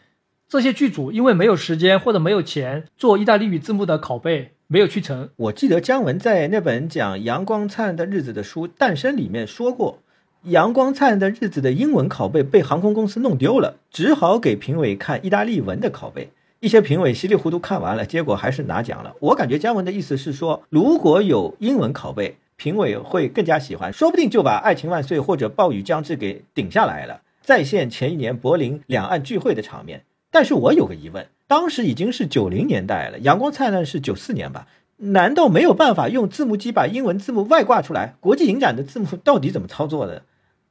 [0.49, 5.31] 这些剧组因为没有时间或者没有钱做意大利语字幕的拷贝，没有去成。
[5.37, 10.01] 我记得姜文在那本讲阳光灿烂的日子的书《诞生》里面说过，
[10.43, 16.31] 阳光灿烂的日子的英文拷贝被航空公司弄丢了，只好给评委看意大利文的拷贝。
[16.65, 19.15] 一些评委稀里糊涂看完了，结果还是拿奖了。
[19.21, 30.05] 我感觉姜文的意思是说，如果有英文拷贝，评委会更加喜欢，说不定就把《爱情万岁》或者《暴雨将至》给顶下来了，再现前一年柏林两岸聚会的场面。
[30.31, 34.67] 但是我有个疑问，当时已经是九零年代了，《阳光灿烂》是九四年吧？
[34.97, 38.15] 难道没有办法用字幕机把英文字幕外挂出来？
[38.21, 40.23] 国际影展的字幕到底怎么操作的？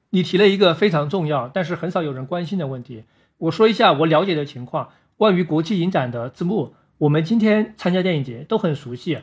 [0.09, 3.03] 你提了一个非常重要，但是很少有人关心的问题。
[3.37, 4.89] 我说一下我了解的情况。
[5.17, 9.19] 关于国际影展的字幕，我们今天参加电影节都很熟悉。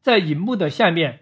[0.00, 1.20] 在荧幕的下面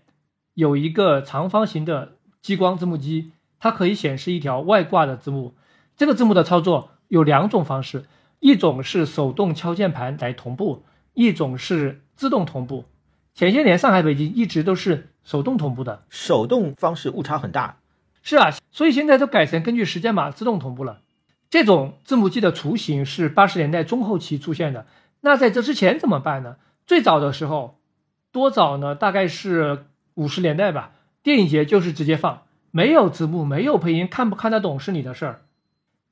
[0.54, 5.54] 有一个长方形的激光字幕机，它可以显示一条外挂的字幕。
[5.96, 8.04] 这个字幕的操作有两种方式，
[8.38, 12.84] 一种是手动敲键盘来同步，一种是自动同步。
[13.34, 17.78] 前些年上海、北京一直都是手动同步的，手动方式误差很大。
[18.22, 21.00] 是啊，所以现在都改成根据时间码自动同步了。
[21.50, 24.86] 这种字幕机的雏形是八十年代中后期出现的。
[25.20, 26.56] 那在这之前怎么办呢？
[26.86, 27.78] 最早的时候，
[28.30, 28.94] 多早呢？
[28.94, 29.84] 大概是
[30.14, 30.92] 五十年代吧。
[31.22, 35.42] 电影节就是直接放，没有字幕，没有配音，看不看得懂是你的事儿。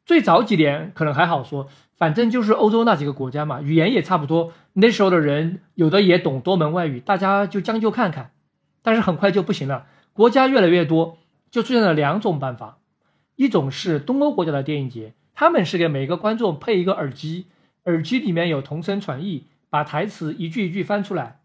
[0.04, 4.52] 最早几年可能还好说，反正就是欧洲那几个国家嘛，语言也差不多。
[4.72, 8.32] 那时候的人有的也懂多门外语，大家就将就看看。
[8.82, 11.18] 但是很快就不行了，国家越来越多，
[11.50, 12.78] 就出现了两种办法：
[13.36, 15.14] 一种是东欧国家的电影节。
[15.38, 17.46] 他们是给每个观众配一个耳机，
[17.84, 21.38] 耳机里面有同声传译，把台词一句一句翻出来。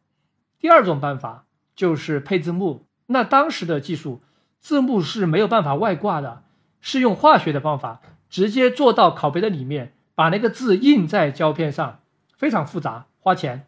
[0.60, 2.88] 第二种办法就是配字幕。
[3.06, 4.24] 那当时的技术，
[4.60, 6.42] 字幕是没有办法外挂的，
[6.82, 12.00] 是用化学的方法直接做到拷贝的里面，把那个字印在胶片上，
[12.36, 13.68] 非常复杂，花钱。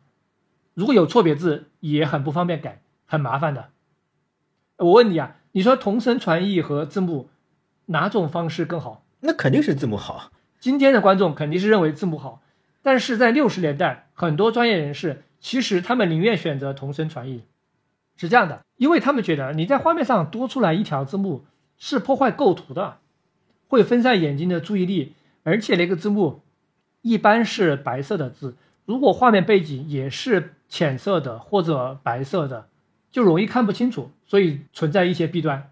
[0.73, 3.69] 如果有错别字，也很不方便改，很麻烦的。
[4.77, 7.29] 我问你啊，你说同声传译和字幕
[7.85, 9.04] 哪种方式更好？
[9.25, 10.31] 那肯定是字幕好。
[10.59, 12.41] 今天的观众肯定是认为字幕好，
[12.81, 17.43] 但是在六十年代，很多专业人士其实他们宁愿选择同声传译，
[18.15, 21.45] 是这样的，因为他们觉得你在画面上多出来一条字幕
[21.77, 22.97] 是破坏构图的，
[23.67, 25.13] 会分散眼睛的注意力，
[25.43, 26.41] 而且那个字幕
[27.01, 28.55] 一般是白色的字，
[28.85, 32.67] 如果画面背景也是浅色的或者白色的，
[33.11, 35.71] 就容易看不清楚，所以存在一些弊端。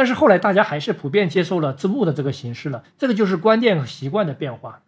[0.00, 4.80] 但是后来大家还是普遍接受了字幕的这个形式了，这个就是观念和习惯的变化。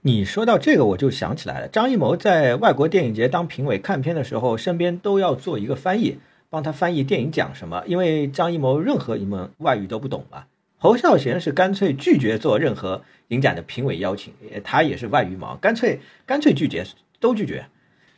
[0.00, 6.18] 你说到这个，我就想起来了，张艺谋在外国电影节当评委看片的时候，身边都要做一个翻译，
[6.50, 10.46] 帮他翻译电影讲什么，因为张艺谋任何一门外语都不懂嘛。
[10.78, 14.34] 侯孝贤是干脆拒绝做任何影展的评委邀请，
[14.64, 16.84] 他也是外语盲，干脆干脆拒绝，
[17.20, 17.66] 都拒绝。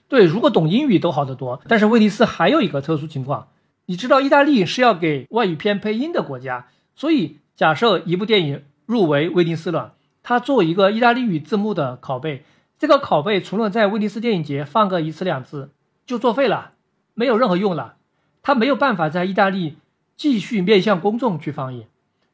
[0.08, 1.60] 对，如果懂英语都好得多。
[1.68, 3.48] 但是威尼斯还有一个特殊情况。
[3.90, 12.44] 你知道意大利是要给外语片配音的国家，所以假设一部电影入围威尼斯了，它做一个意大利语字幕的拷贝，
[12.78, 15.72] 这个拷贝除了在威尼斯电影节放个一次两次
[16.06, 16.74] 就作废了，
[17.14, 17.96] 没有任何用了，
[18.42, 19.74] 他没有办法在意大利
[20.16, 21.86] 继续面向公众去放映，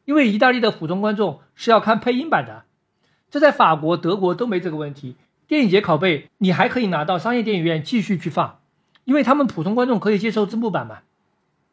[0.04, 2.64] 因为意大利的普通观众是要看配音版的，
[3.30, 5.16] 这在法国、德国都没这个问题，
[5.48, 8.58] 电影节拷贝你还可以拿到商业电影院继续去放，
[9.04, 10.98] 因为他们普通观众可以接受字幕版嘛。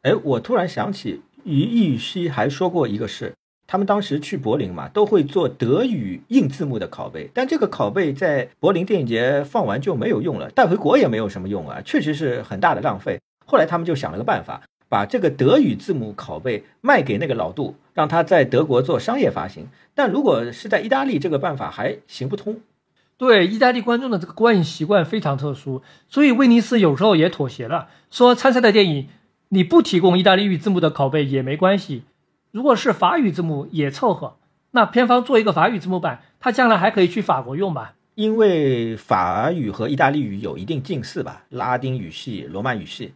[0.04, 3.32] 哎，我突然想起，于易宇希还说过一个事，
[3.66, 13.18] 他们当时去柏林嘛，都会做德语硬字幕的拷贝，但这个拷贝在柏林电影节放完就没有用了，带回国也没有什么用啊，确实是很大的浪费。
[13.46, 19.68] 后来他们就想了个办法，把这个德语字幕拷贝卖给那个老杜，让他在德国做商业发行。
[19.94, 22.60] 但如果是在意大利，这个办法还行不通。
[23.16, 25.80] 对，意大利观众的这个观影习惯非常特殊，
[26.10, 29.08] 所以威尼斯有时候也妥协了，说参赛的电影。
[29.54, 32.02] 你不提供意大利语字幕的拷贝也没关系，
[32.50, 34.36] 如果是法语字幕也凑合。
[34.72, 37.94] 那片方做一个法语字幕版，它将来还可以去法国用吧？
[38.16, 43.14] 因为法语和意大利语有一定近似吧，拉丁语系、罗曼语系。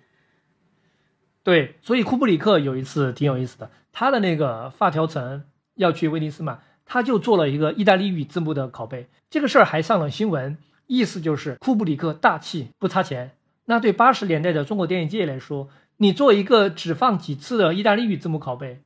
[1.43, 5.43] 对，所以库布里克有一次挺有意思的，他的那个发条城
[5.75, 13.33] 要去威尼斯嘛，他就做了一个意大利语字幕的拷贝，这个事儿还上了新闻，意思就是库布里克大气不差钱。
[13.65, 15.69] 那对八十年代的中国电影界来说，
[15.99, 18.83] 你做一个只放几次的意大利语字幕拷贝，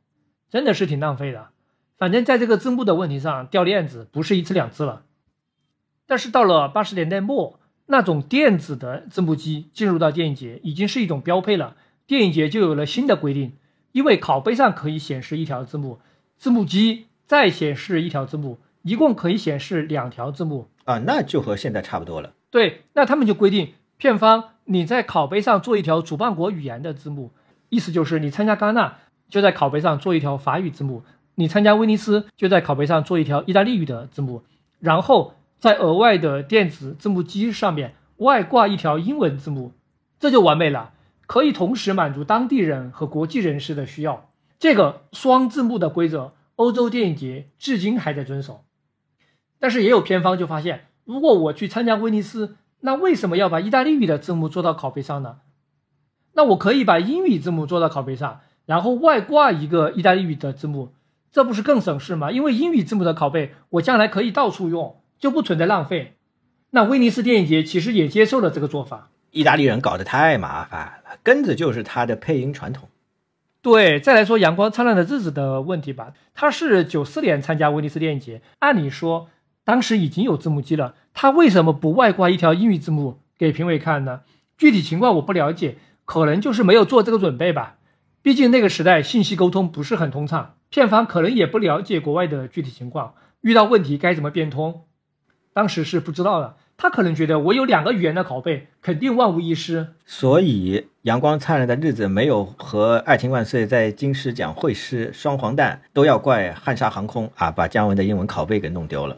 [0.51, 1.51] 真的是挺浪费的。
[1.99, 5.05] 反正在这个字幕的问题上掉链子不是一次两次了。
[6.07, 11.77] 但是到了八十年代末，那种电子的字幕机进入到电影节已经是一种标配了。
[12.07, 13.53] 电影节就有了新的规定，
[13.93, 16.01] 因为拷贝上可以显示一条字幕，
[16.37, 22.33] 字幕机再显示一条字幕，一共可以显示两条字幕啊，那就和现在差不多了。
[22.51, 27.33] 对，那他们就规定片方你在拷贝上做一条主办国语言的字幕，
[27.69, 28.99] 意思就是你参加戛纳
[29.29, 31.03] 就在拷贝上做一条法语字幕，
[31.35, 34.43] 你参加威尼斯就在拷贝上做一条意大利语的字幕，
[34.79, 39.73] 然后在额外的电子字幕机上面外挂一条英文字幕，
[40.21, 40.93] 这就完美了。
[41.27, 44.29] 可以同时满足当地人和国际人士的需要。
[44.59, 48.65] 这个双字幕的规则，欧洲电影节至今还在遵守。
[49.59, 55.39] 但是也有片方就发现，如果我去参加威尼斯，那为什么要把意大利语的字幕做到拷贝上呢？
[56.35, 60.95] 那我可以把英语字幕做到拷贝上，然后外挂一个意大利语的字幕，
[61.31, 62.31] 这不是更省事吗？
[62.33, 66.17] 因为英语字幕的拷贝，我将来可以到处用，就不存在浪费。
[66.71, 69.11] 那威尼斯电影节其实也接受了这个做法。
[69.31, 72.89] 意大利人搞得太麻烦了，根子就是他的配音传统。
[73.61, 79.29] 对，再来说《阳光灿烂的日子》的问题吧，他是九四年参加威尼斯电影节，按理说
[79.65, 84.21] 当时已经有字幕机了，他为什么不外挂一条英语字幕给评委看呢？
[84.57, 87.77] 具体情况我不了解，可能就是没有做这个准备吧。
[88.23, 94.83] 毕竟那个时代信息沟通不是很通畅，片方可能也不了解国外的具体情况，遇到问题该怎么变通，
[95.53, 96.57] 当时是不知道的。
[96.77, 99.95] 他可能觉得我有两个语言的拷贝，肯定万无一失。
[100.05, 109.17] 所以《阳光灿烂的日子》没有和《爱情万岁》在金狮奖会师，双黄蛋都要怪汉莎航空啊，把姜文的英文拷贝给弄丢了。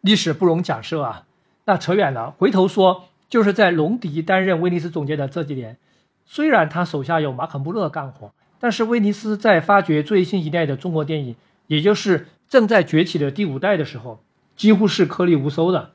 [0.00, 1.26] 历史不容假设啊，
[1.64, 2.30] 那扯远了。
[2.30, 5.76] 回头说，就是在龙迪担任威尼斯总监的这几年，
[6.24, 11.36] 虽然他手下有马可·穆勒干活，但是威尼斯在发掘最新一代的中国电影，
[11.66, 14.22] 也就是正在崛起的第五代的时候，
[14.56, 15.90] 几乎是颗粒无收的。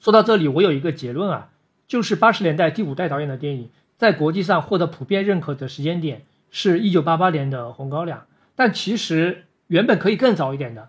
[0.00, 1.50] 说到这里，我有一个结论啊，
[1.86, 8.18] 就是八十年代第五代导演的电影在国际上获得普遍认可的时间点是一九八八年的《红高粱》，
[8.56, 10.88] 但其实原本可以更早一点的。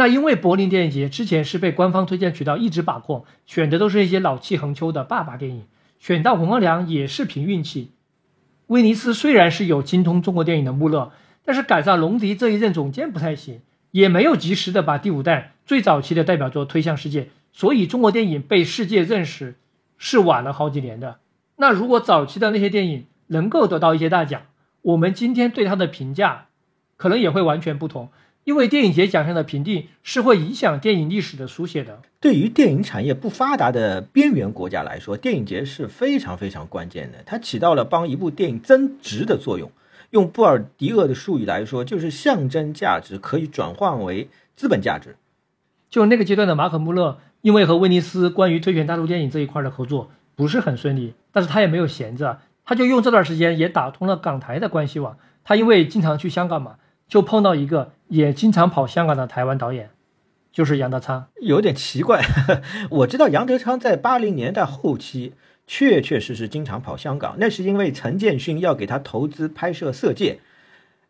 [0.00, 5.66] 那因为柏林电影节之前是被官方推荐渠道一直把控，选的都是一些老气横秋的爸爸电影，
[5.98, 7.90] 选到《红高粱》也是凭运气。
[8.68, 11.12] 威尼斯虽然是有精通中国电影的穆勒，
[11.44, 17.28] 但是赶上龙迪这一任总监不太行，也没有及时的把第五代最早期的代表作推向世界。
[17.52, 19.56] 所以中国电影被世界认识
[19.98, 21.18] 是晚了好几年的。
[21.56, 24.40] 那如果早期的那些电影能够得到一些大奖，
[24.80, 26.46] 我们今天对它的评价
[26.96, 28.08] 可能也会完全不同。
[28.44, 32.00] 因为电影节奖项的评定是会影响电影历史的书写的。
[32.20, 39.70] 对于电影产业不发达的边缘国家来说，电影节是非常非常关键的，它起到了帮一部电影增值的作用。
[40.10, 45.16] 用布尔迪厄的术语来说，就是象征价值可以转换为资本价值。
[45.88, 47.18] 就那个阶段的马可·穆勒。
[47.42, 55.16] 因为和威尼斯关于推选大陆电影这一块的合作不是很顺利，但是他也没有闲着，他就用这段时间也打通了港台的关系网。
[55.42, 56.76] 他因为经常去香港嘛，
[57.10, 59.90] 就碰到一个也经常跑香港的台湾导演，
[60.52, 61.26] 就是杨德昌。
[61.42, 62.24] 有点奇怪，
[62.88, 65.34] 我知道杨德昌在八零年代后期
[65.66, 70.38] 确确实实经常跑香港，那是因为陈建勋要给他投资拍摄《色戒》，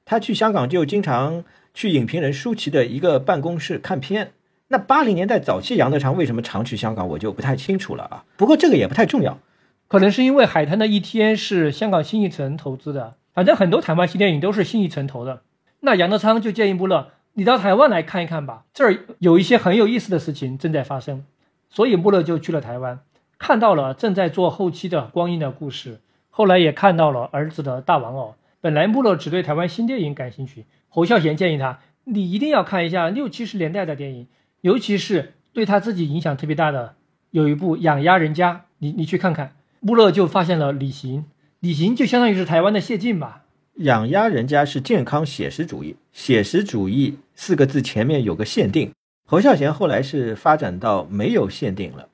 [0.06, 1.44] 他去香港就经常
[1.74, 4.32] 去影评人舒淇的一个办公室看片。
[4.68, 8.24] 那八零年代早期，杨德昌为什么常去香港，我就不太清楚了啊。
[8.38, 9.38] 不过这个也不太重要，
[9.86, 15.42] 可能是因为海滩的一天是香港新艺城投资的，反正很多台湾新电影都是新艺城投的。
[15.80, 21.24] 那杨德昌就建议穆勒，你到台湾来看一看吧，这儿有一些很有意思的事情正在发生。
[21.70, 23.00] 所以穆勒就去了台湾，
[23.38, 25.94] 看到了正在做后期的《光阴的故事》，
[26.28, 28.34] 后来也看到了儿子的大玩偶。
[28.60, 34.26] 本来穆勒只对台湾新电影感兴趣，侯孝贤建议他，你一定要看一下六七十年代的电影。
[34.60, 36.94] 尤其是对他自己影响特别大的，
[37.30, 41.24] 有一部《养鸭人家》，你你去看看，穆勒就发现了李行，
[41.60, 43.44] 李行就相当于是台湾的谢晋吧。
[43.76, 48.92] 养鸭人家是健康写实主义，写实主义四个字前面有个限定，
[49.26, 52.08] 侯孝贤后来是发展到没有限定了。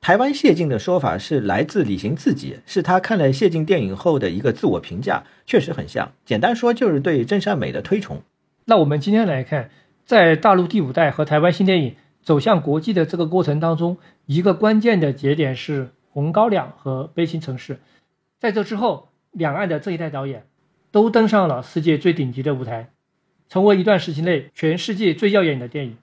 [0.00, 6.12] 台湾谢晋的说法是来自李行自己，是他看了谢晋电影后的一个自我评价，确实很像。
[6.24, 8.22] 简单说就是对真善美的推崇。
[8.66, 9.70] 那我们今天来看。
[10.04, 13.96] 在大陆第五代和台湾新电影走向国际的这个过程当中，
[14.26, 17.74] 一个关键的节点是《红高粱》和《悲情城市》。
[18.38, 20.46] 在这之后，两岸的这一代导演，
[20.96, 22.88] 都登上了世界最顶级的舞台，
[23.50, 25.98] 成为一段时期内全世界最耀眼的电影。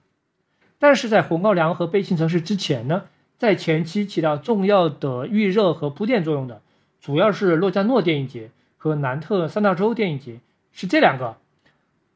[0.77, 3.05] 但是在《红高粱》和《悲情城市》之前呢，
[3.39, 6.61] 在前期起到重要的预热和铺垫作用的，
[7.01, 10.39] 主要是洛迦诺电影节和南特三大洲电影节，
[10.71, 11.37] 是这两个。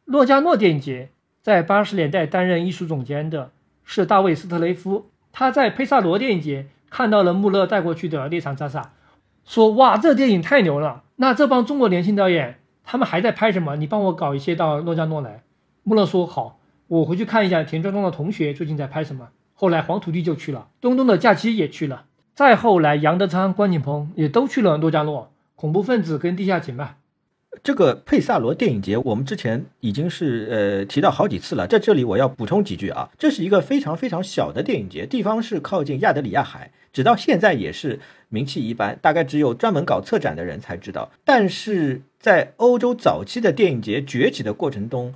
[0.06, 1.10] 洛迦诺电影节
[1.42, 3.50] 在八十年代担任艺术总监的
[3.84, 8.82] 是大卫斯特雷夫，他在佩萨罗电影节看到了穆勒带过去的《猎场扎萨》，
[9.44, 11.02] 说：“哇，这电影太牛了！
[11.20, 12.60] 那这帮中国年轻导演
[12.90, 13.76] 他们还在拍什么？
[13.76, 15.44] 你帮我搞一些到诺加诺来。”
[15.84, 16.58] 穆勒说：“好，
[16.88, 26.96] 我回去看一下田壮壮的同学最近在拍什么。”后来黄土地就去了，东东的假期也去了，再后来杨德昌、关锦鹏也都去了诺加诺，恐怖分子跟地下情吧。
[27.64, 33.10] 这个佩萨罗电影节，我们之前已经是呃提到好几次了，在这里我要补充几句啊。
[33.18, 38.00] 这是一个非常非常小的电影节，地方是靠近亚得里亚海，直到现在也是
[38.30, 41.10] 名气一般，大概只有专门搞策展的人才知道。
[41.26, 45.14] 但是在欧洲早期的电影节崛起的过程中，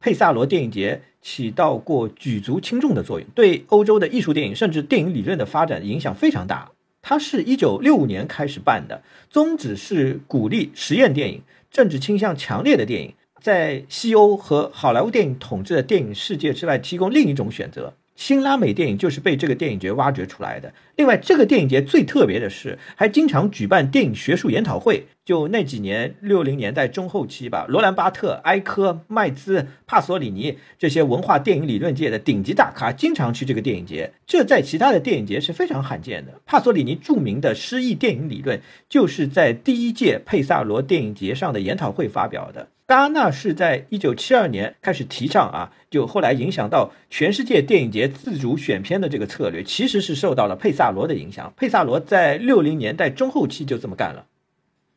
[0.00, 6.70] 佩萨罗电影节起到过举足轻重的作用，对欧洲的艺术电影甚至电影理论的发展影响非常大。
[7.00, 11.40] 它是一九六五年开始办的，宗旨是鼓励实验电影。
[11.70, 17.94] 政治倾向强烈的电影，在西欧和好莱坞电影统治的电影世界之外，提供另一种选择。
[18.18, 20.74] 新拉美电影就是被这个电影节挖掘出来的。
[20.96, 25.06] 另外，这个电影节最特别的是，还经常举办电影学术研讨会。
[25.24, 34.12] 就那几年，六零年代中后期吧，罗兰巴特、埃科、麦兹、帕索里尼这些文化电影理论界的顶级大咖，经常去这个电影节。
[34.26, 36.40] 这在其他的电影节是非常罕见的。
[36.44, 42.66] 帕索里尼著名的诗意电影理论，就是在第一届佩萨罗电影节上的研讨会发表的。
[42.88, 51.52] 戛纳是在一九七二年开始提倡啊，就后来影响到全世界电影节自主选片的这个策略，其实是受到了佩萨罗的影响。
[51.54, 54.24] 佩萨罗在六零年代中后期就这么干了。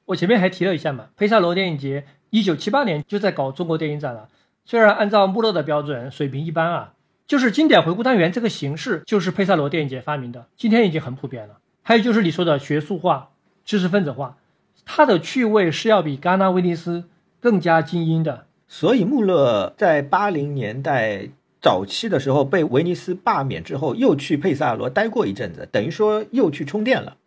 [0.06, 4.30] 我前面还提了一下嘛，佩萨罗电影节一九七八年就在搞中国电影展了，
[4.64, 6.94] 虽然按照穆勒的标准水平一般啊，
[7.28, 11.58] 就是经典回顾单元这个形式就是佩萨罗电影节发明的，今天已经很普遍了。
[11.82, 13.32] 还有就是你说的学术化、
[13.66, 14.38] 知识分子化，
[14.86, 17.04] 它的趣味是要比戛纳、威尼斯。
[17.42, 21.28] 更加精英的，所以穆勒在八零年代
[21.60, 27.18] 早期的时候被威尼斯罢免之后，又去佩萨罗待过一阵子，等于说又去充电了。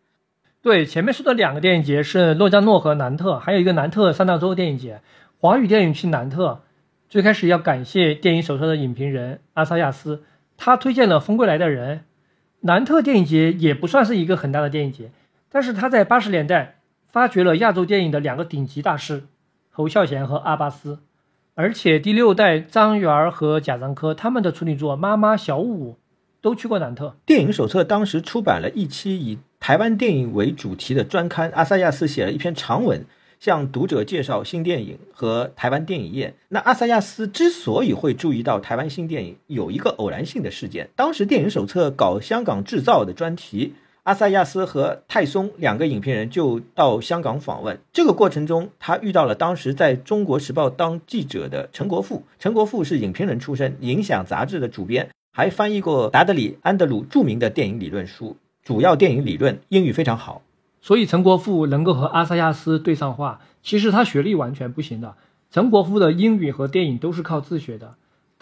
[0.62, 5.00] 对，前面说的两个电影节是洛迦诺和南特，还有一个南特三大洲电影节。
[5.38, 6.62] 华语电影去南特，
[7.10, 10.22] 最开始要感谢电影手册的影评人阿萨亚斯，
[10.56, 11.98] 他推荐了《风归来的人》。
[12.60, 15.10] 南特电影节也不算是一个很大的电影节，
[15.50, 16.78] 但是他在八十年代
[17.12, 19.24] 发掘了亚洲电影的两个顶级大师。
[19.76, 21.00] 侯孝贤和阿巴斯，
[21.56, 25.92] 而且第六代张元和贾樟柯他们的处女作《妈妈小五》
[26.40, 27.16] 都去过南特。
[27.26, 33.04] 电影手册当时出版了一期以台湾电影为主题的专刊，阿萨亚斯写了一篇长文，
[33.40, 36.36] 向读者介绍新电影和台湾电影业。
[36.50, 43.74] 那阿萨亚斯之所以会注意到台湾新电影，有一个偶然性的事件，当时电影手册搞香港制造的专题。
[44.04, 47.78] 阿萨亚斯和泰松两个影评人就到香港访问。
[47.90, 52.22] 这个过程中，他遇到了当时在中国时报当记者的陈国富。
[52.38, 60.42] 陈国富是影评人出身，《影响》杂志的主编，还翻译过达德里·安德鲁著名的电影理论书，主要电影理论，英语非常好。
[60.82, 65.14] 所以陈国富能够和阿萨亚斯对上话，其实他学历完全不行的。
[65.50, 67.94] 陈国富的英语和电影都是靠自学的。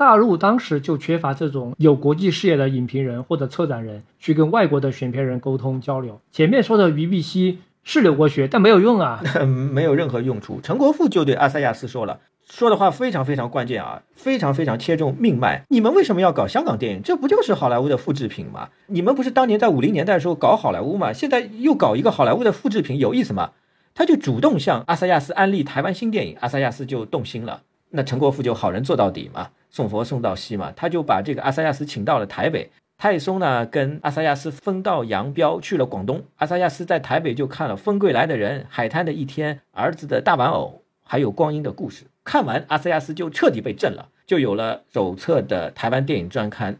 [0.02, 6.20] 大陆当时就缺乏这种有国际视野的影评人或者策展人，去跟外国的选片人沟通交流。
[6.32, 10.58] 前面说的于碧溪是留过学，但没有用啊， 没有任何用处。
[10.60, 15.64] 陈国富就对阿塞亚斯说了，说的话非常非常关键啊，非常非常切中命脉。
[15.68, 17.02] 你们为什么要搞香港电影？
[17.04, 18.70] 这不就是好莱坞的复制品吗？
[18.88, 21.12] 你们不是当年在五零年代的时候搞好莱坞吗？
[21.12, 23.52] 现在又搞一个好莱坞的复制品，有意思吗？
[23.94, 27.62] 他就主动向阿塞亚斯安利台湾新电影，阿塞亚斯就动心了。
[27.90, 29.50] 那陈国富就好人做到底嘛。
[29.72, 32.70] 送佛送到西嘛，他就把这个阿萨亚斯请到了台北。
[32.98, 36.22] 泰松呢，跟阿萨亚斯分道扬镳去了广东。
[36.36, 42.04] 阿萨亚斯在台北就看了《风归来的人》《海滩的一天》《儿子的大玩偶》，还有《光阴的故事》。
[42.22, 46.78] 看完阿萨亚斯就彻底被震了，就有了手册的台湾电影专刊。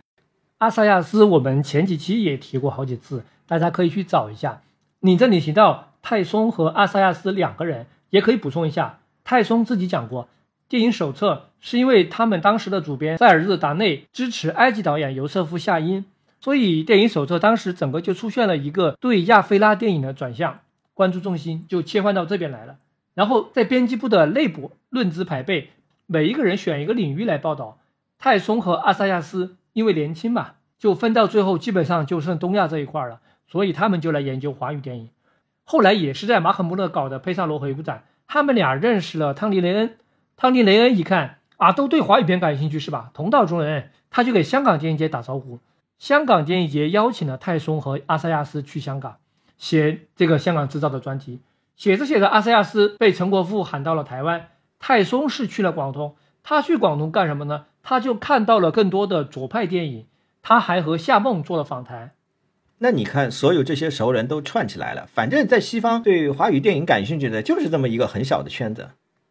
[0.58, 4.62] 阿萨亚斯，我们前几期也提过好几次，大家可以去找一下。
[5.00, 10.28] 你这里提到泰松和阿萨亚斯两个人，也可以补充一下，泰松自己讲过。
[10.68, 16.04] 电影手册是因为他们当时的主编塞尔日达内支持埃及导演尤瑟夫夏因，
[16.40, 20.58] 所以电影手册当时整个就出现了一个对亚非拉电影的转向，
[20.92, 22.76] 关注重心就切换到这边来了。
[23.14, 25.70] 然后在编辑部的内部论资排辈，
[26.06, 27.78] 每一个人选一个领域来报道。
[28.18, 35.08] 泰松和阿萨亚斯因为年轻嘛，就分到最后基本上就剩东亚这一块了，所以他们就来研究华语电影。
[35.64, 39.96] 后来也是在马可·穆勒搞的佩萨罗回顾展，他们俩认识了汤尼·雷恩。
[40.36, 43.10] 汤尼·雷恩一看啊，都对华语片感兴趣是吧？
[43.14, 45.60] 同道中人，他就给香港电影节打招呼。
[45.96, 49.18] 香港电影节邀请了泰松和阿塞亚斯去香港
[49.56, 51.40] 写这个香港制造的专题。
[51.76, 54.48] 写着写着，阿塞亚斯被陈国富喊到了台湾，
[54.80, 56.16] 泰松是去了广东。
[56.42, 57.66] 他去广东干什么呢？
[57.84, 60.06] 他就看到了更多的左派电影。
[60.42, 62.10] 他还和夏梦做了访谈。
[62.78, 65.06] 那你看，所有这些熟人都串起来了。
[65.14, 68.90] 反正，在西方对华语电影感兴趣的，就是这么一个很小的圈子。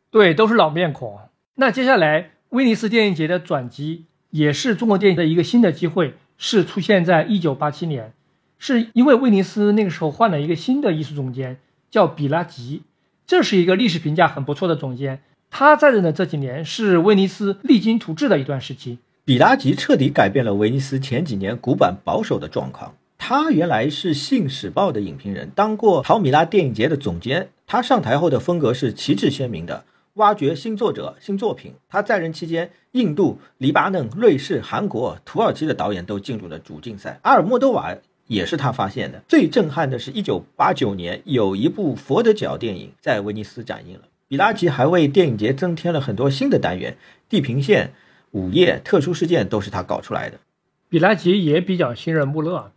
[0.10, 1.20] 对，都是老面孔。
[1.56, 8.14] 那接下来，威尼斯电影节的转机，也是中国电影的一个新的机会，是出现在一九八七年，
[8.58, 11.58] 是因为威尼斯那个时候换了一个新的艺术总监，
[11.90, 12.84] 叫比拉吉。
[13.28, 15.22] 这是一个历史评价很不错的总监。
[15.50, 19.00] 他在任的这几年，是威尼斯励精图治的一段时期。
[19.26, 22.96] 比拉吉彻底改变了威尼斯前几年古板保守的状况。
[23.18, 27.50] 他原来是《信使报》的影评人，当过陶米拉电影节的总监。
[27.68, 29.86] 他上台后的风格是旗帜鲜明的，
[30.16, 31.74] 挖掘新作者、新作品。
[31.88, 37.20] 他在任期间，印度、黎巴嫩、瑞士、韩国、土耳其的导演都进入了主竞赛。
[37.24, 37.96] 阿尔莫多瓦
[38.28, 39.22] 也是他发现的。
[39.28, 44.02] 最震撼的是一九八九年，有一部佛得角电影在威尼斯展映了。
[44.28, 46.98] 比拉吉还为电影节增添了很多新的单元，
[47.28, 47.94] 地平线。
[48.32, 50.40] 午夜特殊事件都是他搞出来的。
[50.88, 52.72] 比拉吉也比较信任穆勒，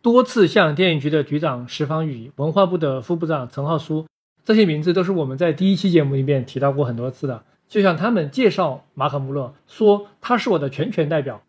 [0.00, 4.06] 多次向电影局的局长石方宇、文化部的副部长陈浩书，
[4.44, 7.44] 这些名字都是我们在第一期节目里面提到过很多次的。
[7.68, 11.42] 就像他们介绍马可·穆勒，说他是我的全权代表。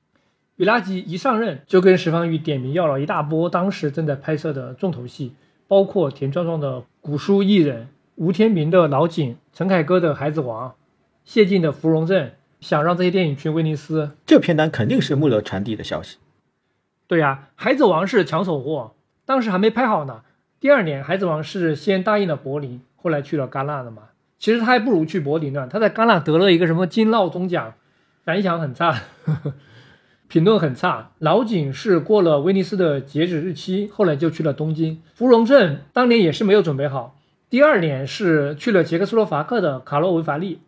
[0.55, 5.33] 比拉吉一上任就跟石方玉点名要了一大波当时正在拍摄的重头戏，
[5.67, 10.69] 包括田壮壮的《古书艺人》，吴天明的《老井》，陈凯歌的《孩子王》，
[11.23, 12.27] 谢晋的《芙蓉镇》。
[12.61, 16.15] 想让这些电影去威尼斯，这片单肯定是穆勒传递的消息。
[17.07, 18.93] 对呀，《孩子王》是抢手货，
[19.25, 20.21] 当时还没拍好呢。
[20.63, 24.03] 第二年，《孩子王》是先答应了柏林，后来去了戛纳的嘛。
[24.39, 25.67] 其实他还不如去柏林呢。
[25.69, 27.73] 他在戛纳得了一个什么金闹钟奖，
[28.23, 29.01] 反响很差，
[30.29, 31.11] 评论很差。
[31.19, 35.01] 老井是过了威尼斯的截止日期，后来就去了东京。
[35.13, 37.19] 芙蓉镇当年也是没有准备好。
[37.49, 40.61] 第二年是去了捷克斯洛伐克的卡洛维法利。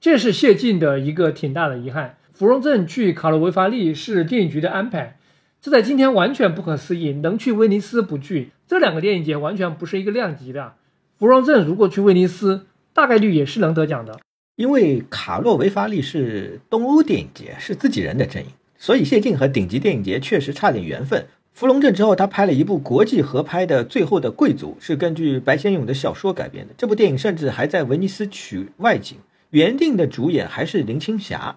[0.00, 2.16] 这是谢晋的一个挺大的遗憾。
[2.32, 5.18] 芙蓉镇去卡罗维法利是电影局的安排，
[5.60, 7.12] 这在今天完全不可思议。
[7.12, 10.74] 能去威尼斯不去，这两个电影节完全不是一个量级的。
[11.16, 14.18] 芙蓉镇如果去威尼斯，大概率也是能得奖的。
[14.56, 21.24] 因为卡洛维法利是东欧电影节，是自己人的阵营，所以谢晋和顶级电影节确实差点缘分。
[21.52, 26.74] 芙蓉镇之后，他拍了一部国际合拍的《最后的贵族》，是根据白先勇的小说改编的。
[26.76, 29.16] 这部电影甚至还在威尼斯取外景。
[29.50, 31.54] 原定的主演还是林青霞，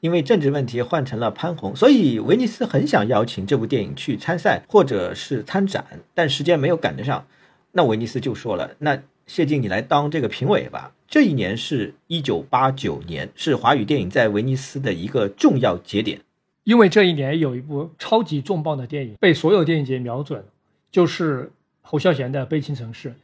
[0.00, 5.84] 因为政治问题换成了潘虹，所以威尼斯很想邀请这部电影去参赛或者是参展，
[6.14, 7.26] 但时间没有赶得上。
[7.72, 16.20] 那威尼斯就说了：“那谢晋你来当这个评委吧。”这一年是一九八九年，是华语电影在威尼斯的一个重要节点，
[16.64, 20.44] 因为这一年有一部超级重磅的电影被所有电影节瞄准，
[20.90, 21.50] 就是
[21.82, 23.08] 侯孝贤的《悲情城市》。《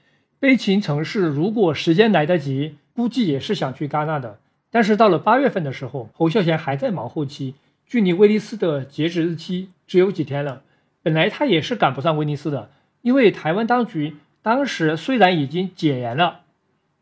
[0.41, 2.77] 悲情城市》如果时间来得及。
[2.97, 4.39] 估计也是想去戛纳的，
[4.75, 7.55] 但是到了八月份的时候，侯孝贤还在忙后期，
[7.87, 10.63] 距离威尼斯的截止日期只有几天了。
[11.01, 12.71] 本来他也是赶不上威尼斯的，
[13.01, 16.41] 因为台湾当局当时虽然已经解严了，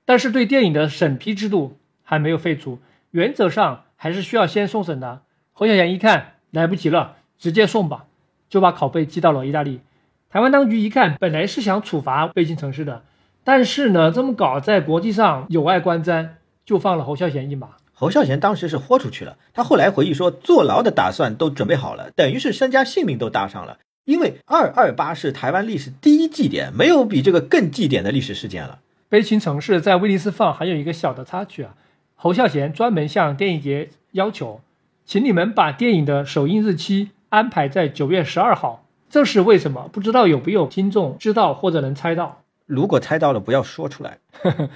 [0.05, 2.79] 但是对电影的审批制度还没有废除，
[3.11, 5.23] 原则上还是需要先送审的。
[5.55, 8.05] 侯孝贤一看来不及了，直接送吧，
[8.51, 9.81] 就把拷贝寄到了意大利。
[10.29, 13.03] 台湾当局一看，本来是想处罚北京城市的。
[13.43, 16.29] 但是呢，这么搞在国际上有碍观瞻，
[16.65, 17.69] 就放了侯孝贤一马。
[17.93, 23.79] 侯孝贤当时是豁出去了，他后来回忆说，坐牢的打算都准备好了，等于是身家性命都搭上了。
[24.05, 28.81] 因为二二八是台湾历史第一祭典，没有比这个更祭典的历史事件了。
[29.09, 31.75] 悲情城市在威尼斯放，还有一个小的插曲啊，
[32.17, 34.61] 侯孝贤专门向电影节要求，
[35.05, 39.89] 请你们把电影的首映日期安排在九月十二号，这是为什么？
[39.93, 42.43] 不知道有没有听众知道或者能猜到？
[42.67, 44.19] 如果猜到了，不要说出来。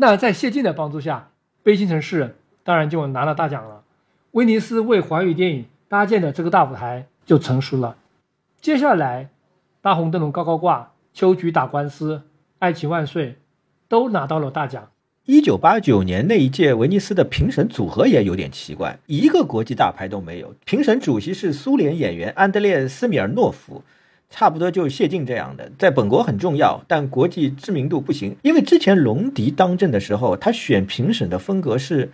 [0.00, 1.28] 那在谢晋的帮助下，
[1.62, 2.24] 《悲情城市》
[2.64, 3.82] 当然就拿了大奖了。
[4.30, 7.98] 威尼斯为华语电影搭建的这个大舞台就成熟了。
[8.62, 9.24] 接下来，
[9.82, 10.78] 《大红灯笼高高挂》
[11.12, 12.14] 《秋菊打官司》
[12.60, 13.26] 《爱情万岁》
[13.88, 14.88] 都拿到了大奖。
[15.26, 20.54] 一九八九年那一届威尼斯的评审组合也有点奇怪，一个国际大牌都没有。
[20.64, 23.84] 评审主席是苏联演员安德烈斯米尔诺夫。
[24.30, 28.36] 差不多就是谢晋这样的，在本国很重要，但国际知名度不行。
[28.42, 32.12] 因为之前龙迪当政的时候，他选评审的风格是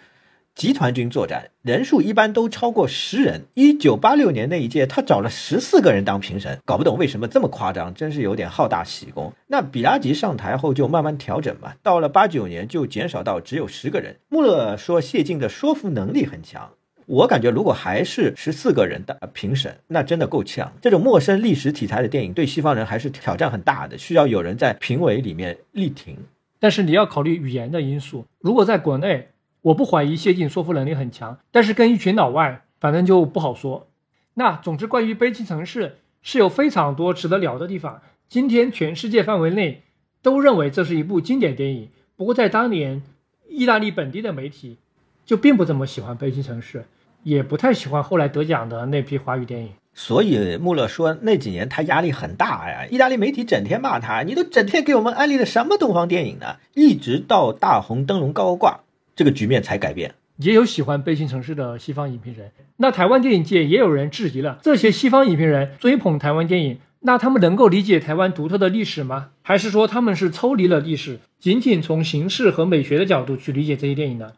[0.55, 3.43] 集团军作战，人数一般都超过十人。
[3.52, 9.34] 一九八六年那一届，他找了十四个人当评审，搞不懂为什么这么夸张，真是有点好大喜功。
[9.48, 14.16] 那比拉吉上台后就慢慢调整嘛，到了八九年就减少到只有十个人。
[14.30, 16.70] 穆勒说谢晋的说服能力很强，
[17.07, 20.73] 我感觉如果还是十四个人的评审，那真的够呛。
[20.81, 26.16] 这种陌生历史题材的电影对西方人还是挑战很大的，需要有人在评委里面力挺。
[26.61, 29.28] 但是你要考虑语言的因素，如果在国内。
[29.62, 33.89] 我不怀疑谢晋说服能力很强，但是跟一群老外，反正就不好说。
[34.35, 35.89] 那总之，关于《悲情城市》
[36.23, 38.01] 是有非常多值得聊的地方。
[38.28, 39.83] 今天全世界范围内
[40.23, 43.03] 都认为这是一部经典电影，不过在当年，
[43.49, 44.77] 意大利本地的媒体
[45.24, 46.78] 就并不怎么喜欢《悲情城市》，
[47.27, 49.70] 也不太喜欢后来得奖的那批华语电影。
[49.93, 56.59] 所以穆勒说那几年他压力很大呀，意大利媒体整天骂他，你都整天给我们安利的什么东方电影呢？
[56.74, 58.78] 一直到大红灯笼高挂。
[59.16, 60.15] 这个局面才改变。
[60.36, 69.31] 也有喜欢《悲情城市》的西方影评人，那台湾电影界也有人质疑了：这些西方影评人追捧台湾电影，那他们能够理解台湾独特的历史吗？
[69.43, 74.32] 还是说他们是抽离了历史，仅仅从形式和美学的角度去理解这些电影呢？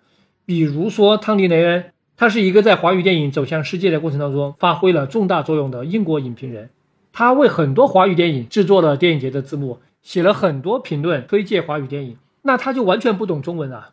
[0.47, 1.85] 比如说汤尼·雷恩，
[2.19, 6.69] 他是一个在华语电影走向世界的过程当中发挥了重大作用的英国影评人，
[7.13, 13.91] 他为很多华语电影制作了电影节的字幕，写了很多评论推介华语电影，那他就完全不懂中文啊。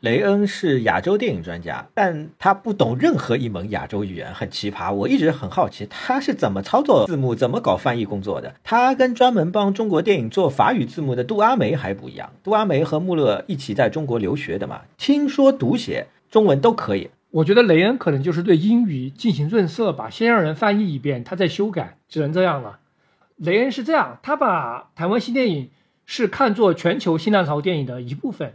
[0.00, 4.90] 雷恩是亚洲电影专家，但他不懂任何一门亚洲语言，很奇葩。
[4.94, 8.54] 我一直很好奇他是怎么操作字幕、怎么搞翻译工作的。
[8.64, 12.30] 他跟专门帮中国电影做法语字幕的杜阿梅还不一样。
[12.42, 17.10] 杜阿梅和穆勒一起在中国留学的嘛，听说读写中文都可以。
[17.30, 22.80] 我觉得雷恩可能就是对英语进行润色吧，先让人翻译一遍，他再修改，只能这样了。
[23.36, 25.70] 雷恩是这样，他把台湾新电影
[26.06, 28.54] 是看作全球新浪潮电影的一部分，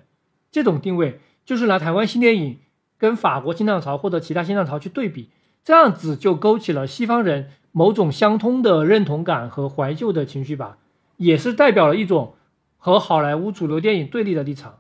[0.52, 1.20] 这种定位。
[1.46, 2.60] 就是拿台湾新电影
[2.98, 5.30] 跟法国新浪潮或者其他新浪潮去对比，
[5.64, 10.78] 这样子就勾起了西方人某种相通的认同感和怀旧的情绪吧，
[11.18, 12.36] 也是代表了一种
[12.78, 14.80] 和好莱坞主流电影对立的立场。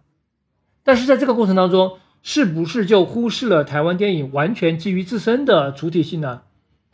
[0.83, 6.43] 但是在这个过程当中，是不是就忽视了台湾电影完全基于自身的主体性呢？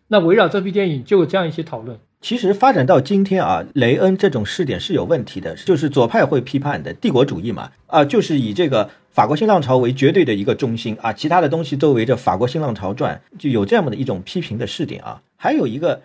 [0.07, 1.99] 那围绕这批电影就有这样一些讨论。
[2.19, 15.22] 其实发展到今天啊，雷恩这种试点是有问题的，就是左派会批判的帝国主义嘛，啊，就是以这个法国新浪潮为绝对的一个中心啊，其他的东西都围着法国新浪潮转，就有这样的一种批评的试点啊。
[15.38, 16.01] 还有一个，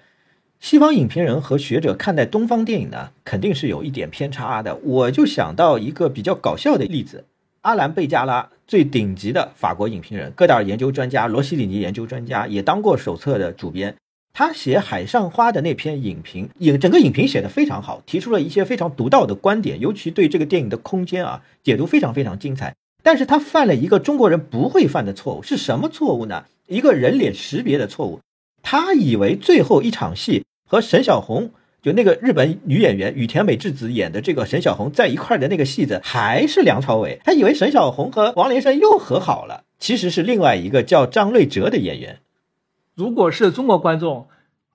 [0.61, 4.77] 西方影评人和学者看待东方电影呢，肯定是有一点偏差的。
[4.77, 7.25] 我就想到一个比较搞笑的例子，
[7.65, 13.95] 阿兰贝加拉，最顶级的法国影评人，戈达尔研究专家，罗西里尼研究专家，也当过手册的主编。
[14.35, 22.75] 他写《海上花》的那篇影评，影整个影评写的非常好，提出了一些非常独到的观点，尤其对这个电影的空间啊解读非常非常精彩。
[23.03, 26.45] 但是他犯了一个中国人不会犯的错误，是什么错误呢？
[26.67, 28.21] 一个人脸识别的错误。
[28.63, 31.51] 他以为最后一场戏和沈小红，
[31.85, 42.21] 就那个日本女演员羽田美智子演的这个沈小红在一块的那个戏子还是梁朝伟，他以为沈小红和王连生又和好了，其实是另外一个叫张瑞哲的演员。
[42.95, 44.29] 如果是中国观众，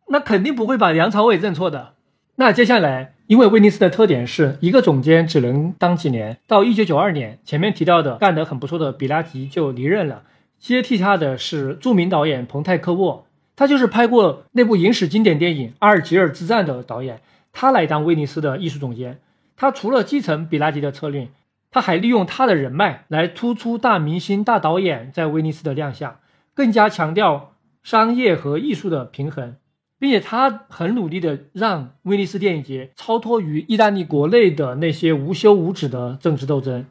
[0.09, 1.93] 那肯定不会把梁朝伟认错的。
[2.35, 10.21] 那接下来，因为威尼斯的特点是一个总监只能当几年，到一九九二年，前面提到的干得很不错的比拉吉就离任了，
[10.59, 13.25] 接替他的是著名导演彭泰克沃，
[13.59, 17.19] 他就是拍过那部影史经典电影《阿尔及尔之战》的导演，
[17.51, 19.19] 他来当威尼斯的艺术总监。
[19.57, 21.27] 他除了继承比拉吉的策略，
[21.69, 26.19] 他还利用他的人脉来突出大明星、大导演在威尼斯的亮相，
[26.53, 27.51] 更加强调。
[27.83, 29.55] 商业和艺术的平衡，
[29.97, 36.85] 并且他很努力的让威尼斯电影节超脱于意大利国内的那些无休无止的政治斗争。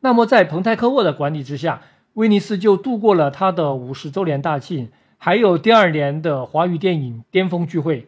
[0.00, 1.82] 那么，在彭泰科沃的管理之下，
[2.14, 4.90] 威尼斯就度过了他的五十周年大庆，
[5.22, 8.06] 还有第二年的华语电影巅峰聚会。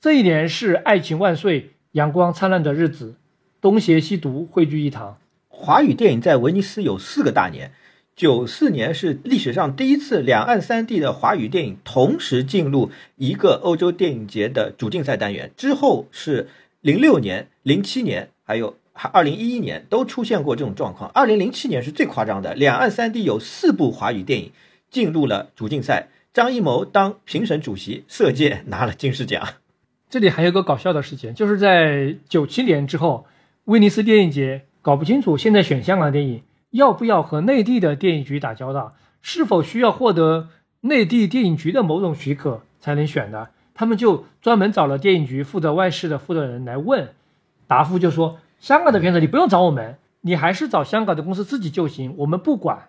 [0.00, 3.14] 这一年是爱情万岁、阳光灿烂的日子，
[3.60, 5.18] 东邪西毒汇聚一堂。
[5.46, 7.70] 华语电影在威尼斯有四个大年。
[8.16, 15.52] 九四年是历史上第一次，两岸三地的华语电影同时进入一个欧洲电影节的主竞赛单元。
[15.56, 16.48] 之后是
[16.80, 18.76] 零六年、零七年，还有
[19.12, 21.08] 二零一一年都出现过这种状况。
[21.10, 24.50] 二零零七年是最夸张的，两岸三地有四部华语电影
[24.90, 29.48] 进入了主竞赛，张艺谋当评审主席，《色戒》拿了金狮奖。
[30.10, 33.26] 这里还有个搞笑的事情，就是在九七年之后，
[33.64, 36.42] 威尼斯电影节搞不清楚现在选香港电影。
[36.70, 38.94] 要不要和内地的电影局打交道？
[39.22, 40.48] 是否需要获得
[40.82, 43.50] 内地电影局的某种许可才能选的？
[43.74, 47.08] 他们就专门找了电影局负责外事的负责人来问，
[47.66, 52.88] 答复就说：香港的片子你不用找我们，你还是找香港的公司自己就行，我们不管。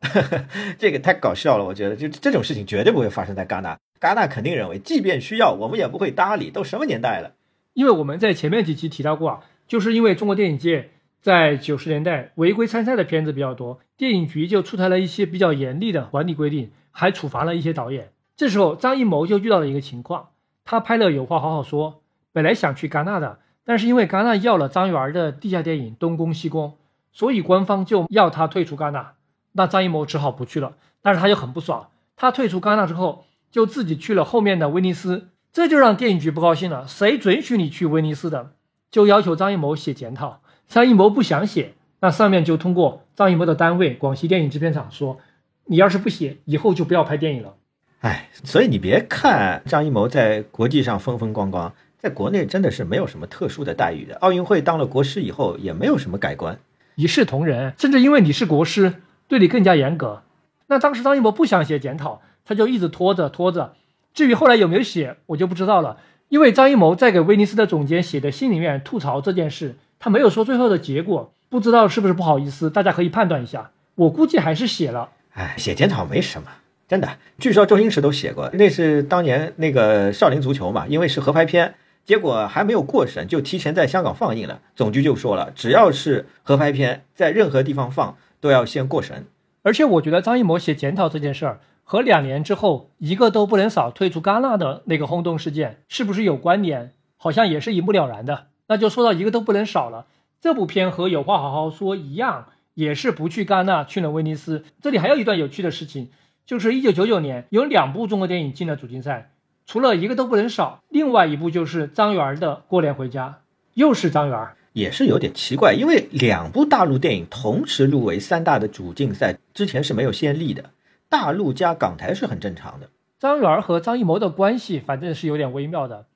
[0.78, 3.78] 这个太搞笑了，我觉得就这种事情绝对不会发生在戛纳。
[4.00, 6.50] 戛纳肯定认为，即便需要，我们也不会搭理。
[6.50, 7.34] 都什么年代了？
[7.74, 10.90] 因为我们在前面几期提到过啊，就是因为中国电影界
[11.20, 18.10] 在九十年代违规参赛的片子比较多，电影局就出台了一些比较严厉的管理规定，还处罚了一些导演。
[18.36, 20.30] 这时候张艺谋就遇到了一个情况，
[20.64, 21.92] 他拍了《有话好好说》，
[22.32, 26.68] 本来想去戛纳的，但是因为戛纳要了张元的地下电影《东宫西宫》，
[27.12, 29.12] 所以官方就要他退出戛纳。
[29.52, 31.88] 那张艺谋只好不去了，但是他就很不爽。
[32.16, 36.86] 他退出戛纳之后，就自己去了后面的威尼斯，这就让电影局不高兴了。
[36.86, 38.52] 谁准许你去威尼斯的？
[38.90, 40.40] 就要求张艺谋写检讨。
[40.68, 45.18] 张艺谋不想写，那上面就通过张艺谋的单位广西电影制片厂说
[45.66, 47.54] ：“你要是不写，以后就不要拍电影了。”
[48.00, 54.16] 哎，所以你别看张艺谋在国际上风风光光，在国内真的是没有什么特殊的待遇的。
[54.16, 56.58] 奥运会当了国师以后，也没有什么改观，
[56.94, 58.94] 一视同仁，甚至因为你是国师。
[59.30, 60.22] 对你更加严格。
[60.66, 63.74] 那当时张艺谋不想写检讨，他就一直拖着拖着。
[64.12, 65.98] 至于后来有没有写，我就不知道了。
[66.28, 72.68] 因为张艺谋在给威尼斯的总监写的信里面吐槽这件事，他没有说最后的结果，不知道是不是不好意思。
[72.68, 73.70] 大家可以判断一下。
[73.94, 75.10] 我估计还是写了。
[75.34, 76.48] 哎，写检讨没什么，
[76.88, 77.08] 真的。
[77.38, 81.74] 据说周星驰都写过，那是当年那个《少林足球》嘛，因为是合拍片，
[82.04, 84.60] 结果还没有过审就提前在香港放映了。
[84.74, 88.16] 总局就说了，只要是合拍片，在任何地方放。
[88.40, 89.26] 都要先过审，
[89.62, 96.92] 而且我觉得张艺谋写检讨这件事儿和两年之后一个都不能少退出戛纳的那个轰动事件是不是有关联？
[97.16, 98.46] 好像也是一目了然的。
[98.68, 100.06] 那就说到一个都不能少了，
[100.40, 104.64] 这部片和有话好好说一样，也是不去戛纳，去了威尼斯。
[104.80, 106.10] 这里还有一段有趣的事情，
[106.46, 109.32] 就是一九九九年有两部中国电影进了主竞赛，
[109.66, 113.28] 除了一个都不能少，另外一部就是张元的《过年回家》，
[113.74, 114.48] 又是张元。
[114.72, 120.70] 也是有点奇怪，因为两部大陆电影同时入围三大的主竞赛，之前是没有先例的。
[121.08, 122.88] 大陆加港台是很正常的。
[123.18, 126.06] 张元和张艺谋的关系反正是有点微妙的，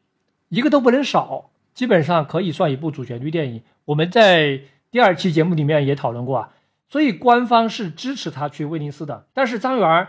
[0.49, 3.63] 一个都不能少，基本上可以算一部主旋律电影。
[3.87, 4.61] 我们在
[4.91, 6.51] 第二期节目里面也讨论过啊，
[6.89, 9.27] 所以官方是支持他去威尼斯的。
[9.35, 10.07] 但是张元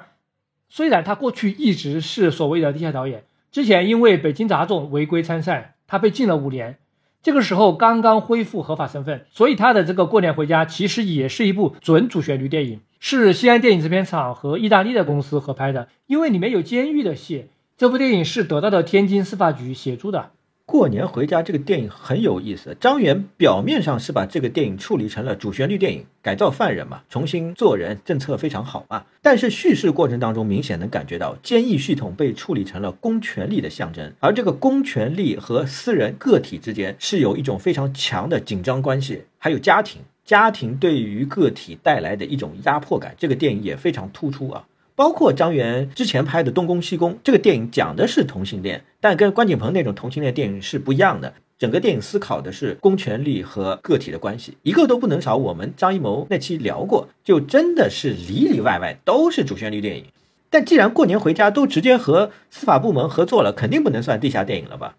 [0.70, 6.78] 虽然他过去一直是所谓的地下导演，之前因为北京杂种违规参赛，他被禁了五年。
[7.26, 17.48] 这个时候刚刚恢复合法身份，所以他的这个过年回家其实也是一部准主旋律电影，是西安电影制片厂和意大利的公司合拍的，因为里面有监狱的戏。
[17.80, 20.34] 这部电影是得到的天津司法局协助的。
[20.66, 29.06] 过年回家这个电影很有意思，张元表面上是把这个电影处理成了主旋律电影，改造犯人嘛，重新做人，政策非常好嘛。
[29.22, 44.66] 但是叙事过程当中明显能感觉到，监狱系统被处理成了公权力的象征，而这个公权力和私人个体之间是有一种非常强的紧张关系，还有家庭，家庭对于个体带来的一种压迫感，这个电影也非常突出啊。
[44.96, 51.34] 包括张元之前拍的《东宫西宫》这个电影，讲的是同性恋，但跟关锦鹏那种同性恋电影是不一样的。
[51.58, 55.36] 整个电影思考的是公权力和个体的关系，一个都不能少。
[55.36, 60.06] 我们张艺谋那期聊过，就真的是里里外外都是主旋律电影。
[60.50, 64.96] 但既然过年回家都直接和司法部门合作了，肯定不能算地下电影了吧？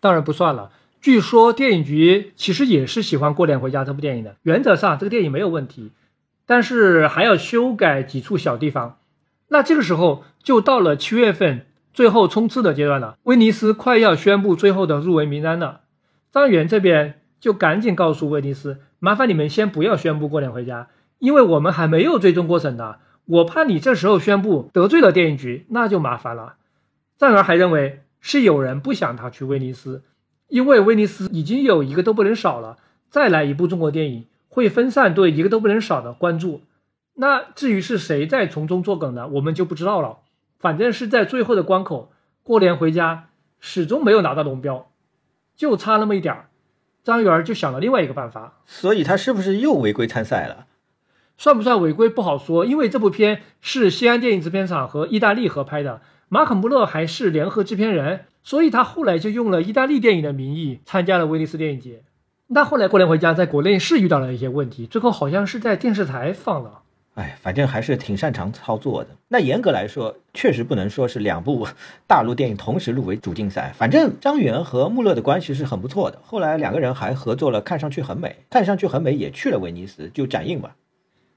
[0.00, 0.72] 当然不算了。
[1.00, 5.92] 据说电影局其实也是喜欢《过年回家》这部电影的，原则上这个电影没有问题，
[6.46, 8.96] 但是还要修改几处小地方。
[9.52, 15.80] 那这个时候就到了七月份最后冲刺的阶段了，威尼斯快要宣布最后的入围名单了。
[16.32, 22.96] 张元这边就赶紧告诉威尼斯，麻烦你们先不要宣布过年回家，因为我们还没有最终过审呢。
[23.26, 26.54] 我怕你这时候宣布得罪了电影局，那就麻烦了。
[27.18, 30.04] 张元还认为是有人不想他去威尼斯，
[30.48, 32.78] 因为威尼斯已经有一个都不能少了，
[33.08, 36.62] 再来一部中国电影会分散对一个都不能少的关注。
[37.20, 39.28] 那至于是谁在从中作梗呢？
[39.28, 40.20] 我们就不知道了。
[40.58, 42.10] 反正是在最后的关口，
[42.42, 43.28] 过年回家
[43.60, 44.90] 始终没有拿到龙标，
[45.54, 46.48] 就差那么一点儿。
[47.04, 50.64] 张元就想了另外一个办法，所以他是不是又违规参赛了？
[51.36, 62.02] 算不算违规不好说，因为这部片是西安电影制片厂和意大利合拍的，马可·穆勒还是联合制片人，所以他后来就用了意大利电影的名义参加了威尼斯电影节。
[62.46, 66.80] 那后来过年回家在国内是遇到了一些问题，最后好像是在电视台放了。
[67.14, 69.10] 哎，反正还是挺擅长操作的。
[69.28, 71.66] 那严格来说，确实不能说是两部
[72.06, 73.72] 大陆电影同时入围主竞赛。
[73.76, 76.18] 反正张元和穆勒的关系是很不错的。
[76.22, 80.76] 后来两个人还合作了《看上去很美》，看上去很美也去了威尼斯就展映吧。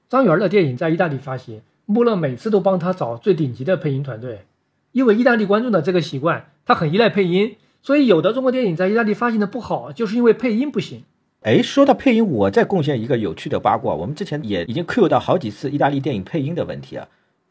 [0.08, 4.46] 张元的电影在意大利发行，穆勒每次都帮他找最顶级的配音团队，
[4.92, 11.02] 因为意大利观众的这个习惯，他很依赖配音，所以有的中国电影在意大利发行的不好，就是因为配音不行。
[11.44, 13.94] 哎，说到配音，我再贡献一个有趣的八卦。
[13.94, 17.06] 我们之前也已经 Q 到好几次意大利电影配音的问题啊。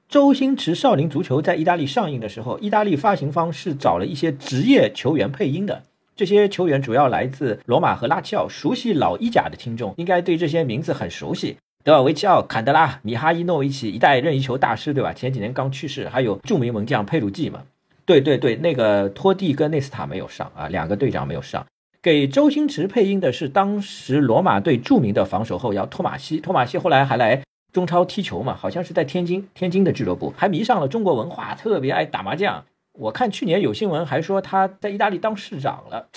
[0.09, 5.83] 周星驰《少林足球》在意大利上映的时候，意大利发行方是找了一些职业球员配音的。
[6.15, 8.47] 这些球员主要来自罗马和拉齐奥。
[8.49, 15.13] 熟悉老意甲的听众应该对这些名字很熟悉：德尔维奇奥、坎德拉、米哈伊诺维奇，一代任意球大师，对吧？
[15.13, 16.09] 前几年刚去世。
[16.09, 17.61] 还有著名门将佩鲁季嘛？
[18.05, 21.63] 对对对，那个托蒂跟内斯塔没有上啊，两个队长没有上。
[22.03, 26.41] 给周星驰配音的是当时罗马队著名的防守后腰托马西。
[26.41, 28.53] 托马西后来还来中超踢球嘛？
[28.53, 32.65] 好像是在天津，天津的俱乐部，还迷上了中国文化，特别爱打麻将。
[32.91, 36.09] 我看去年有新闻还说他在意大利当市长了。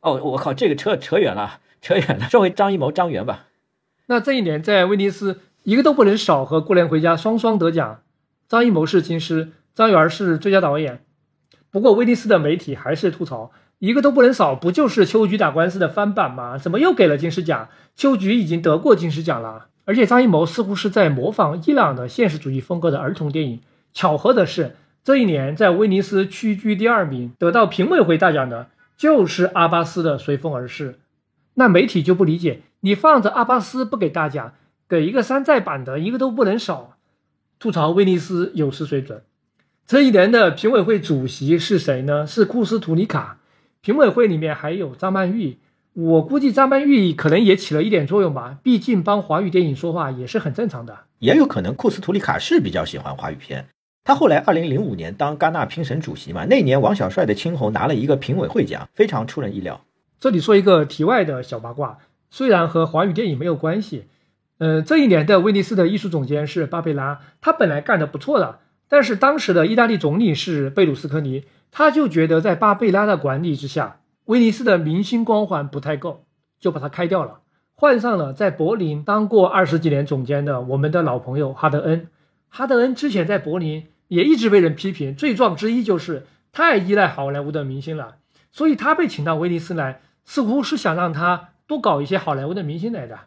[0.00, 2.28] 哦，我靠，这个扯扯远了，扯远了。
[2.28, 3.46] 说回张艺谋、张元吧。
[4.08, 8.02] 那这一年在威尼斯，一个都不能少和《过年回家》双双得奖。
[8.46, 11.00] 张艺谋是金狮，张元是最佳导演。
[11.70, 13.50] 不过威尼斯的媒体还是吐槽。
[13.80, 16.58] 一个都不能少，不就是秋菊打官司的翻版吗？
[16.58, 17.70] 怎么又给了金狮奖？
[17.96, 23.60] 秋菊已经得过金狮奖了，而且张艺谋似乎是在模仿伊朗的现实主义风格的儿童电影。
[23.94, 30.92] 巧合的是，这一年在威尼斯屈居第二名，得到评委会大奖的就是阿巴斯的《随风而逝》。
[31.54, 34.52] 那媒体就不理解，你放着阿巴斯不给大奖，
[34.86, 36.98] 给一个山寨版的一个都不能少，
[37.58, 39.22] 吐槽威尼斯有失水准。
[39.86, 42.26] 这一年的评委会主席是谁呢？
[42.26, 43.38] 是库斯图里卡。
[43.82, 45.56] 评委会里面还有张曼玉，
[45.94, 50.98] 我估计张曼玉可能也起了一点作用吧，毕竟帮华语电影说话也是很正常的。
[51.18, 53.68] 也有可能库斯图里卡是比较喜欢华语片，
[54.04, 59.80] 他后来二零零五年当戛纳评审主席嘛，那年王小帅的《青红》拿了一个评委会奖，非常出人意料。
[60.18, 61.96] 这里说一个题外的小八卦，
[62.30, 64.04] 虽然和华语电影没有关系，
[64.58, 68.58] 嗯，这一年的威尼斯的艺术总监是巴贝拉，他本来干得不错的，
[68.90, 71.44] 但是当时的意大利总理是贝鲁斯科尼。
[71.70, 76.24] 他就觉得在巴贝拉的管理之下，威尼斯的明星光环不太够，
[76.58, 77.40] 就把他开掉了，
[77.74, 82.08] 换上了在柏林当过二十几年总监的我们的老朋友哈德恩。
[82.48, 88.16] 哈德恩之前在柏林也一直被人批评，罪状之一就是太依赖好莱坞的明星了，
[88.50, 93.20] 所以他被请到威尼斯来，似乎是想让他多搞一些好莱坞的明星来的。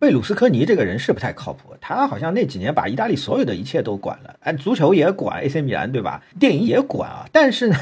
[0.00, 6.22] 贝鲁斯科尼这个人是不太靠谱，他好像那几年把意大利所有的一切都管了，哎，足球也管，AC 米兰对吧？
[6.38, 7.28] 电影也管啊。
[7.30, 7.76] 但是呢，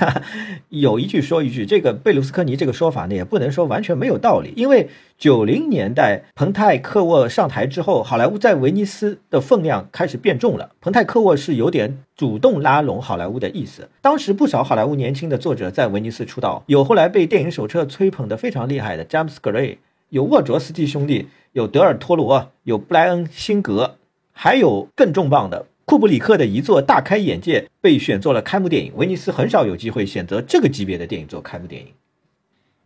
[0.71, 4.53] 有一句说一句，这个贝鲁斯科尼这个说法呢，也不能说完全没有道理。
[4.57, 10.73] 因为九零年代彭泰克沃上台之后，好莱坞在威尼斯的分量开始变重了。
[10.81, 13.89] 彭泰克沃是有点主动拉拢好莱坞的意思。
[14.03, 19.79] 当时不少好莱坞年轻的作者在威尼斯出道，有后来被电影手册吹捧的非常厉害的詹姆斯格雷，
[20.09, 21.29] 有沃卓斯基兄弟。
[21.59, 23.97] 有德尔托罗，有布莱恩辛格，
[24.33, 28.93] 还有更重磅的库布里克的一座《大开眼界》被选做了开幕电影。
[28.95, 31.89] 威尼斯很少有机会选择这个级别的电影做开幕电影。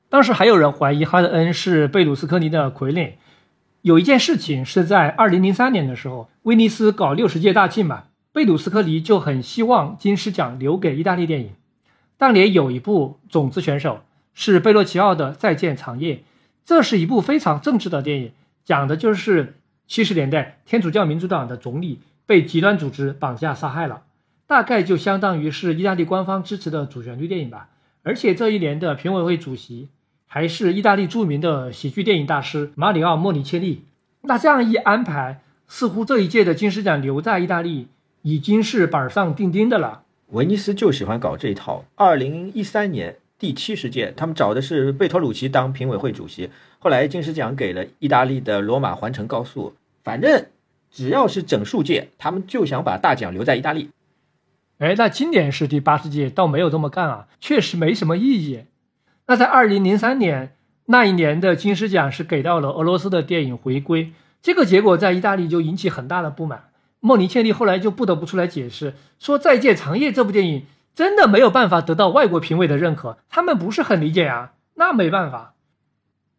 [0.08, 3.12] 当时还有人怀疑哈德恩是贝鲁斯科尼的傀儡。
[3.82, 11.50] 有一件事情是在二零零三年的时候，威尼斯搞六十届大庆嘛，贝鲁斯科尼就很希望金狮奖留给意大利电影。
[12.16, 14.00] 当年有一部种子选手
[14.32, 16.14] 是贝洛奇奥的《再见长夜》，
[16.64, 18.32] 这是一部非常政治的电影。
[18.64, 19.54] 讲的就是
[19.86, 24.02] 七十年代天主教民主党的总理被极端组织绑架杀害了，
[24.46, 27.68] 大概就相当于是意大利官方支持的主旋律电影吧。
[28.02, 29.88] 而且这一年的评委会主席
[30.26, 33.84] 还是意大利著名的喜剧电影大师马里奥·莫尼切利。
[34.22, 37.88] 那这样一安排，似乎这一届的金狮奖留在意大利
[38.22, 40.04] 已经是板上钉钉的了。
[40.28, 41.84] 威尼斯就喜欢搞这一套。
[41.96, 46.48] 二零一三年第七十届，他们找的是贝托鲁奇当评委会主席。
[46.82, 50.46] 后来金狮奖给了意大利的罗马环城高速，反正
[50.90, 53.90] 只要是整数届，他们就想把大奖留在意大利。
[54.78, 58.64] 哎，那今年是第八十届，倒没有这么干啊，确实没什么意义。
[59.28, 60.56] 那在二零零三年
[60.86, 64.06] 那一年的金狮奖是给到了俄罗斯的电影《回归》，
[64.42, 66.64] 这个结果在意大利就引起很大的不满。
[66.98, 74.54] 莫尼切利后来就不得不出来解释，说《再见长夜》这部电影真的没有办法得到外国评委的认可，他们不是很理解啊。
[74.74, 75.54] 那没办法。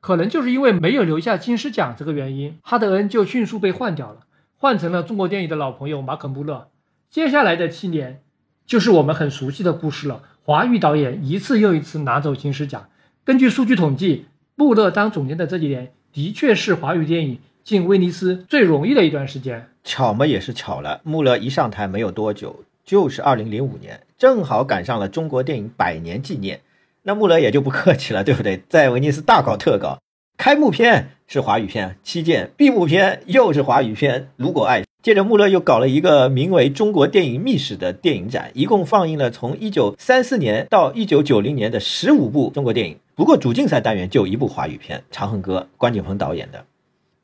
[0.04, 4.26] 可能就是因为没有留下金狮奖这个原因，哈德恩就迅速被换掉了，
[4.58, 6.68] 换成了中国电影的老朋友马可·穆勒。
[7.10, 8.22] 接下来的七年，
[8.66, 10.22] 就是我们很熟悉的故事了。
[10.44, 12.90] 华语导演一次又一次拿走金狮奖。
[13.24, 14.26] 根据数据统计，
[14.56, 19.70] 穆勒当总监的这几年，的确是华语电影进威尼斯最容易的一段时间。
[19.86, 26.60] 巧嘛也是巧了，穆勒一上台没有多久，就是二零零五年，正好赶上了中国电影百年纪念。
[27.06, 28.64] 那穆勒也就不客气了，对不对？
[28.70, 30.00] 在威尼斯大搞特搞，
[30.38, 34.82] 开幕片是华语片《七剑》，闭幕片又是华语片《如果爱》。
[35.04, 46.64] 接着穆勒又搞了一个名为“中国电影秘史”的电影展，一共放映了从一九三四年到一九九零年的十五部中国电影，不过主竞赛单元就一部华语片《长恨歌》，关锦鹏导演的。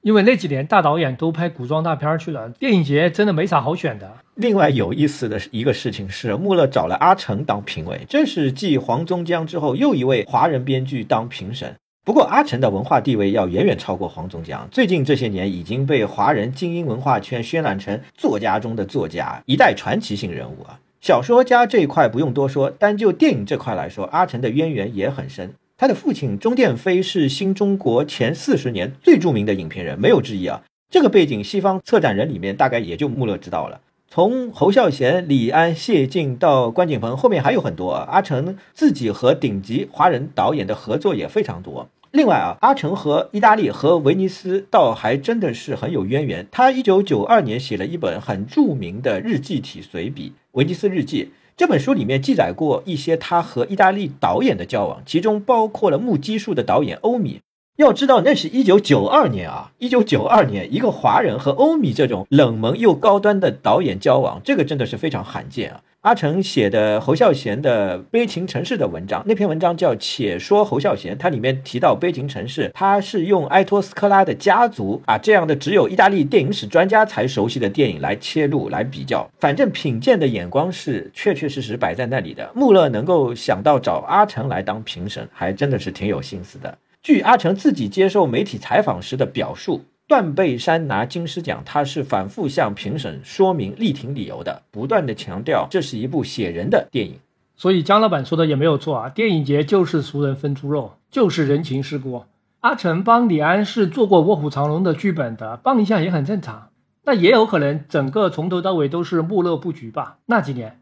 [0.02, 4.10] 因为那几年大导演都拍古装大片去了，电影节真的没啥好选的。
[4.36, 11.76] 另外有意思的一个事情是，穆勒找了阿成当评委，这是继黄宗江之后又一位华人编剧当评审。
[12.06, 20.80] 不过阿成的文化地位要远远超过黄宗江，最近这些年已经被华人精英文化圈渲染成作家中的作家，一代传奇性人物啊。
[21.02, 25.54] 小说家这一块不用多说，单就电影这块来说，阿成的渊源也很深。
[25.82, 30.62] 他的父亲钟殿飞是新中国前四十年最著名的影片人，没有之一啊。
[30.90, 33.80] 这个背景，西方策展人里面大概也就穆勒知道了。
[34.10, 38.06] 从侯孝贤、李安、谢晋到关锦鹏，后面还有很多啊。
[38.12, 41.88] 阿成自己和顶级华人导演的合作也非常多。
[42.12, 46.46] 另外啊，阿成和意大利和威尼斯倒还真的是很有渊源。
[46.52, 51.24] 他一九九二年写了一本很著名的日记体随笔《威尼斯日记》。
[51.60, 57.42] 这本书里面记载过一些他和意大利导演的交往，其中包括了木基树的导演欧米。
[57.80, 65.80] 要知道，那是一九九二年啊，一九九二年，一个华人和欧米这种冷门又高端的导演交往，这个真的是非常罕见啊。
[66.02, 82.52] 阿成写的侯孝贤的《悲情城市》的文章，那篇文章叫《且说侯孝贤》，它里面提到《悲情城市》，它是用埃托斯科拉的家族啊这样的只有意大利电影史专家才熟悉的电影来切入来比较，反正品鉴的眼光是确确实实摆在那里的。
[82.54, 86.78] 穆勒能够想到找阿成来当评审，还真的是挺有心思的。
[87.02, 89.86] 据阿成自己接受媒体采访时的表述。
[90.08, 97.20] 断背山拿金狮奖，他是反复向评审说明、力挺理由的，不断的强调这是一部写人的电影。
[97.56, 102.24] 所以姜老板说的也没有错啊，电影节就是俗人分猪肉，就是人情世故。
[102.62, 106.70] 阿成帮李安是做过《卧虎藏龙》的剧本的，帮一下也很正常。
[107.04, 110.18] 那也有可能整个从头到尾都是穆勒布局吧？
[110.26, 110.82] 那几年，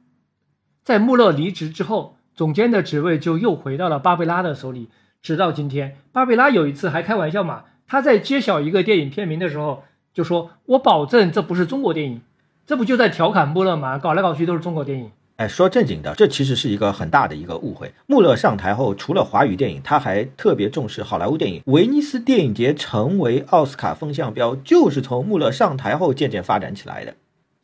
[0.86, 4.88] 在穆勒离职之后，总监的职位就又回到了巴贝拉的手里，
[5.28, 5.98] 直到今天。
[6.14, 7.64] 巴贝拉有一次还开玩笑嘛。
[7.86, 9.84] 他在揭晓一个电影片名的时候，
[10.14, 12.22] 就说：“我保证这不是中国电影，
[12.66, 13.98] 这不就在调侃穆勒吗？
[13.98, 17.92] 搞来搞去都是中国电影。”哎，说正经的，这其实是一个很大的一个误会。
[18.06, 21.62] 穆勒上台后，除了华语电影，他还特别重视好莱坞电影。
[21.66, 27.14] 威尼斯电影节成为奥斯卡风向标，就是从穆勒上台后渐渐发展起来的。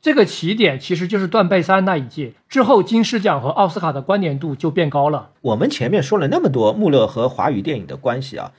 [0.04, 5.30] 这个起点其实就是断背山那一届之后，金狮奖和奥斯卡的关联度就变高了。
[5.40, 8.52] 我们前面说了那么多穆勒和华语电影的关系啊。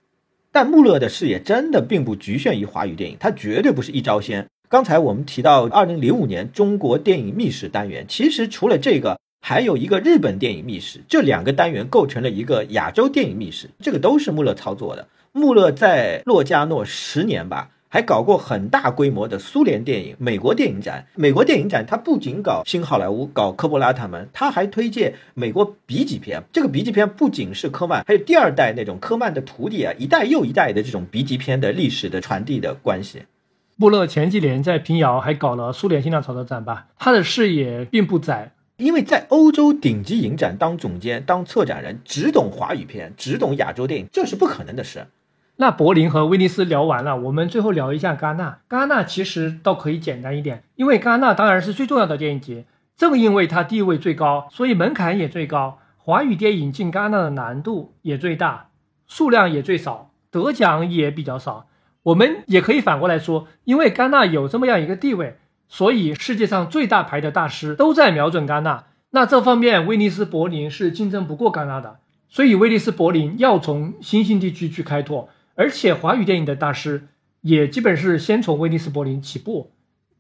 [0.50, 4.48] 但穆勒的视野真的并不局限于华语电影，他绝对不是一招鲜。
[4.70, 15.06] 刚才我们提到二零零五年中国电影秘史单元，其实除了这个，还有一个日本电影秘史，这两个单元构成了一个亚洲电影秘史，这个都是穆勒操作的。
[15.32, 17.68] 穆勒在洛迦诺十年吧。
[17.94, 21.06] 还搞过很大规模的苏联电影、美国电影展。
[21.14, 26.42] 美国电影展，他不仅搞新好莱坞、搞科波拉他们，他还推荐美国 B 级片。
[26.52, 33.26] 这个 B 级片不仅是科曼，还有第二代那种科曼的徒弟啊，一代又一代的这种 B 级片的历史的传递的关系。
[33.76, 45.06] 穆勒前几年在平遥还搞了苏联新浪潮的展吧，他的视野并不窄，因为在欧洲顶级影展当总监、当策展人，只懂华语片，只懂亚洲电影，这是不可能的事。
[45.56, 48.58] 那柏林和威尼斯聊完了，我们最后聊一下戛纳。
[48.68, 52.64] 戛纳其实倒可以简单一点，因为戛纳当然是最重要的电影节，
[52.96, 58.70] 正因为它地位最高，所以门槛也最高，华语电影进戛纳的难度也最大，
[59.06, 61.66] 数量也最少，得奖也比较少。
[62.02, 68.86] 我们也可以反过来说，因为戛纳有这么样一个地位，所以世界上最大牌的大师都在瞄准戛纳。
[69.10, 71.98] 那这方面，威尼斯、柏林是竞争不过戛纳的，
[72.28, 75.28] 所以威尼斯、柏林要从新兴地区去开拓。
[75.56, 77.08] 而且华语电影的大师
[77.40, 79.70] 也基本是先从威尼斯、柏林起步，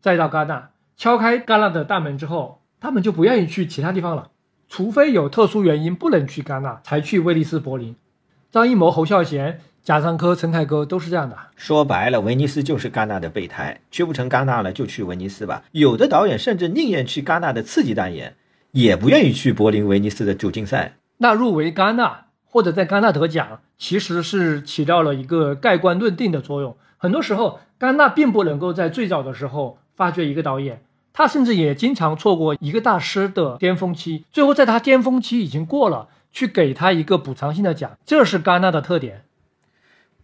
[0.00, 4.30] 再到戛纳，敲开戛纳的大门之后，他们就不愿意去其他地方了，
[4.68, 7.96] 除非有特殊原因不能去戛纳，才去威尼斯、柏林。
[8.52, 11.36] 张艺谋、侯孝贤、贾樟柯、陈凯歌都是这样的。
[11.56, 15.64] 说白了，威尼斯就是戛纳的备胎，去不成戛纳了就去威尼斯吧。
[15.72, 18.36] 有的导演甚至宁愿去戛纳的刺激单元，
[18.70, 20.94] 也不愿意去柏林、威尼斯的主竞赛。
[21.16, 22.23] 那入围戛纳。
[22.54, 26.76] 或者在戛纳得奖，其实是起到了一个盖棺论定的作用。
[26.96, 39.24] 很多时候，戛纳并不能够在最早的时候发掘一个导演，他甚至也经常错过一个大师的巅峰期，最后在他巅峰期已经过了，去给他一个补偿性的奖，这是戛纳的特点。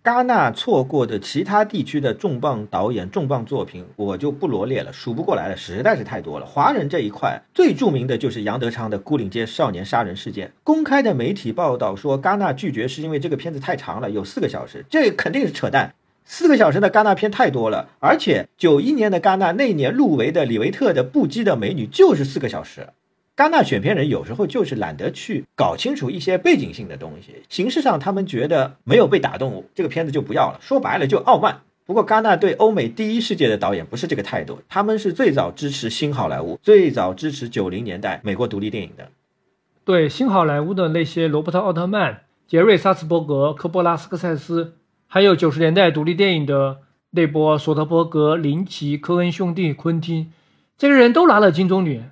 [0.02, 6.46] 戛纳错过的其他地区的重磅导演、重磅作品，我就不罗列了，数不过来了，实在是太多了。
[6.46, 10.48] 华人这一块最著名的就是杨德昌的《牯岭街少年杀人事件》。
[10.64, 15.92] 公开的媒体报道说，戛纳拒绝是因为这个片子太长了，有四个小时，这肯定是扯淡。
[16.24, 22.88] 四个小时的戛纳片太多了，而且九一年的戛纳那年入围的李维特的《不羁的美女》就是四个小时。
[23.40, 30.58] 戛纳选片人有时候就是懒得去搞清楚一些背景性的东西，形式上他们觉得没有被打动，这个片子就不要了。
[30.60, 31.62] 说白了就傲慢。
[31.86, 39.08] 不过戛纳对欧美第一世界的导演不是这个态度，他们是最早支持新好莱坞，最早支持九零年代美国独立电影的。
[39.86, 44.74] 对新好莱坞的那些罗伯特奥特曼、杰瑞萨斯伯格、科波拉斯科塞斯，
[45.06, 46.80] 还有九十年代独立电影的
[47.12, 50.30] 那波索德伯格、林奇、科恩兄弟、昆汀，
[50.76, 52.02] 这些人都拿了金棕榈。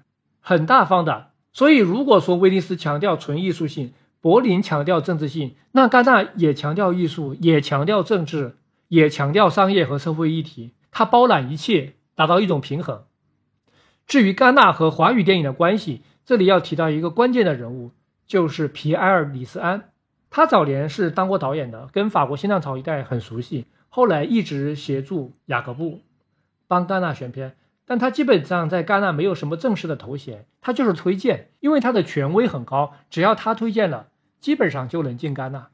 [0.48, 3.92] 很大方的，所以如果说威尼斯强调纯艺术性，
[4.22, 8.56] 柏林强调政治性，那戛纳也强调艺术，也强调政治，
[8.88, 13.02] 也强调商业和社会议题，它包揽一切，达到一种平衡。
[14.06, 17.90] 至于戛纳和华语电影的关系，这里要提到一个关键的人物，
[18.26, 19.90] 就是皮埃尔·李斯安。
[20.30, 26.00] 他早年是当过导演的，跟法国新浪潮一代很熟悉，后来一直协助雅各布
[26.66, 27.54] 帮戛纳选片。
[27.88, 34.08] 但他基本上在戛纳没有什么正式的头衔，他就是推荐，因为他的权威很高，只要他推荐了，
[34.38, 35.68] 基本上就能进戛纳。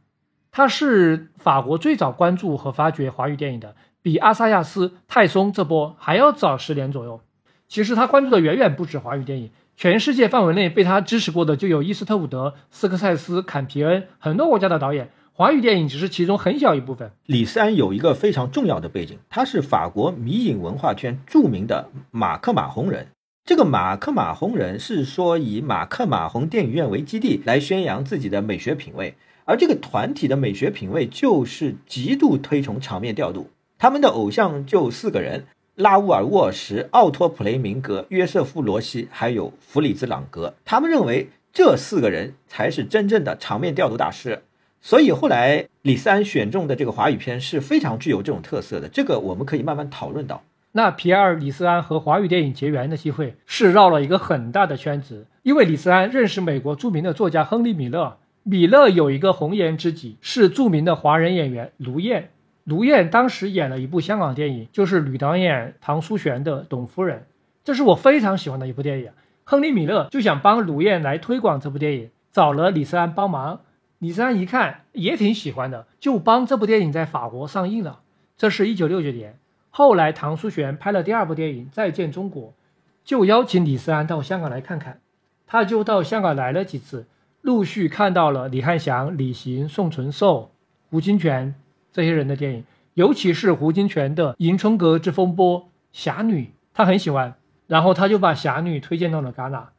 [0.52, 7.20] 他是法国最早关注和发掘华语电影的，比阿萨亚斯、泰松这波还要早十年左右。
[7.66, 15.10] 其实他关注的远远不止华语电影，全世界范围内被他支持过的就有伊斯特伍德、斯科塞斯、坎皮恩，很多国家的导演。
[15.36, 17.10] 华语电影只是其中很小一部分。
[17.26, 23.08] 李斯安有一个非常重要的背景，他是法国迷影文化圈著名的马克马洪人。
[23.44, 33.50] 这个马克马洪人是说以马克马洪电影院为基地来宣扬自己的美学品味，而这个团体的美学品味就是极度推崇场面调度。
[33.76, 40.54] 他们的偶像就四个人：拉乌尔·沃什、奥托·普雷明格、约瑟夫·罗西，还有弗里兹·朗格。
[40.64, 44.40] 他们认为这四个人才是真正的场面调度大师。
[44.84, 50.42] 所以后来李斯安选中的这个华语片是非常具有这种特色的，这个我们可以慢慢讨论到。
[50.72, 62.28] 那皮埃尔·李斯安和华语电影结缘的机会是绕了一个很大的圈子，因为李斯安认识美国著名的作家亨利·米勒，米勒有一个红颜知己是著名的华人演员卢燕，
[62.64, 67.20] 卢燕当时演了一部香港电影，就是女导演唐书璇的《董夫人》，
[67.64, 69.08] 这是我非常喜欢的一部电影。
[69.44, 73.60] 亨利·米勒就想帮卢燕来推广这部电影，找了李斯安帮忙。
[74.04, 78.02] 李斯安一看也挺喜欢的，就帮这部电影在法国上映了。
[78.36, 79.38] 这是一九六九年。
[79.70, 82.48] 后来唐书璇拍了第二部电影《再见中国》，
[83.02, 85.00] 就邀请李斯安到香港来看看。
[85.46, 87.06] 他就到香港来了几次，
[87.40, 90.50] 陆续看到了李汉祥、李行、宋存寿、
[90.90, 91.54] 胡金铨
[91.90, 95.60] 这些人的电影，尤其是胡金铨的《迎春阁之风波》
[95.92, 96.42] 《侠女》，
[96.74, 97.36] 他很喜欢。
[97.66, 99.72] 然后他就把《侠女》推荐到了戛纳，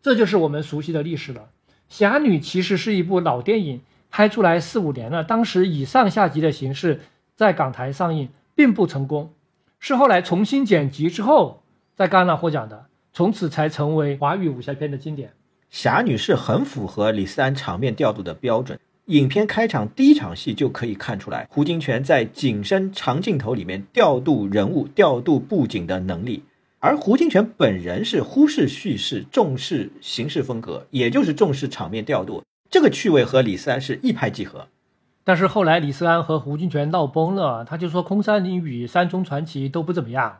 [0.00, 1.50] 这就是我们熟悉的历史了。
[1.88, 3.80] 侠女其实是一部老电影，
[4.10, 5.22] 拍出来四五年了。
[5.22, 7.00] 当时以上下集的形式
[7.34, 9.32] 在港台上映，并不成功，
[9.78, 11.62] 是后来重新剪辑之后
[11.94, 15.32] 在戛纳获奖的，从此才成为华语武侠片的经典。
[15.70, 18.78] 侠女是很符合李斯安场面调度的标准。
[19.06, 26.42] 影片开场第一场戏就可以看出来，胡金铨在景深长镜头里面调度人物、调度布景的能力。
[26.86, 34.68] 而胡金铨本人是忽视叙事、重视形式风格，也就是重视场面调度，这个趣味和李斯安是一拍即合。
[35.24, 40.38] 但是后来李斯安和胡金铨闹崩了，他就说《空山灵雨》《山中传奇》都不怎么样。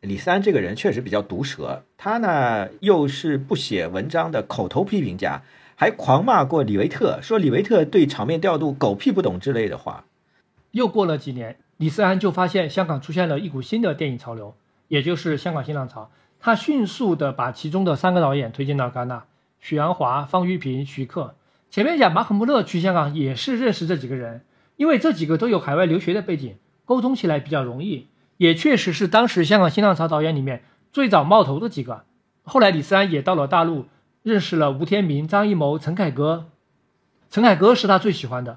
[0.00, 5.42] 李斯安这个人确实比较毒舌，他呢又是不写文章的口头批评家，
[5.76, 10.06] 还狂骂过李维特，说李维特对场面调度狗屁不懂之类的话。
[10.72, 14.56] 又过了几年，李斯安就发现香港出现了一股新的电影潮流。
[14.94, 19.24] 也就是香港新浪潮，他迅速的把其中的三个导演推荐到戛纳：
[19.58, 21.34] 许鞍华、方玉平、徐克。
[21.68, 24.42] 前面讲马可·穆勒去香港也是认识这几个人，
[24.76, 28.06] 因为这几个都有海外留学的背景，沟通起来比较容易，
[28.36, 30.62] 也确实是当时香港新浪潮导演里面
[30.92, 32.04] 最早冒头的几个。
[32.44, 33.86] 后来李思安也到了大陆，
[34.22, 36.46] 认识了吴天明、张艺谋、陈凯歌。
[37.28, 38.52] 陈凯歌是他最喜欢的，《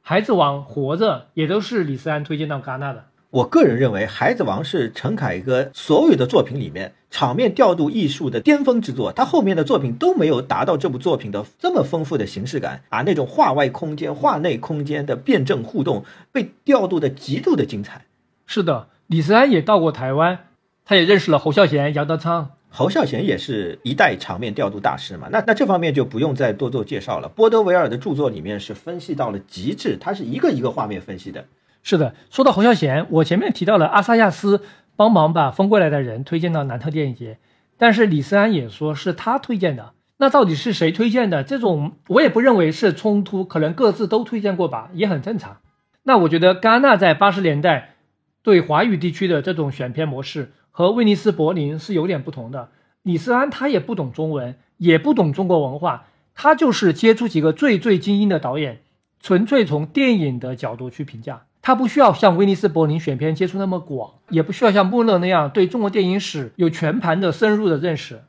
[0.00, 3.07] 孩子王》《活着》也都是李思安推荐到戛纳的。
[3.30, 9.12] 我个人认为，《孩子王》是陈凯歌所有的作品里面场面调度艺术的巅峰之作。
[9.12, 18.06] 他后面的作品都没有达到这部作品的这么丰富的形式感啊，那种画外空间、画内空间的辩证互动被调度的极度的精彩。
[18.46, 20.38] 是的，李斯安也到过台湾，
[20.86, 22.52] 他也认识了侯孝贤、杨德昌。
[22.70, 27.28] 侯孝贤也是一代场面调度大师嘛，那那这方面就不用再多做介绍了。
[27.28, 31.44] 波德维尔的著作里面是分析到了极致，他是一个一个画面分析的。
[31.82, 34.62] 是的，说到侯孝贤，我前面提到了阿萨亚斯
[34.96, 37.38] 帮忙把《风过来的人》推荐到南特电影节，
[37.76, 39.92] 但是李斯安也说是他推荐的。
[40.18, 41.44] 那到底是谁推荐的？
[41.44, 45.58] 这种我也不认为是冲突，可能各自都推荐过吧，也很正常。
[46.02, 47.94] 那我觉得戛纳在八十年代
[48.42, 52.70] 对华语地区的这种选片模式和威尼斯、柏林是有点不同的。
[53.02, 58.80] 李斯安他也不懂中文，也不懂中国文化，他就是接触几个最最精英的导演，
[59.22, 61.44] 纯粹从电影的角度去评价。
[61.60, 68.20] 他不需要像威尼斯、柏林选片接触那么广，也不需要像穆勒那样对中国电影史有全盘的深入的认识。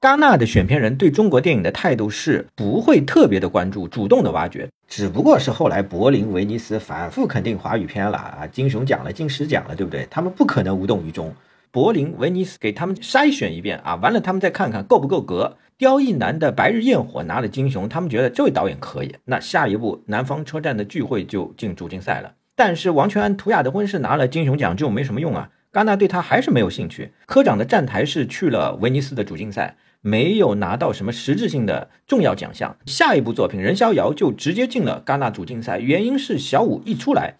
[0.00, 10.06] 戛纳的选片人对中国电影的态度是不会特别的关注，主动的挖掘，只不过是后来柏林、威尼斯反复肯定华语片了啊，金熊奖了、金狮奖了，对不对？
[10.10, 11.32] 他们不可能无动于衷。
[11.70, 15.56] 柏林、威尼斯给他们筛选一遍啊，完了他们再看看够不够格。
[15.78, 22.32] 刁亦男的《白日焰火》拿了金熊，他们觉得这位导演可以，那下一步《南方车站的聚会》就进主竞赛了。
[22.56, 27.12] 但是王全安《图雅的婚事》拿了金熊奖就没什么用啊，戛纳对他还是没有兴趣。
[27.26, 29.76] 科长的站台是去了威尼斯的主竞赛。
[30.06, 35.78] 没有拿到什么实质性的重要奖项，下一部作品《任逍遥》就直接进了戛纳主竞赛。
[35.78, 37.38] 原因是小五一出来，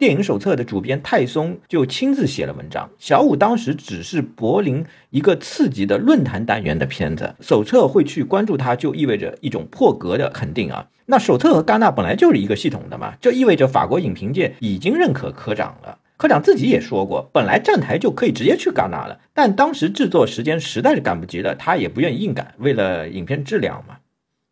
[0.00, 2.88] 电影手册的主编泰松就亲自写了文章。
[2.98, 10.88] 小五当时只是柏林一个次级的论坛单元的片子，手册会去关注它，就意味着一种破格的肯定啊。
[11.04, 15.98] 那手册和戛纳本来就是一个系统的嘛，这意味着法国影评界已经认可科长了。
[16.16, 23.96] 科长自己也说过，本来站台就可以直接去戛纳了，但当时制作时间实在是赶不及了，他也不愿意硬赶，为了影片质量嘛，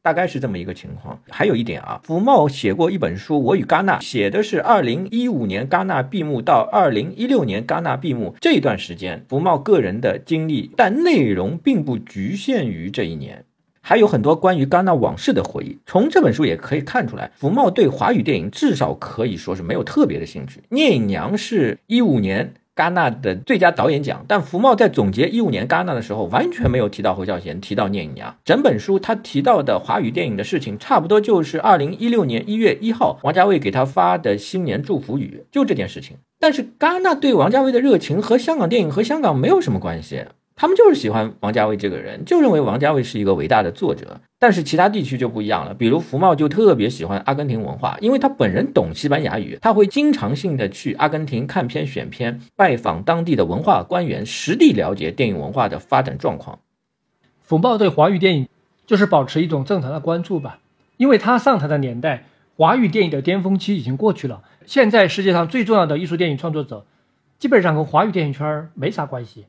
[0.09, 1.21] 大概是这么一个情况。
[1.29, 13.45] 还有一点啊，福茂写过一本书《我与戛纳》，写的是二零一五年戛纳闭幕到二零一六年戛纳闭幕这段时间，福茂个人的经历，但内容并不局限于这一年。
[13.83, 20.63] 还有很多关于戛纳往事的回忆，从这本书也可以看出来，福茂对华语电影至少可以说是没有特别的兴趣。
[20.71, 28.37] 聂隐娘是一五年戛纳的最佳导演奖，但福茂在总结一五年戛纳的时候，完全没有提到侯孝贤，提到聂隐娘。
[28.45, 36.19] 整本书他提到的华语电影的事情，差不多就是二零一六年一月一号王家卫给他发的新年祝福语，就这件事情。
[36.39, 40.25] 但是戛纳对王家卫的热情和香港电影和香港没有什么关系。
[40.61, 44.21] 他们就是喜欢王家卫这个人，就认为王家卫是一个伟大的作者。
[44.41, 56.59] 但是其他地区就不一样了，比如福茂就特别喜欢阿根廷文化，因为他本人懂西班牙语，他会经常性的去阿根廷看片、选片，拜访当地的文化官员，实地了解电影文化的发展状况。
[57.41, 58.49] 福茂对华语电影
[58.85, 60.59] 就是保持一种正常的关注吧，
[60.97, 62.25] 因为他上台的年代，
[62.57, 64.43] 华语电影的巅峰期已经过去了。
[64.67, 66.85] 现在世界上最重要的艺术电影创作者，
[67.39, 69.47] 基本上跟华语电影圈没啥关系。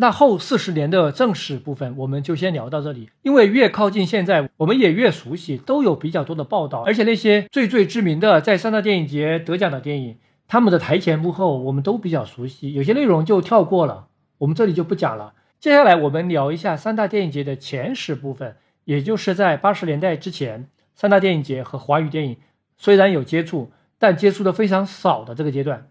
[0.00, 3.10] 那后四十年的正史部分，我们就先聊到这里。
[3.20, 10.16] 因为越靠近现在，我们也越熟悉，都有比较多的报道，而且那些最最知名的在三大电影节得奖的电影，
[10.48, 12.72] 他们的台前幕后我们都比较熟悉。
[12.72, 14.06] 有些内容就跳过了，
[14.38, 15.34] 我们这里就不讲了。
[15.58, 18.56] 接下来我们聊一下三大电影节的前史部分，
[18.86, 22.38] 也就是在八十年代之前，三大电影节和华语电影
[22.78, 25.88] 虽然有接触，但接触的非常少的这个阶段。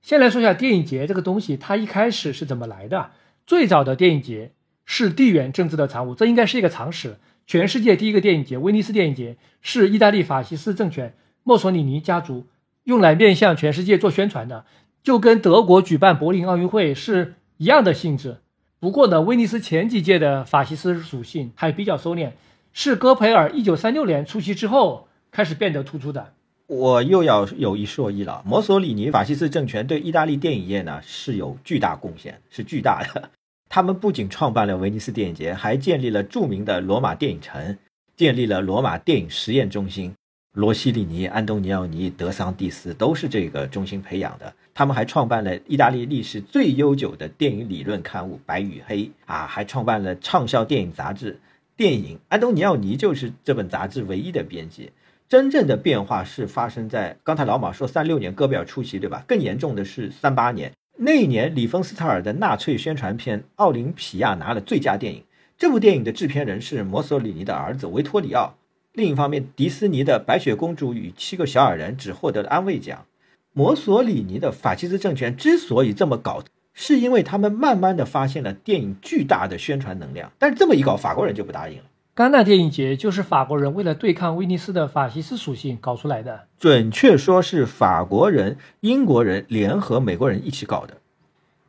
[0.00, 3.10] 先来说一下电影节这个东西，它一开始是怎么来的？
[3.52, 4.52] 最早的电影节
[4.86, 7.18] 是地缘政治的产物，这应该是一个常识。
[7.46, 12.46] 全世界第一个电影节——威尼斯电影节，是意大利法西斯政权墨索里尼家族
[12.84, 14.64] 用来面向全世界做宣传的，
[15.02, 18.38] 就跟德国举办柏林奥运会是一样的性质。
[18.80, 22.30] 不过呢，威尼斯前几届的法西斯属性还比较收敛，
[22.72, 26.32] 是戈培尔1936年出席之后开始变得突出的。
[26.68, 33.28] 我又要有一说一了，墨索里尼法西斯政权对意大利电影业呢是有巨大贡献，是巨大的。
[33.74, 37.78] 他们不仅创办了威尼斯电影节，还建立了著名的罗马电影城，
[38.14, 40.12] 建立了罗马电影实验中心。
[40.52, 44.52] 罗西里尼、安东尼奥尼、德桑蒂斯都是这个中心培养的。
[44.74, 51.32] 他们还创办了意大利历史最悠久的电影理论刊物《白与黑》啊，还创办了畅销电影杂志
[51.74, 52.16] 《电影》。
[52.28, 54.92] 安东尼奥尼就是这本杂志唯一的编辑。
[55.30, 59.24] 真正的变化是发生在刚才老马说三六年戈贝尔出席，对吧？
[59.26, 60.70] 更严重的是三八年
[61.04, 65.24] 那一年，里芬斯塔尔的纳粹宣传片《奥林匹亚》拿了最佳电影。
[65.58, 68.54] 这部电影的制片人是墨索里尼的儿子维托里奥。
[68.92, 73.04] 另一方面，迪士尼的《白雪公主与七个小矮人》只获得了安慰奖。
[73.52, 80.30] 墨索里尼的法西斯政权之所以这么搞，是因为他们慢慢的发现了电影巨大的宣传能量。
[80.38, 81.84] 但是这么一搞，法国人就不答应了。
[82.14, 90.98] 戛纳电影节就是法国人为了对抗威尼斯的法西斯属性搞出来的，准确说是法国人、英国人联合美国人一起搞的。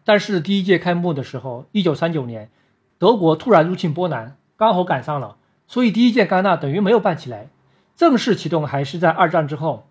[0.03, 2.49] 但是第一届开幕的时候，一九三九年，
[2.98, 7.48] 德国突然入侵波兰，刚好赶上了，所以第一届戛纳等于没有办起来。
[7.95, 9.88] 正式启动还是在二战之后。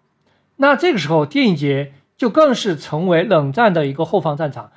[0.57, 4.71] 那这个时候，电影节就更是成为冷战的一个后方战场。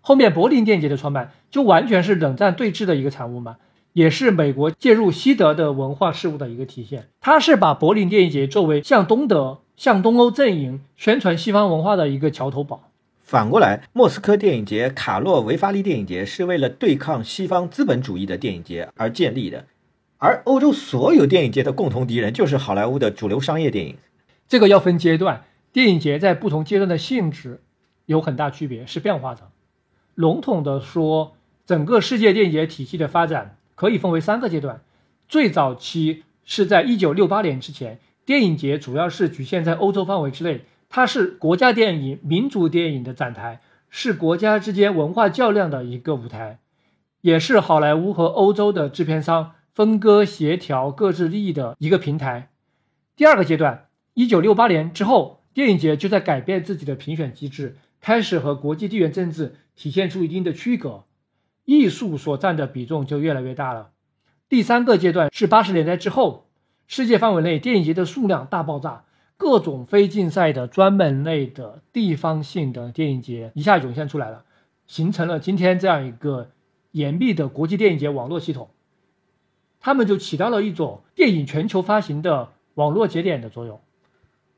[0.00, 3.58] 后面柏林电影节的创办，就完全是冷战对峙的一个产物嘛。
[3.92, 7.08] 也是美国介入西德的文化事务的一个体现。
[7.20, 12.90] 它是把柏林电影节作为向东德、向东欧阵营宣传西方文化的一个桥头堡。
[13.22, 19.66] 反过来，莫斯科电影节、卡洛维法利电影节是为了对抗西方资本主义的电影节而建立的，
[20.16, 23.96] 而欧洲所有电影节的共同敌人就是好莱坞的主流商业电影。
[24.48, 25.44] 这个要分阶段，
[25.74, 27.60] 电影节在不同阶段的性质
[28.06, 29.50] 有很大区别，是变化的。
[30.14, 31.36] 笼统的说，
[31.66, 34.80] 整个世界电影节体系的发展可以分为三个阶段。
[35.28, 40.62] 最早期是在一九六八年之前，电影节主要是局限在欧洲范围之内。
[40.88, 46.58] 它是国家电影、民族电影的展台，是国家之间文化较量的一个舞台，
[47.20, 52.48] 也是好莱坞和欧洲的制片商分割协调各自利益的一个平台。
[53.14, 61.04] 第二个阶段，一九六八年之后，电影节就在改变自己的评选机制，开始和国际地缘政治体现出一定的区隔，
[61.68, 63.90] 艺术所占的比重就越来越大了。
[64.48, 66.46] 第三个阶段是八十年代之后，
[66.86, 69.04] 世界范围内电影节的数量大爆炸。
[69.36, 74.44] 各种非竞赛的专门类的地方性的电影节一下涌现出来了，
[74.86, 76.48] 形成了今天这样一个
[76.90, 78.70] 严密的国际电影节网络系统。
[79.78, 83.78] 他们就起到了一种电影全球发行的网络节点的作用。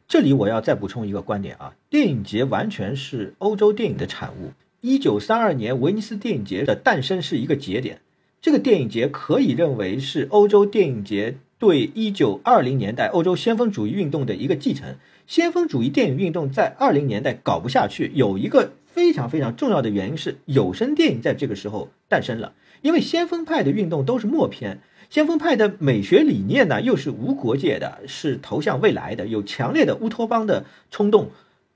[0.06, 4.52] 这里我要再补充一个观点啊，电影节完全是欧洲电影的产物。
[4.82, 8.01] 一九三二年威尼斯电影节的诞生是一个节点，
[8.40, 11.36] 这个电影节可以认为是欧洲电影节。
[11.59, 14.94] 对一九二零年代欧洲先锋主义运动的一个继承，
[15.27, 22.55] 先锋主义电影运动在二零年代搞不下去，有一个非常非常重要的原因是有声电影在这个时候诞生了。
[22.81, 24.81] 因为先锋派的运动都是默片，
[25.11, 31.28] 先锋派的美学理念呢又是无国界的，是投向未来的，有强烈的乌托邦的冲动。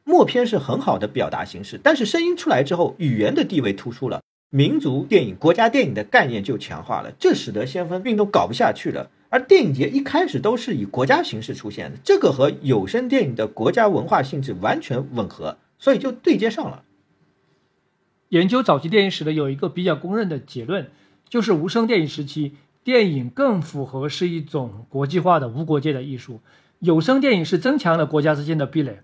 [0.05, 9.11] 默片是很好的表达形式，但是声音出来之后，语言的地位突出了，民族电影、国家电影的概念就强化了，这使得先锋运动搞不下去了。
[9.31, 16.85] 而电影节一开始都是以国家形式出现的，这个和有声电影的国家文化性质完全吻合，所以就对接上了。
[18.29, 20.89] 研究早期电影史的有一个比较公认的结论，
[21.29, 22.53] 就是无声电影时期，
[22.85, 26.41] 电影更符合是一种国际化的无国界的艺术，
[26.79, 29.01] 有声电影是增强了国家之间的壁垒。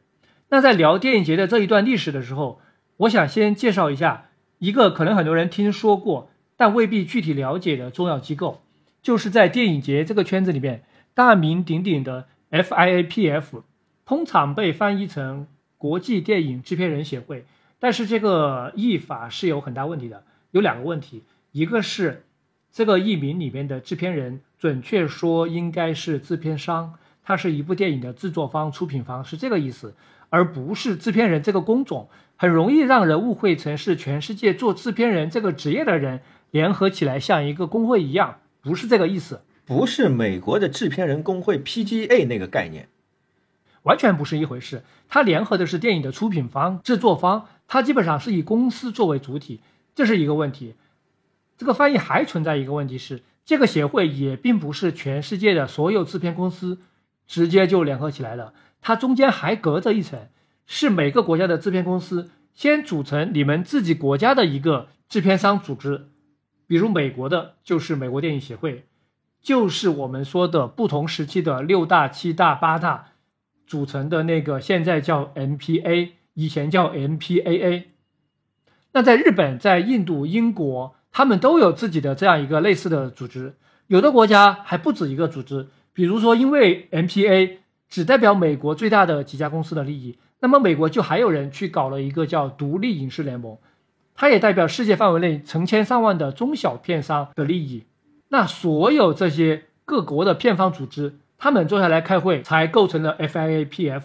[0.50, 2.60] 那在聊电影节的这一段历史的时候，
[2.98, 8.60] 我想先介绍一下一个可能很多人听说过但未必具体了解的重要机构。
[9.00, 10.82] 就是在电影节这个圈子里面，
[11.14, 13.62] 大名鼎鼎的 FIAPF，
[14.04, 15.46] 通常被翻译成
[15.78, 17.46] 国际电影制片人协会，
[17.78, 21.22] 但是这个译法是有很大问题的，有两个问题，
[21.52, 22.24] 一个是
[22.72, 29.94] 这个译名里面的制片人，准确说应该是制片商，它是一部电影的制作方、出品方是这个意思，
[30.30, 36.20] 而不是制片人这个工种，很容易让人误会成是全世界做制片人这个职业的人
[36.50, 38.38] 联合起来像一个工会一样。
[38.62, 42.88] 不是这个意思，不是美国的制片人工会 PGA 那个概念，
[43.82, 44.82] 完全不是一回事。
[45.08, 49.60] 它联合的是电影的出品方、制作方，它基本上是以公司作为主体，
[49.94, 50.74] 这是一个问题。
[51.58, 56.78] 这个翻译还存在一个问题是，这个协会也并不是全世界的所有制片公司
[57.26, 60.28] 直接就联合起来了，它中间还隔着一层，
[60.66, 66.08] 是每个国家的制片公司先组成你们自己国家的一个制片商组织。
[66.66, 68.84] 比如美国的，就是美国电影协会，
[69.42, 73.08] 就是我们说的不同时期的六大、七大、八大
[73.66, 77.84] 组成的那个，现在叫 MPA，以前叫 MPAA。
[78.92, 83.54] 那在日本、在印度、英国，他们都有自己的这样一个类似的组织，
[83.88, 85.68] 有的国家还不止一个组织。
[85.92, 87.58] 比如说，因为 MPA
[87.90, 93.58] 只代表美国最大的几家公司的利益，那么美国就还有人去搞了一个叫独立影视联盟。
[94.14, 97.84] 它也代表世界范围内成千上万的中小片商的利益。
[98.28, 104.02] 那所有这些各国的片方组织，他们坐下来开会，才构成了 FIAPF。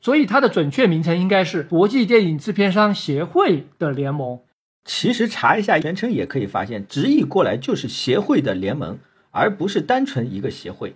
[0.00, 4.38] 所以它的准确名称应该是国际电影制片商协会的联盟。
[4.84, 8.98] 其实查一下全称也可以发现，直译过来就是协会的联盟，
[9.32, 10.94] 而不是单纯一个协会。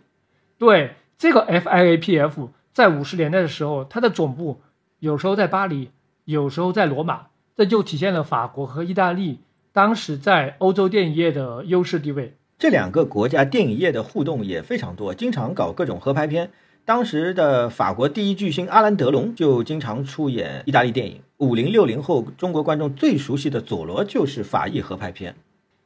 [0.58, 4.62] 对，这个 FIAPF 在五十年代的时候，它的总部
[5.00, 5.90] 有时候在巴黎，
[6.24, 7.26] 有时候在罗马。
[7.54, 9.40] 这就体现了法国和意大利
[9.70, 12.38] 当时在欧洲电影业的优势地位。
[12.58, 16.52] 这两个国家电影业的互动也非常多，经常搞各种合拍片。
[16.86, 21.20] 当时的法国第一巨星阿兰·德龙就经常出演意大利电影。
[21.36, 25.36] 五零六零后中国观众最熟悉的佐罗就是法意合拍片，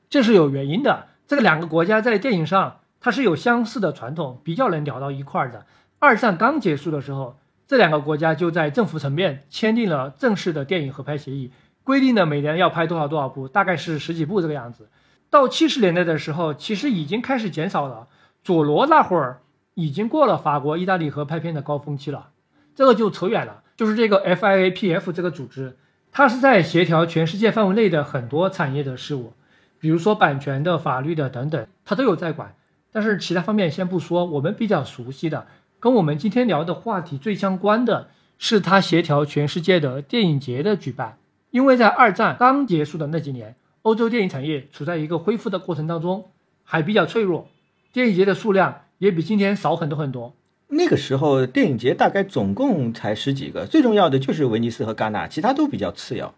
[0.09, 1.07] 这是有原因的。
[1.27, 5.67] 这个两个国家在电影上它是有相似的传统，比较能聊到一块儿的。
[5.99, 7.37] 二战刚结束的时候，
[7.67, 11.53] 这两个国家就在政府层面签订了正式的电影合拍协议。
[11.83, 14.89] 规定的每年要拍多少多少部，大概是十几部这个样子。
[15.29, 18.09] 到七十年代的时候，其实已经开始减少了。
[18.43, 19.43] 佐罗那会儿
[19.75, 22.31] 已经过了法国、意大利合拍片的高峰期了，
[22.75, 23.63] 这个就扯远了。
[23.77, 25.77] 就是这个 FIAPF 这个组织，
[26.11, 29.35] 它是在协调全世界范围内的很多产业的事务，
[29.79, 32.55] 比如说版权的、法律的等等，它都有在管。
[32.95, 35.49] 但是其他方面先不说，我们比较熟悉的，
[35.81, 41.19] 跟我们今天聊的话题最相关的是他协调全世界的电影节的举办。
[41.51, 46.31] 因为在二战刚结束的那几年，欧洲电影产业处在一个恢复的过程当中，
[46.63, 47.49] 还比较脆弱，
[47.93, 50.37] 电影节的数量也比今天少很多很多。
[50.69, 56.37] 那个时候电影节大概总共才十几个，最重要的就是威尼斯和戛纳，其他都比较次要。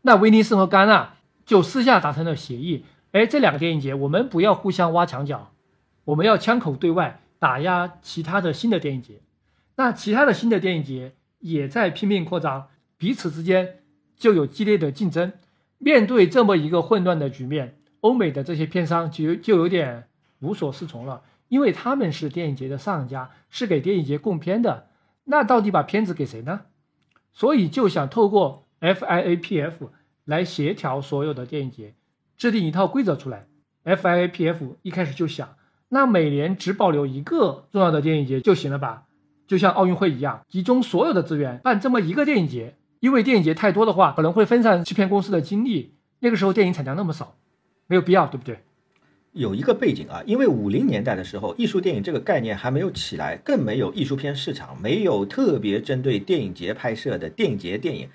[0.00, 1.12] 那威尼斯和戛纳
[1.44, 5.52] 就私下达成了协议，哎，这两个电影节我们不要互相挖墙脚，
[6.04, 9.20] 我们要枪口对外打压其他的新的电影节。
[9.76, 13.80] 那其他的新的电影节也在拼命扩张，彼此之间
[14.16, 15.32] 就有激烈的竞争。
[15.78, 20.08] 面对这么一个混乱的局面，欧美的这些片商就就有点
[20.40, 21.22] 无所适从了。
[21.48, 24.86] 因为他们是电影节的上家，是给电影节供片的，
[25.24, 26.62] 那到底把片子给谁呢？
[27.34, 29.90] 所以就想透过 FIAPF
[30.24, 31.94] 来协调所有的电影节，
[32.42, 33.46] 制定一套规则出来。
[33.84, 35.54] FIAPF 一开始就想，
[35.88, 39.04] 那每年只保留一个重要的电影节就行了吧？
[39.46, 42.74] 就像奥运会一样，集中所有的资源办这么一个电影节。
[42.98, 45.94] 因为电影节太多的话，可能会分散制片公司的精力。
[46.18, 47.36] 那个时候电影产量那么少，
[47.86, 48.58] 没有必要，对不对？
[49.30, 58.08] 有一个背景啊，因为五零年代的时候，艺术电影这个概念还没有起来，更没有艺术片市场，没有特别针对电影节拍摄的电影节电影，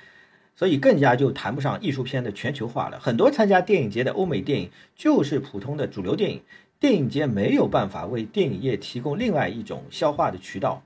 [0.58, 3.00] 所以更加就谈不上艺术片的全球化了。
[3.00, 6.42] 很多参加电影节的欧美电影就是普通的主流电影，
[6.82, 10.84] 电影节没有办法为电影业提供另外一种消化的渠道，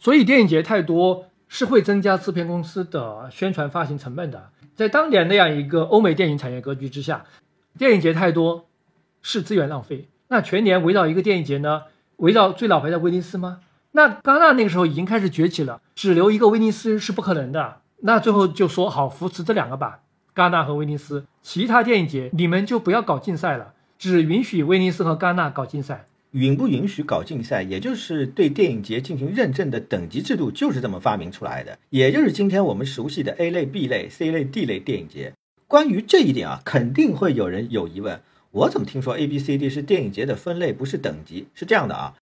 [0.00, 4.50] 所以电影节太多是会增加制片公司的宣传发行成本的。
[4.74, 7.26] 在当年那样一个欧美电影产业格局之下，
[7.78, 8.66] 电影节太多。
[9.24, 10.08] 是资源浪费。
[10.26, 11.82] 那全年围绕一个电影节呢？
[12.16, 13.60] 围绕最老牌的威尼斯吗？
[13.92, 17.81] 那戛纳那个时候已经开始崛起了，只留一个威尼斯是不可能的。
[18.04, 20.00] 那最后就说好扶持这两个吧，
[20.34, 21.26] 戛纳和威尼斯。
[21.40, 26.06] 其他电影节你们就不要搞竞赛了，只允许威尼斯和戛纳搞竞赛。
[26.32, 31.78] 允不允许搞竞赛，也就是对电影节进行认证的等级制度，就是这么发明出来的。
[31.90, 35.34] 也就是今天我们熟悉的 A 类、B 类、C 类、D 类电影节。
[35.68, 38.20] 关于这一点啊，肯定会有人有疑问。
[38.50, 41.48] 我怎么听说 A、B、C、D 是电影节的分类，不是等级？
[41.54, 42.14] 是这样的啊，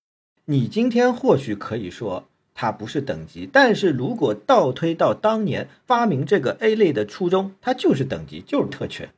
[0.46, 2.24] 你今天或许可以说
[2.60, 9.08] 它不是等级，但是如果倒推到当年发明这个 A 类的初衷，它就是等级，就是特权。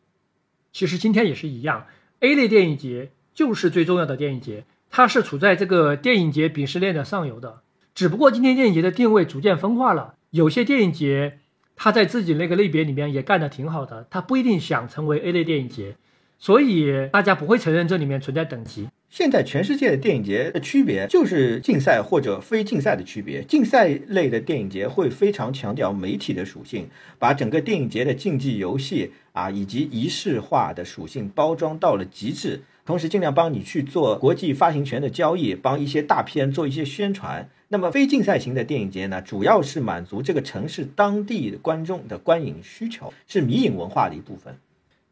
[0.72, 1.86] 其实今天也是一样
[2.20, 7.62] ，A 类电影节就是最重要的电影节，它是处在这个电影节鄙视链的上游的。
[7.96, 11.40] 只不过今天电影节的定位逐渐分化了，有些电影节
[11.74, 15.96] 它在自己那个类别里面也干得挺好的，它不一定想成为 A 类电影节。
[16.42, 18.88] 所以大家不会承认这里面存在等级。
[19.08, 23.44] 现在全世界的电影节的区别就是竞赛或者非竞赛的区别。
[23.44, 26.88] 竞赛类的电影节会非常强调媒体的属性，
[27.20, 37.48] 把整个电影节的竞技游戏啊以及仪式化的属性包装到了极致，同时尽量帮你去做国际发行权的交易，帮一些大片做一些宣传。
[37.68, 44.56] 那么非竞赛型的电影节呢，主要是满足这个城市当地观众的观影需求，是迷影文化的一部分。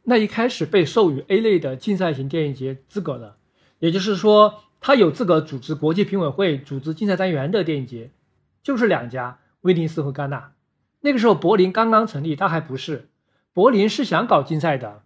[0.05, 3.37] 那一开始被授予 A 类的竞赛型电影节资格的，
[3.79, 8.11] 也就是说，他有资格组织国际评委会组织竞赛单元的电影节，
[8.63, 10.53] 就是两家，威尼斯和戛纳。
[11.01, 13.09] 那个时候柏林刚刚成立，他还不是。
[13.53, 15.03] 柏林是想搞竞赛的，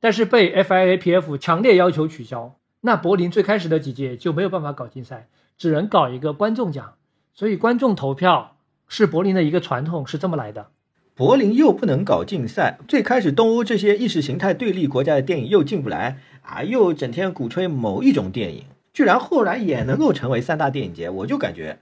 [0.00, 2.58] 但是被 FIAPF 强烈要求取消。
[2.80, 6.94] 那柏林最开始的几届就没有办法搞竞赛，只能搞一个观众奖。
[7.34, 8.56] 所以观众投票
[8.86, 10.70] 是柏林的一个传统，是这么来的。
[11.16, 21.78] 柏林又不能搞竞赛，最开始东欧这些意识形态对立国家的电影又进不来啊，又整天鼓吹某一种电影，居然后来也能够成为三大电影节，我就感觉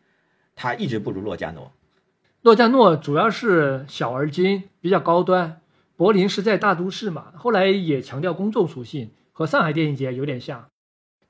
[0.55, 1.73] 他一直不如洛迦诺。
[2.43, 5.57] 洛迦诺主要是小而精，比较高端；
[5.97, 10.67] 柏林是在大都市嘛，后来也强调公众属性，和上海电影节有点像。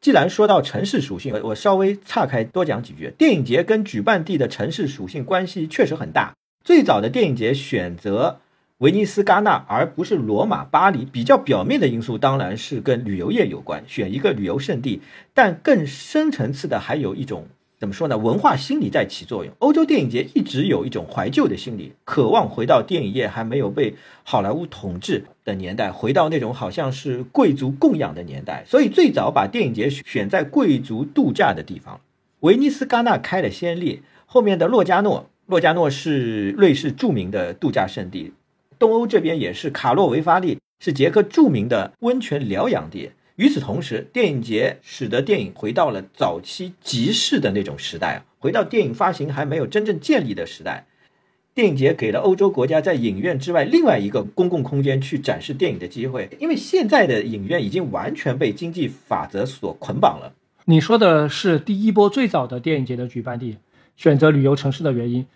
[0.02, 6.34] 既然说到城市属性，我稍微岔开多讲几句，电影节跟举办地的城市属性关系确实很大。
[6.64, 8.40] 最早的电影节选择
[8.78, 11.04] 威尼斯、戛纳，而不是罗马、巴黎。
[11.04, 15.02] 比较表面的因素当然是跟旅游业有关，选一个旅游胜地。
[15.34, 18.16] 但更深层次的还有一种怎么说呢？
[18.16, 19.52] 文化心理在起作用。
[19.58, 28.64] 欧洲电影节一直有一种怀旧的心理，渴望回到电影业还没有被好莱坞统治的年代，回到那种好像是贵族供养的年代。
[28.66, 32.00] 所以最早把电影节选在贵族度假的地方，
[32.40, 35.28] 威尼斯、戛纳开了先例，后面的洛迦诺。
[35.46, 38.32] 洛迦诺是瑞士著名的度假胜地，
[38.78, 43.10] 东欧这边也是卡洛维发利是捷克著名的温泉疗养地。
[43.36, 50.86] 与此同时，电影节使得电影回到了早期集市的那种时代，回到电影发行还没有真正建立的时代。
[51.52, 60.32] 电影节给了欧洲国家在影院之外另外一个公共空间去展示电影的机会，因为现在的影院已经完全被经济法则所捆绑了。
[60.64, 63.58] 你说的是第一波最早的电影节的举办地，
[63.96, 65.26] 选择旅游城市的原因。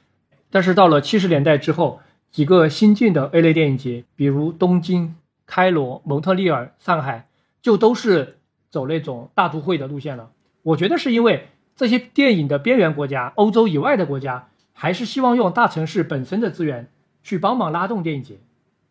[0.50, 5.16] 但是到了七十年代之后，几个新晋的 A 类电影节，比如东京、
[5.46, 7.28] 开罗、蒙特利尔、上海，
[7.62, 8.38] 就都是
[8.70, 10.30] 走那种大都会的路线了。
[10.62, 14.48] 我觉得是因为这些电影的边缘国家，欧洲以外的国家。
[14.80, 16.86] 还是希望用大城市本身的资源
[17.24, 18.36] 去帮忙拉动电影节。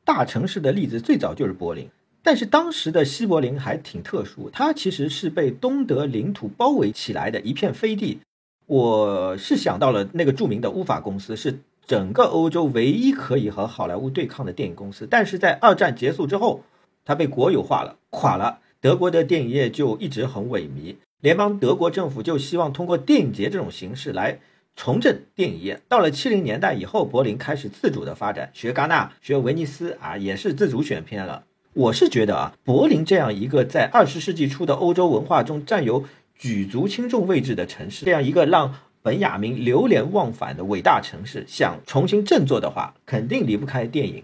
[0.03, 1.89] 大城市的例子最早就是柏林，
[2.21, 8.19] 但是当时的西柏林还挺特殊，它其实是被东德领土包围起来的一片飞地。
[8.67, 15.07] 我是想到了那个著名的乌法公司，是整个欧洲唯一可以和好莱坞对抗的电影公司。
[15.09, 16.61] 但是在二战结束之后，
[17.05, 18.59] 它被国有化了，垮了。
[18.81, 24.39] 德国的电影业就一直很萎靡，联邦德国政府就希望通过电影节这种形式来。
[24.75, 31.45] 重振电影业，到了七零年代以后，柏林开始自主的发展，学戛纳，学威尼斯啊，也是自主选片了。
[31.73, 36.03] 我是觉得啊，柏林这样一个在二十世纪初的欧洲文化中占有
[36.37, 44.23] 举足轻重位置的城市，这样一个让本雅明流连忘返的伟大城市，想重新振作的话，肯定离不开电影。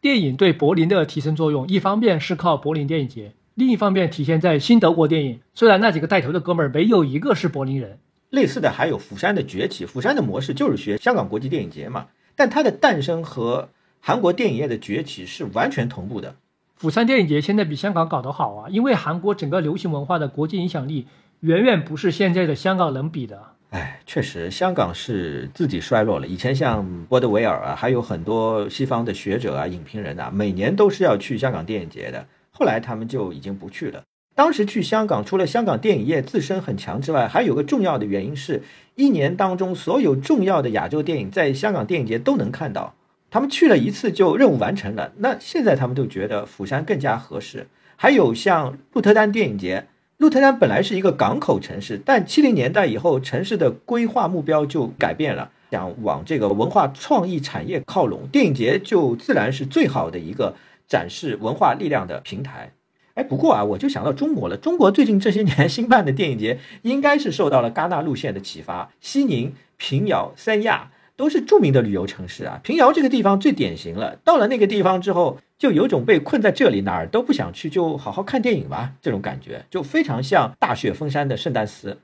[0.00, 5.40] 电影对柏林的提升作用，一方面是靠柏林电影节，另一方面体现在新德国电影。
[5.54, 7.98] 虽然那几个带头的哥们儿没有一个是柏林人。
[8.30, 13.68] 类似的还有釜山的崛起，釜山的模式就是学香港国际电影节嘛，但它的诞生和
[14.00, 16.34] 韩国电影业的崛起是完全同步的。
[16.74, 21.06] 釜山电影节现在比香港搞得好啊，因为韩国整个流行文化的国际影响力
[21.44, 23.38] 远远不是现在的香港能比的。
[23.68, 26.26] 哎，确实，香港是自己衰落了。
[26.26, 34.02] 以前像波德维尔啊，还有很多西方的学者啊、影评人啊，每年都是要去香港电影节的，后来他们就已经不去了。
[34.34, 38.62] 当时去香港，除了香港电影业自身很强之外，还有个重要的原因是，
[38.94, 42.94] 一年当中所有重要的亚洲电影在香港电影节都能看到。
[43.30, 45.12] 他们去了一次就任务完成了。
[45.18, 47.66] 那现在他们都觉得釜山更加合适。
[47.96, 49.86] 还有像鹿特丹电影节，
[50.24, 60.54] 鹿特丹本来是一个港口城市，但七零年代以后，城市的规划目标就改变了，想往这个文化创意产业靠拢，电影节就自然是最好的一个
[60.88, 62.72] 展示文化力量的平台。
[63.12, 64.56] 哎，不过啊，我就想到中国了。
[64.56, 68.90] 中国最近这些年新办的电影节，应该是受到了戛纳路线的启发。
[69.02, 72.60] 西宁、平遥、三亚都是著名的旅游城市啊。
[72.62, 81.98] 平遥这个地方最典型了，到了那个地方之后，就有种被困在这里哪儿都不想去，就好好看电影吧这种感觉，就非常像大雪封山的圣诞斯。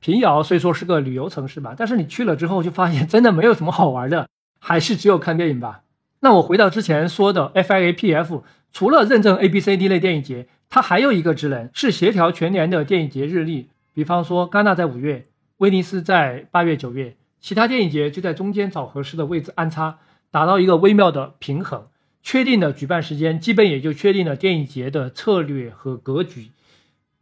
[0.00, 4.28] 平遥虽说是个旅游城市吧，但是你去了之后就发现真的没有什么好玩的，
[4.58, 5.82] 还是只有看电影吧。
[6.20, 8.42] 那我回到之前说的 FIAPF。
[8.70, 13.70] 除了认证 A、B、C、D 类电影节，它还有一个职能是协调全年的电影节日历。
[13.94, 15.24] 比方说，戛纳在五月，
[15.56, 19.98] 威尼斯在八月、九月，其他电影节就在中间找合适的位置安插，
[20.30, 21.86] 达到一个微妙的平衡。
[22.22, 26.50] 确定的举办时间，基本也就确定了电影节的策略和格局。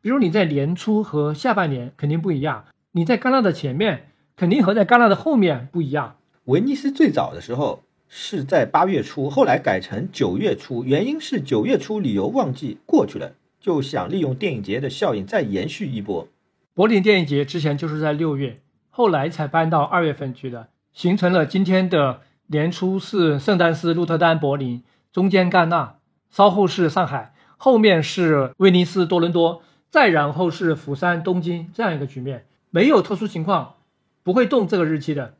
[0.01, 6.17] 比如你在年初和下半年肯定不一样，你在戛纳的前面肯定和在戛纳的后面不一样。
[6.45, 7.83] 威尼斯最早的时候。
[8.09, 16.29] 是在八月初，后来改成九月初，原因是九月初旅游旺季过去了，就想利用电影节的效应再延续一波。
[16.73, 18.61] 柏林电影节之前就是在六月，
[18.97, 24.83] 后来才搬到二月份去的，形成了今天的年初是圣丹斯、鹿特丹、柏林，
[25.13, 25.97] 中间戛纳，
[26.31, 29.61] 稍后是上海，后面是威尼斯、多伦多，
[29.91, 33.75] 再然后是釜山、东京这样一个局面，没有特殊情况，
[34.23, 35.35] 不会动这个日期的。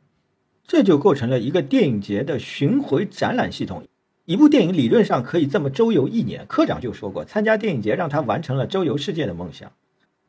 [0.63, 3.87] 这就构成了一个电影节的巡回展览系统。
[4.25, 6.45] 一部电影理论上可以这么周游一年。
[6.45, 9.71] 科长就说过，参加电影节让他完成了周游世界的梦想。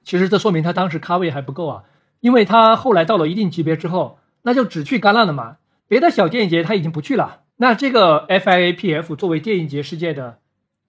[0.02, 1.84] 其实这说明他当时咖位还不够啊，
[2.20, 7.42] 因为他后来到了一定级别之后，那就只去戛纳了嘛，别的小电影节他已经不去了。
[7.56, 10.38] 那这个 FIAPF 作为电影节世界的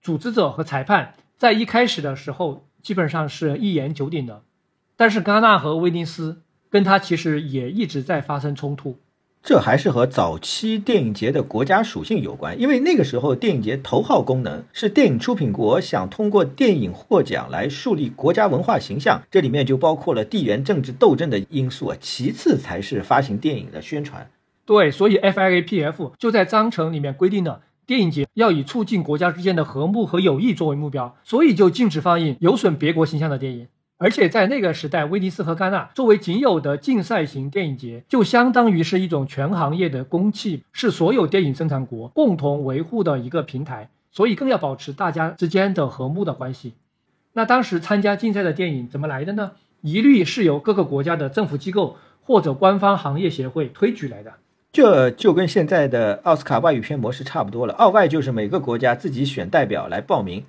[0.00, 4.42] 组织者和裁判，在一开始的时候基本上是一言九鼎的，
[4.96, 8.98] 但是戛纳和威尼斯跟他其实也一直在发生冲突。
[9.42, 24.30] 这还是和早期电影节的国家属性有关，因为那个时候电影节头号功能是电影出品国想通过电影获奖来树立国家文化形象，这里面就包括了地缘政治斗争的因素啊，其次才是发行电影的宣传。
[24.66, 33.66] 对，所以 FIAPF 就在章程里面规定了，电影节要以促进国家之间的和睦和友谊作为目标，所以就禁止放映有损别国形象的电影。
[34.02, 46.72] 而且在那个时代，威尼斯和戛纳作为仅有的竞赛型电影节，就相当于是一种全行业的公器，是所有电影生产国共同维护的一个平台，所以更要保持大家之间的和睦的关系。
[47.34, 49.52] 那当时参加竞赛的电影怎么来的呢？
[49.82, 54.32] 一律是由各个国家的政府机构或者官方行业协会推举来的。
[54.72, 57.74] 这就跟现在的奥斯卡外语片模式差不多了。
[57.74, 60.44] 奥外就是每个国家自己选代表来报名，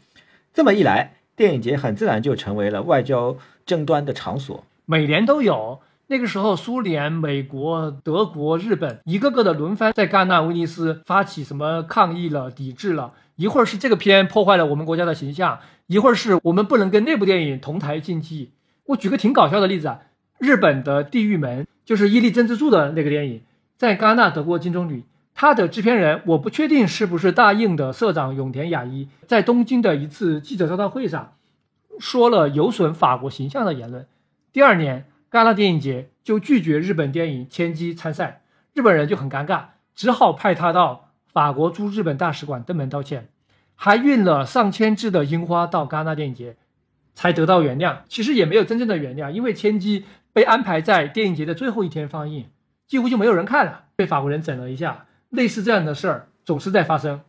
[0.54, 4.64] 这么一来，电影节很自然就成为了外交争端的场所。
[4.86, 5.80] 每年都有。
[6.08, 13.14] 那个时候，苏联、美国、德国、日本一个个的轮番在戛纳、威尼斯发起什么抗议了、抵制了。
[13.38, 18.52] 一会儿是这个片破坏了我们国家的形象，一会儿是我们不能跟那部电影同台竞技。
[18.88, 20.02] 我举个挺搞笑的例子啊，
[20.38, 23.44] 日本的《地狱门》就是伊利真之助的那个电影，
[23.78, 25.04] 在戛纳得过金棕榈。
[25.34, 31.36] 他的制片人我不确定是不是大映的社长永田雅一，在东京的一次记者招待会上
[32.00, 34.08] 说了有损法国形象的言论。
[34.52, 35.06] 第二年。
[35.32, 38.42] 戛纳电影节就拒绝日本电影《千机》参赛，
[38.74, 43.30] 日本人就很尴尬，只好派他到法国驻日本大使馆登门道歉，
[43.76, 46.58] 还运了上千只的樱花到戛纳电影节，
[47.14, 48.00] 才得到原谅。
[48.10, 50.02] 其实也没有真正的原谅，因为《千机》
[50.34, 52.50] 被安排在电影节的最后一天放映，
[52.86, 55.06] 几乎就没有人看了，被法国人整了一下。
[55.32, 57.22] 类似这样的事儿总是在发生。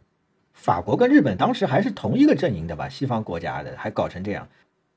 [0.53, 2.89] 法国跟日本当时还是同一个阵营的吧？
[2.89, 4.49] 西方国家的还搞成这样。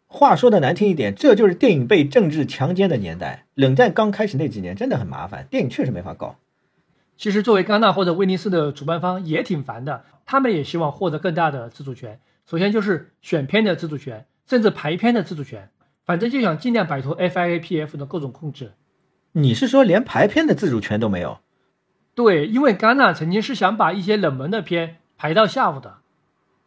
[0.07, 3.45] 话说的难听一点，这就是电影被政治强奸的年代。
[3.53, 6.35] 冷战刚开始那几年真的很麻烦，电影确实没法搞。
[7.15, 12.19] 其实作为戛纳或者威尼斯的主办方也挺烦的，他们也希望获得更大的自主权。
[12.49, 15.69] 首先就是选片的自主权，甚至排片的自主权，
[16.05, 18.73] 反正就想尽量摆脱 FIAPF 的各种控制。
[19.31, 21.39] 你是说连排片的自主权都没有？
[22.15, 25.97] 对，因为戛纳曾经是想把一些冷门的片排到下午的，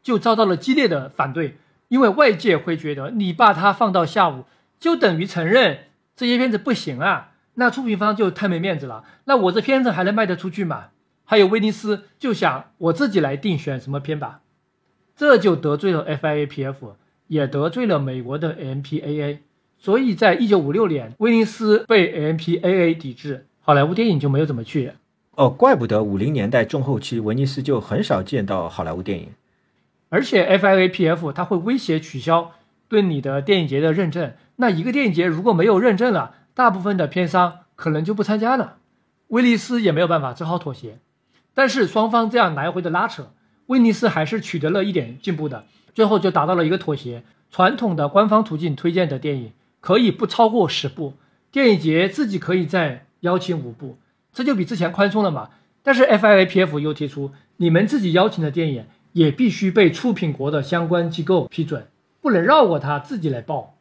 [0.03, 1.57] 就遭到了激烈的反对。
[1.89, 4.45] 因为外界会觉得你把它放到下午，
[4.79, 5.79] 就等于承认
[6.15, 9.05] 这些片子不行啊，那出品方就太没面子了。
[9.25, 10.89] 那我这片子还能卖得出去吗？
[11.25, 14.41] 还有威尼斯就想我自己来定选什么片吧，
[15.17, 16.75] 这就得罪了 FIAPF，
[17.27, 19.39] 也得罪了美国的 MPAA。
[19.79, 24.93] 所以在一九五六年，威尼斯被 MPAA 抵制，好莱坞电影就没有怎么去。
[25.39, 29.29] 哦，怪不得五零年代中后期威尼斯就很少见到好莱坞电影。
[30.09, 32.51] 而且 FIAPF 它会威胁取消
[32.89, 34.33] 对你的电影节的认证。
[34.57, 38.79] 那一个电影节如果没有认证了，大部分的片商可能就不参加了。
[39.29, 40.99] 威尼斯也没有办法，只好妥协。
[41.55, 43.31] 但是双方这样来回的拉扯，
[43.67, 47.23] 威尼斯还是取得了一点进步的，最后就达到了一个妥协。
[47.53, 51.15] 传统的官方途径推荐的电影可以不超过十部，
[51.53, 53.99] 电影节自己可以再邀请五部，
[54.39, 55.51] 这就比之前宽松了嘛。
[55.83, 58.85] 但是 FIAPF 又提出，你们自己邀请的电影。
[59.15, 61.87] 也必须被出品国的相关机构批准，
[62.21, 63.75] 不能绕过他自己来报。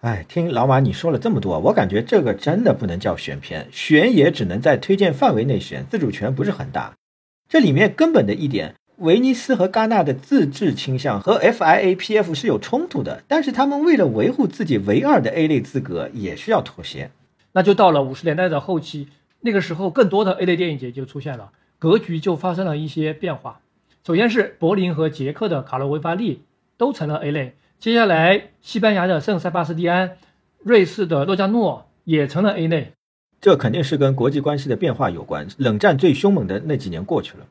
[0.00, 6.92] 哎，听老马你说了这么多，我感觉这个真的不能叫选片，选也只能在推荐范围内选，自主权不是很大。
[7.48, 17.10] 这里面根本的一点，威尼斯和戛纳的自治倾向和 FIAPF 是有冲突的，但是他们为了维护自己唯二的 A 类资格，也需要妥协。
[17.52, 19.08] 那就到了五十年代的后期，
[19.44, 23.60] 那个时候更多的 A 类电影节就出现了，格局就发生了一些变化。
[24.06, 26.44] 首先是柏林和捷克的卡罗维发利
[26.76, 30.16] 都成了 A 类，接下来西班牙的圣塞巴斯蒂安、
[30.62, 32.92] 瑞士的洛迦诺也成了 A 类，
[33.40, 35.48] 这肯定是跟国际关系的变化有关。
[35.58, 37.46] 冷战最凶猛的那几年过去了，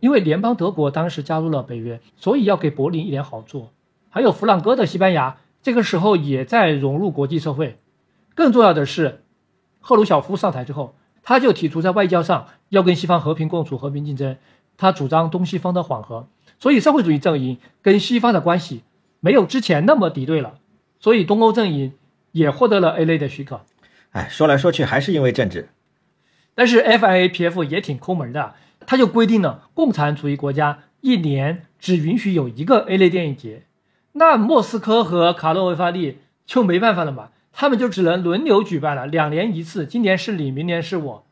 [0.00, 3.68] 因为联邦德国当时加入了北约，所以要给柏林一点好处。
[4.10, 7.78] 还有弗朗哥的西班牙，这个时候也在融入国际社会。
[8.34, 9.22] 更重要的是，
[9.80, 10.94] 赫鲁晓夫上台之后，
[11.26, 14.36] 他就提出在外交上要跟西方和平共处、和平竞争。
[14.76, 16.28] 他主张东西方的缓和，
[16.60, 18.84] 所以社会主义阵营跟西方的关系
[19.18, 20.58] 没有之前那么敌对了，
[21.00, 21.94] 所以东欧阵营
[22.30, 23.62] 也获得了 A 类的许可。
[24.12, 25.68] 哎，说来说去还是因为政治。
[26.54, 28.54] 但是 FIAPF 也挺抠门的，
[28.86, 33.64] 他就规定了共产主义国家一年只允许有一个 A 类电影节，
[34.12, 41.26] 那莫斯科和卡洛维发利就没办法了嘛，他们就只能轮流举办了，两年一次，今年是你，明年是我，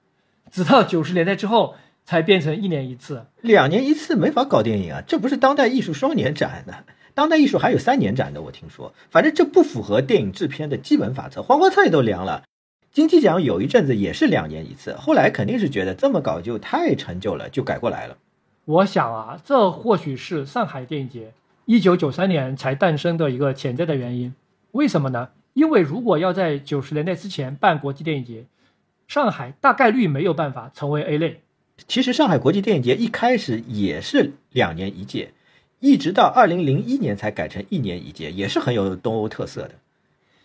[0.51, 1.76] 直到九十年代之后。
[2.06, 5.02] 才变成一年一次，两年一次没法搞电影啊！
[5.06, 6.74] 这不是当代艺术双年展呢，
[7.14, 8.92] 当代艺术还有三年展的，我听说。
[9.09, 11.42] 反正这不符合电影制片的基本法则。
[11.42, 12.42] 黄花菜都凉了，
[12.92, 18.18] 金鸡奖有一阵子也是两年一次，后来肯定是觉得这么搞就太陈旧了，就改过来了。
[18.66, 21.32] 我想啊，这或许是上海电影节
[21.64, 24.34] 一九九三年才诞生的一个潜在的原因。
[24.72, 25.30] 为什么呢？
[25.55, 28.44] 因为如果要在九十年代之前办国际电影节，
[29.09, 31.40] 上海大概率没有办法成为 A 类。
[31.89, 35.32] 其实上海国际电影节一开始也是两年一届，
[35.81, 39.72] 一直到二零零一年才改成一年一届，也是很有东欧特色的。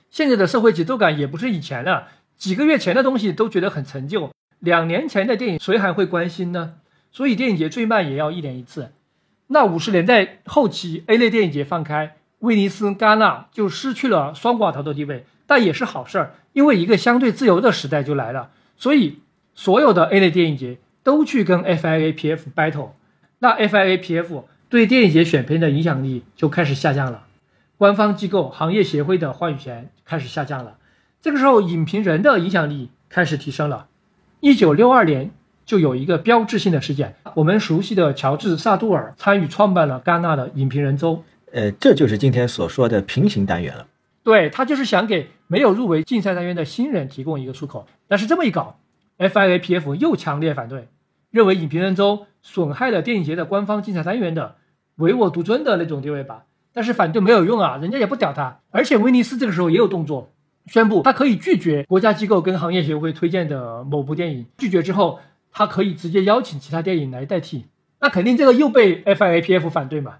[0.10, 2.08] 现在的社会节奏感也不是以前了，
[2.38, 6.76] 几个月前的东西都觉得很陈旧，两年前的电影谁还会关心呢？
[7.12, 8.92] 所以电影节最慢也要一年一次。
[9.48, 18.50] 那五十年代后期 A 类电影节放开，威尼斯、戛纳就失去了双寡头的地位，但也是好事儿，因为一个相对自由的时代就来了。
[18.78, 19.20] 所以
[19.56, 20.78] 所有的 A 类电影节。
[21.02, 22.90] 都去跟 FIAPF battle，
[23.40, 27.24] 那 FIAPF 对电影节选片的影响力就开始下降了，
[27.78, 30.76] 官方机构、行业协会的话语权开始下降了。
[31.22, 33.88] 这个时候，影评人的影响力开始提升了。
[34.42, 35.32] 一九六二年
[35.66, 41.24] 就有一个标志性的事件，我们熟悉的乔治·萨杜尔参与创办了戛纳的影评人周。
[41.52, 43.88] 呃，这就是今天所说的平行单元了。
[44.24, 48.80] 对他就是想给没有入围竞赛单元的新人提供一个出口，但是这么一搞
[49.18, 50.88] ，FIAPF 又强烈反对，
[51.32, 54.58] 认为影评人周损害了电影节的官方竞赛单元的
[54.98, 56.46] 唯我独尊的那种地位吧。
[56.72, 58.60] 但是反对没有用啊，人家也不屌他。
[58.70, 60.32] 而且威尼斯这个时候也有动作，
[60.68, 65.20] 宣布他可以拒绝国家机构跟行业协会推荐的某部电影，拒绝之后，
[65.52, 67.66] 他可以直接邀请其他电影来代替。
[68.00, 70.18] 那肯定这个又被 FIAPF 反对嘛。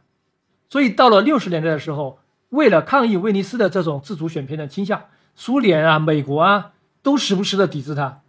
[0.70, 2.20] 所以到了六十年代的时候。
[2.50, 5.04] 为了抗议威尼斯的这种自主选片的倾向，
[5.36, 6.72] 苏联啊、美国啊
[7.04, 8.22] 都时不时的抵制它。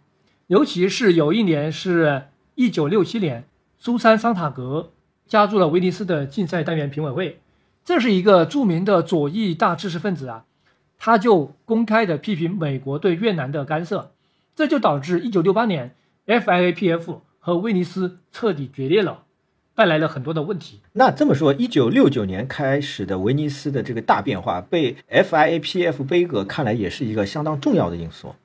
[0.45, 3.47] 尤其是有一年是一九六七年，
[3.79, 4.91] 苏珊·桑塔格
[5.25, 7.39] 加入了威尼斯的竞赛单元评委会。
[7.83, 10.45] 这是一个著名的左翼大知识分子啊，
[10.99, 14.11] 他就公开的批评美国对越南的干涉，
[14.55, 15.95] 这就导致一九六八年
[16.27, 19.23] FIAPF 和威尼斯彻底决裂了。
[19.81, 20.79] 带来了很多的问题。
[20.93, 28.35] 那这么说，一九六九年开始的威尼斯的这个大变化，被 FIAPF 杯葛看来也是一个相当重要的因素。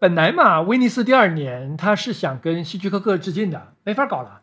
[0.00, 4.40] 本来嘛，威尼斯第二年他是想跟希区柯克致敬的，没法搞了，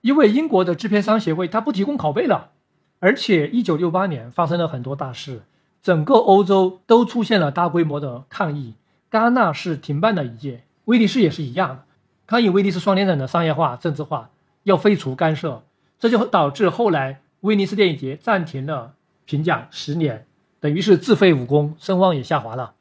[0.00, 2.50] 因为英国的制片商协会他不提供拷贝了，
[2.98, 5.42] 而且一九六八年发生了很多大事，
[5.80, 8.74] 整个欧洲都出现了大规模的抗议，
[9.08, 11.84] 戛纳是停办的一届，威尼斯也是一样，
[12.26, 14.30] 抗议威尼斯双年展的商业化、政治化。
[14.68, 15.64] 要废除干涉，
[15.98, 18.92] 这就导致后来威尼斯电影节暂停了
[19.24, 20.26] 评奖十年，
[20.60, 22.74] 等于是自废武功，声望也下滑了。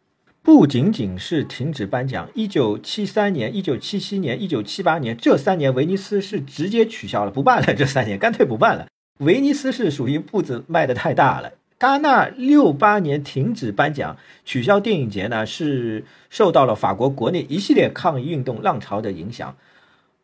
[0.43, 7.73] 不仅仅是停止颁奖，一九七三年、一九七七年、一九七八年这三年，威尼斯是直接取消了，不办了。
[7.73, 8.87] 这三年干脆不办了。
[9.19, 11.53] 威尼斯是属于步子迈得太大了。
[11.79, 19.55] 戛纳六八年停止颁奖、取消电影节呢，是受到了法国国内一系列抗议运动浪潮的影响。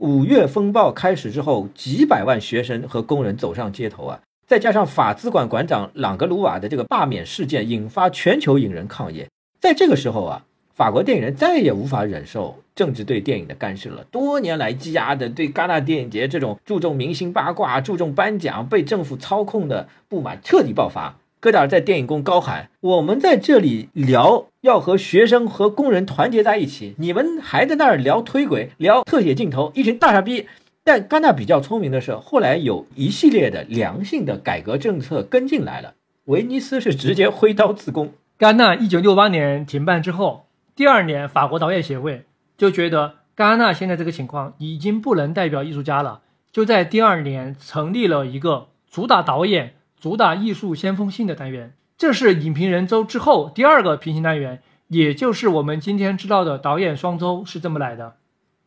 [0.04, 4.20] 五月风暴开始之后，几百万学生和工人走上街头啊！
[4.46, 9.26] 再加上法资馆馆长朗格鲁瓦的这个罢免事件，引发全球影人抗议。
[9.62, 10.44] 在这个时候啊，
[10.76, 14.04] 法国电影人再也无法忍受政治对电影的干涉了。
[14.12, 21.16] 多年来积压的对戛纳电影节这种注重明星八卦、注重颁奖、被政府操控的不满彻底爆发。
[21.44, 30.48] 戈达尔在电影宫高喊：“我们在这里聊要和学生和工人团结在一起，你们还在那儿聊推轨、聊特写镜头，一群大傻逼。”
[30.86, 35.96] 但戛纳比较聪明的是，后来有一系列的良性的改革政策跟进来了。
[36.28, 38.14] 威尼斯是直接挥刀自宫。
[38.40, 40.46] 戛纳一九六八年停办之后，
[40.78, 42.24] 第二年法国导演协会
[42.58, 46.22] 就觉得戛纳现在这个情况已经不能代表艺术家了，
[46.54, 49.74] 就在第二年成立了一个主打导演。
[50.04, 58.16] 主打艺术先锋性的单元，这是影评人周之后第二个平行单元，也就是我们今天知道的导演双周是这么来的。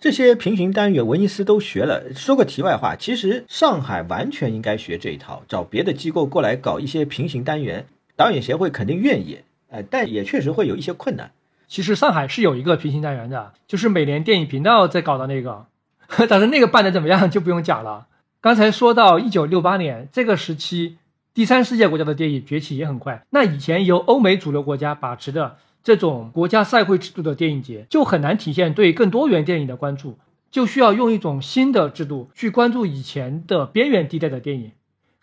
[0.00, 2.04] 这些平行单元，威尼斯都学了。
[2.14, 7.84] 说个题外话，其实上海完全应该学这一套，找别的机构过来搞一些平行单元，
[8.16, 9.40] 导演协会肯定愿意。
[9.68, 11.32] 呃，但也确实会有一些困难。
[11.68, 15.66] 其实上海是有一个平行单元的，就是美联电影频道在搞的那个，
[16.30, 18.06] 但是那个办的怎么样就不用讲了。
[18.40, 20.96] 刚才说到一九六八年这个时期。
[21.36, 23.26] 第三世界国家的电影崛起也很快。
[23.28, 30.18] 那以前由欧美主流国家把持的这种国家赛会制度的电影节，就很难体现对更多元电影的关注，
[30.50, 34.72] 就需要用一种新的制度去关注以前的边缘地带的电影。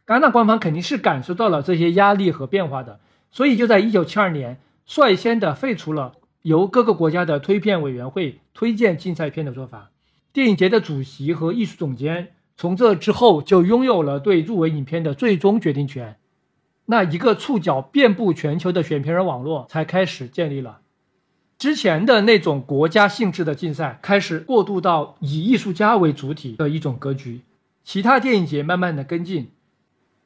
[0.06, 3.00] 戛纳官方肯定是感受到了这些压力和变化的，
[3.32, 6.14] 所以就在1972年率先的废除了
[6.44, 9.90] 由各个国家的推片委员会推荐竞赛片的做法。
[10.32, 12.34] 电影节的主席和艺术总监。
[12.64, 16.16] 从这之后，就拥有了对入围影片的最终决定权。
[16.86, 20.80] 那一个触角遍布全球的选片人网络才开始建立了。
[21.58, 27.42] 之前的那种国家性质的竞赛，开始过渡到以艺术家为主体的一种格局。
[27.84, 29.50] 其他电影节慢慢的跟进，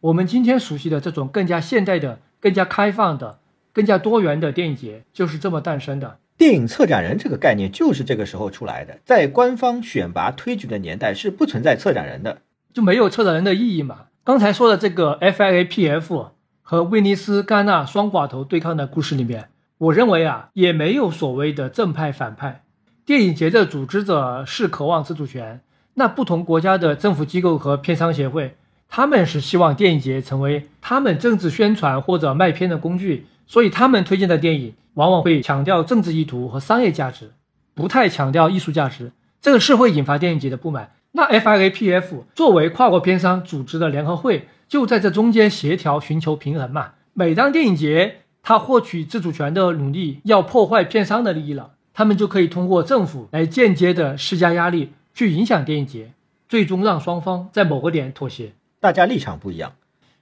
[0.01, 3.39] 我们今天熟悉的这种更加现代的、更加开放的、
[3.73, 6.19] 更加多元的电影节，就是这么诞生的。
[6.37, 12.41] 电影策展人这个概念就是这个时候出来的，在官方选拔推举的年代是不存在策展人的，
[12.71, 14.05] 就没有策展人的意义嘛。
[14.23, 16.27] 刚才说的这个 FIAPF
[16.61, 19.49] 和威尼斯戛纳双寡头对抗的故事里面，
[19.79, 22.61] 我认为啊，也没有所谓的正派反派。
[23.03, 25.61] 电影节的组织者是渴望自主权，
[25.95, 28.55] 那不同国家的政府机构和片商协会，
[28.87, 34.75] 他们是希望电影节成为他们政治宣传或者卖片的工具，所以他们推荐的电影。
[34.97, 37.33] 往往会强调政治意图和商业价值，
[37.75, 39.11] 不太强调艺术价值。
[39.39, 40.93] 这个是会引发电影节的不满。
[41.11, 46.93] 那 FIAPF 作为跨国片商组织的联合会，就在这中间协调，寻求平衡嘛。
[47.13, 56.11] 每当电影节它获取自主权的努力要破坏片商的利益了，他们就可以通过政府来间接的施加压力，去影响电影节，
[56.49, 58.53] 最终让双方在某个点妥协。
[58.79, 59.73] 大家立场不一样。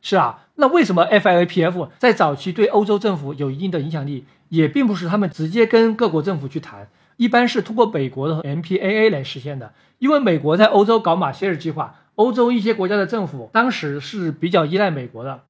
[0.02, 6.88] 是啊，那为什么 FIAPF 在早期对欧洲政府有一定的影响力，也并不是他们直接跟各国政府去谈，
[7.18, 9.74] 一般是通过美国的 MPAA 来实现的。
[10.00, 15.44] 因为美国在欧洲搞马歇尔计划，欧洲一些国家的政府当时是比较依赖美国的。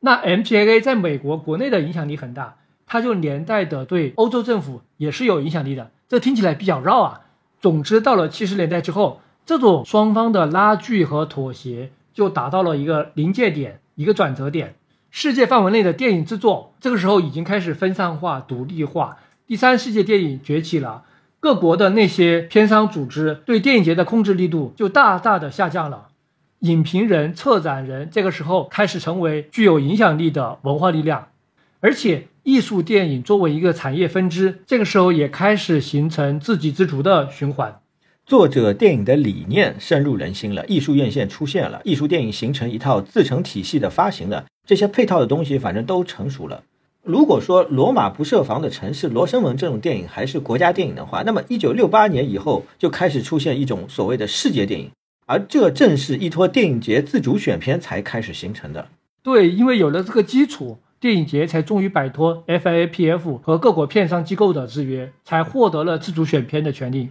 [0.00, 2.56] 那 MPAA 在美国国内的影响力很大，
[2.86, 5.90] 它就连带的对欧洲政府也是有影响力的。
[6.08, 7.20] 这听起来比较绕啊。
[7.60, 14.76] 总之，到了七十年代之后，这种双方的拉锯和妥协就达到了一个临界点，一个转折点。
[15.10, 21.04] 世界范围内的电影制作这个时候已经开始分散化、独立化，第三世界电影崛起了。
[21.38, 26.08] 各国的那些片商组织对电影节的控制力度就大大的下降了，
[26.60, 31.28] 影评人、策展人这个时候开始成为具有影响力的文化力量，
[31.80, 37.78] 而且艺术电影作为一个产业分支，这个时候也开始形成自给自足的循环。
[38.26, 46.62] 作者电影的理念深入人心了，艺术院线出现了，艺术电影形成一套自成体系的发行了，这些配套的东西反正都成熟了。
[47.02, 54.90] 如果说《罗马不设防的城市》《罗生门》这种电影还是国家电影的话，那么一九六八年以后就开始出现一种所谓的世界电影，
[55.26, 58.88] 而这正是依托电影节自主选片才开始形成的。
[59.22, 67.08] 对，因为有了这个基础，电影节才终于摆脱 FIAPF 和各国片商机构的制约，才获得了自主选片的权利。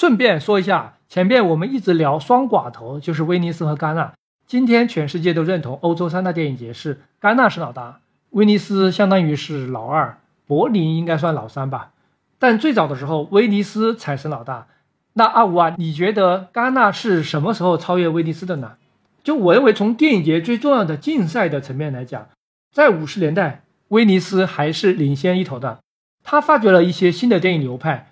[0.00, 4.14] 顺便说一下，前面我们一直聊双寡头，就是威尼斯和戛纳。
[4.46, 8.00] 今天全世界都认同欧洲三大电影节是戛纳是老大。
[8.30, 10.16] 威尼斯相当于是老二，
[10.46, 11.90] 柏林应该算老三吧。
[12.38, 14.68] 但最早的时候，威尼斯才是老大。
[15.12, 18.76] 那阿五啊，你觉得戛纳是什么时候超越威尼斯的呢？
[19.22, 22.26] 就我认为，从电影节最重要的竞赛的层面来讲，
[22.72, 25.80] 在五十年代，威尼斯还是领先一头的。
[26.24, 28.09] 他发掘了一些新的电影流派，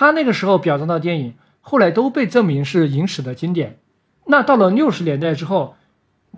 [0.00, 3.76] 他那个时候表彰的电影，后来都被证明是影史的经典。
[4.28, 5.76] 那到了六十年代之后，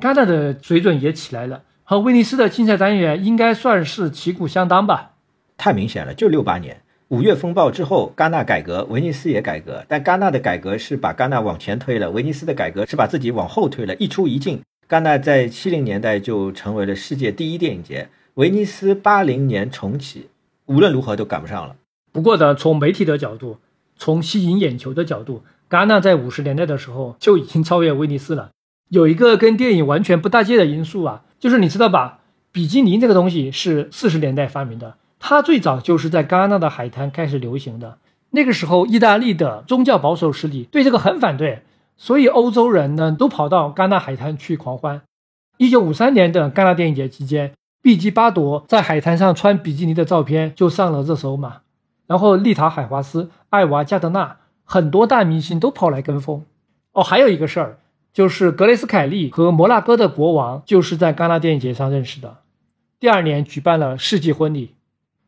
[0.01, 1.63] 戛纳的水准也起来了。
[1.85, 5.13] 和威尼斯的竞赛单元应该算是旗鼓相当吧？
[5.57, 14.61] 太明显了，就六八年五月风暴之后，戛纳改革，威尼斯也改革，但戛纳的改革是把戛纳往前推了，威尼斯的改革是把自己往后推了，一出一进。
[14.89, 20.31] 戛纳在七零年代就成为了世界第一电影节，威尼斯八零年重启，
[20.67, 21.77] 无论如何都赶不上了。
[22.13, 23.59] 不过呢，从媒体的角度，
[23.97, 28.51] 从吸引眼球的角度，戛纳在五十年代的时候就已经超越威尼斯了。
[28.91, 31.23] 有一个跟电影完全不搭界的因素啊。
[31.41, 32.21] 就是你知道吧，
[32.53, 37.99] 比基尼这个东西是四十年代发明的，它最早就是在戛纳的海滩开始流行的。
[38.31, 41.63] 那个时候，意大利的宗教保守势力对这个很反对，
[41.97, 45.03] 所以欧洲人呢都跑到戛纳海滩去狂欢。
[45.59, 51.63] 一九五三年的戛纳电影节期间，毕基巴朵在海滩上穿比基尼的照片就上了热搜嘛。
[52.13, 56.45] 然后丽塔海华斯、艾娃加德纳很多大明星都跑来跟风。
[56.93, 57.79] 哦，还有一个事儿。
[58.13, 62.41] 就是格雷斯·凯利和摩纳哥的国王就是在戛纳电影节上认识的，
[63.01, 64.75] 第二年举办了世纪婚礼。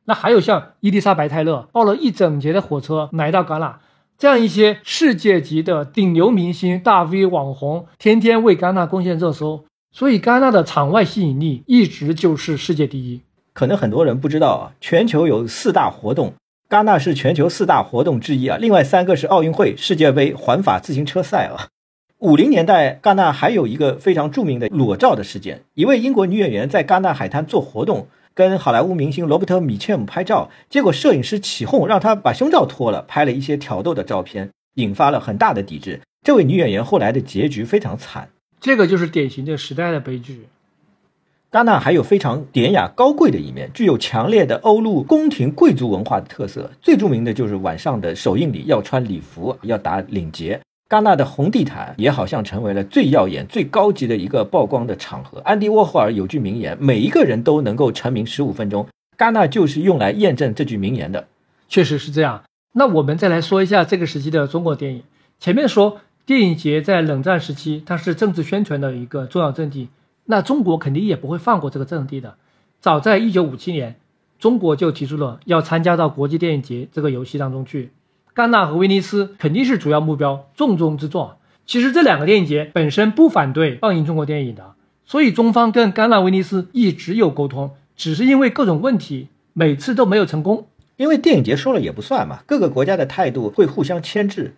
[0.04, 3.80] 那还有像伊丽莎白·泰勒报了一整节的火车来到戛纳，
[4.18, 13.22] 这样一些世界级的顶流明星、大 V 网红，天天为戛纳贡献热搜，所以戛纳的场外吸引力一直就是世界第一。
[13.54, 16.34] 可能很多人不知道啊，全球有四大活动，
[16.70, 21.68] 戛纳是全球四大活动之一啊，另外三个是奥运会、世界杯、环法自行车赛啊。
[22.18, 25.62] 五零年代，戛纳还有一个非常著名的裸照的事件。
[25.74, 36.00] 一位英国女演员在戛纳海滩做活动，跟好莱坞明星罗伯特·米切姆拍照，结果摄影师起哄，让她把胸罩脱了，拍了一些挑逗的照片，引发了很大的抵制。
[36.24, 38.30] 这位女演员后来的结局非常惨。
[38.58, 40.46] 这个就是典型的时代的悲剧。
[41.54, 46.68] 戛纳还有非常典雅高贵的一面，具有强烈的欧陆宫廷贵族文化的特色。
[46.82, 50.60] 最著名的就是晚上的首映礼要穿礼服，要打领结。
[50.88, 55.38] 戛纳的红地毯也好像成为了最耀眼、最高级的一个曝光的场合。
[55.44, 61.28] 安迪沃霍尔有句名言：“每一个人都能够成名十五分钟。”戛纳就是用来验证这句名言的。
[61.68, 62.42] 确实是这样。
[62.72, 65.04] 那我们再来说一下这个时期的中国电影。
[65.38, 69.90] 前面说电影节在冷战时期它是政治宣传的一个重要阵地，
[70.26, 72.36] 那中国肯定也不会放过这个阵地的。
[72.80, 73.96] 早在一九五七年，
[74.38, 77.92] 中国就提出了要参加到国际电影节这个游戏当中去。
[78.34, 81.32] 戛纳和威尼斯肯定是主要目标，重中之重。
[81.66, 84.74] 其实这两个电影节本身不反对放映中国电影的，
[85.06, 90.66] 所以中方跟戛纳、威尼斯一直有沟通，只是因为各种问题，每次都没有成功。
[90.96, 94.54] 因为电影节说了也不算嘛，各个国家的态度会互相牵制。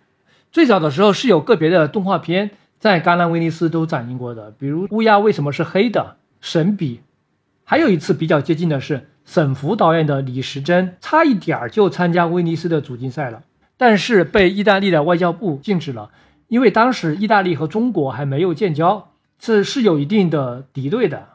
[0.51, 6.01] 最早的时候是有个别的动画片在戛纳、威尼斯都展映过的，比如《乌鸦为什么是黑的》
[6.41, 6.97] 《神笔》，
[7.63, 13.43] 还有一次比较接近的是沈福导演的《李时珍》，差一点儿就参加威尼斯的主竞赛了，
[13.77, 16.11] 但是被意大利的外交部禁止了，
[16.47, 21.27] 因为当时意大利和中国还没有建交，这是有一定的敌对的。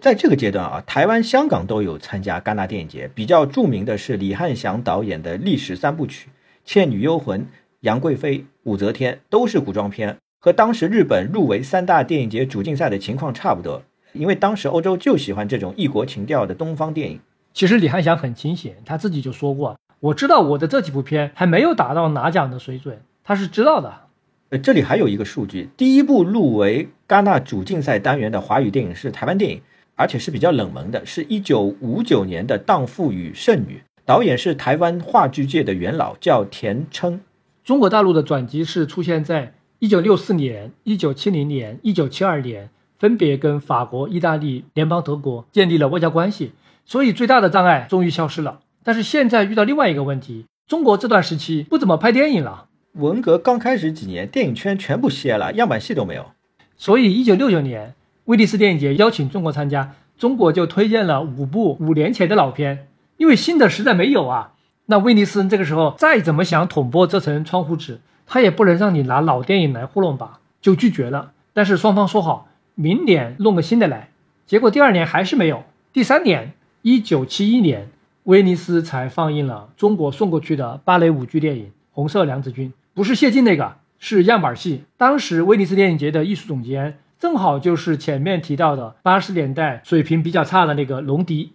[0.00, 3.08] 在这个阶段啊，台湾、香港都有参加戛纳电影节。
[3.14, 6.28] 比较著名的是李翰祥导演的历史三部曲
[6.64, 7.40] 《倩女幽魂》
[7.80, 13.82] 《杨贵妃》《武则天》，都是古装片，和当时日本入围三大电影节主竞赛的情况差不多。
[14.12, 17.18] 因为当时欧洲就喜欢这种异国情调的东方电影。
[17.54, 23.90] 其实李翰祥很清醒，他自己就说过：“我知道我的这几部片还没有达到拿奖的水准。”他是知道的。
[24.50, 29.62] 呃，这里还有一个数据：第一部入围戛纳主竞赛单元的华语电影是台湾电影。
[29.96, 37.20] 而且是比较冷门的，是一九五九年的《荡妇与剩女》，导演是台湾话剧界的元老，叫田琛。
[37.64, 46.52] 中国大陆的转机是出现在一九六四年、一九七零年、一九七二年，分别跟法国、意大利、联邦德国建立了外交关系，
[46.86, 48.60] 所以最大的障碍终于消失了。
[48.82, 52.64] 但是现在遇到另外一个问题，中国这段时期不怎么拍电影了。
[52.94, 56.30] 文革刚开始几年，电影圈全部歇了，样板戏都没有。
[56.78, 57.94] 所以一九六九年。
[58.24, 62.88] 威尼斯电影节邀请中国参加，中国就推荐了五部五年前的老片，
[63.18, 64.54] 因为新的实在没有啊。
[64.86, 71.32] 那威尼斯这个时候再怎么想捅破这层窗户纸，他也不能让你拿老电影来糊弄吧，就拒绝了。
[71.52, 74.10] 但是双方说好，明年弄个新的来。
[74.46, 75.64] 结果第二年还是没有。
[75.92, 77.88] 第三年，一九七一年，
[78.24, 84.84] 威尼斯才放映了中国送过去的芭蕾舞剧电影《红色娘子军》，不是谢晋那个，是样板戏。
[84.96, 86.98] 当时威尼斯电影节的艺术总监。
[87.16, 91.52] 正好就是前面提到的八十年代水平比较差的那个龙迪。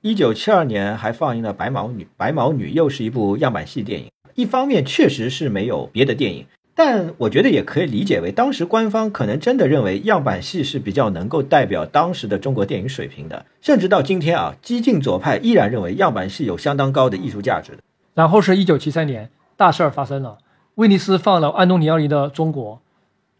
[0.00, 4.06] 一九七二年还放映了《白毛女》，《白毛女》又是一部样板戏电影。
[4.34, 13.44] 一方面确实是没有别的电影，但我觉得也可以理解为当时官方可能真的认为样板戏是比较能够代表当时的中国电影水平的。
[13.60, 17.78] 甚至到今天啊，激进左派依然认为样板戏有相当高的艺术价值的。
[18.14, 20.38] 然后是一九七三年，大事儿发生了，
[20.74, 22.76] 威尼斯放了安东尼奥尼的《中国》。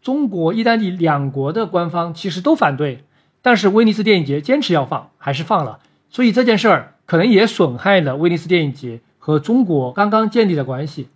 [0.03, 3.03] 中国、意大利两国的官方其实都反对，
[3.41, 5.79] 但是威尼斯电影节坚持要放，还是放了。
[6.09, 11.07] 所以这件事儿可能也损害了威尼斯电影节和中国刚刚建立的关系。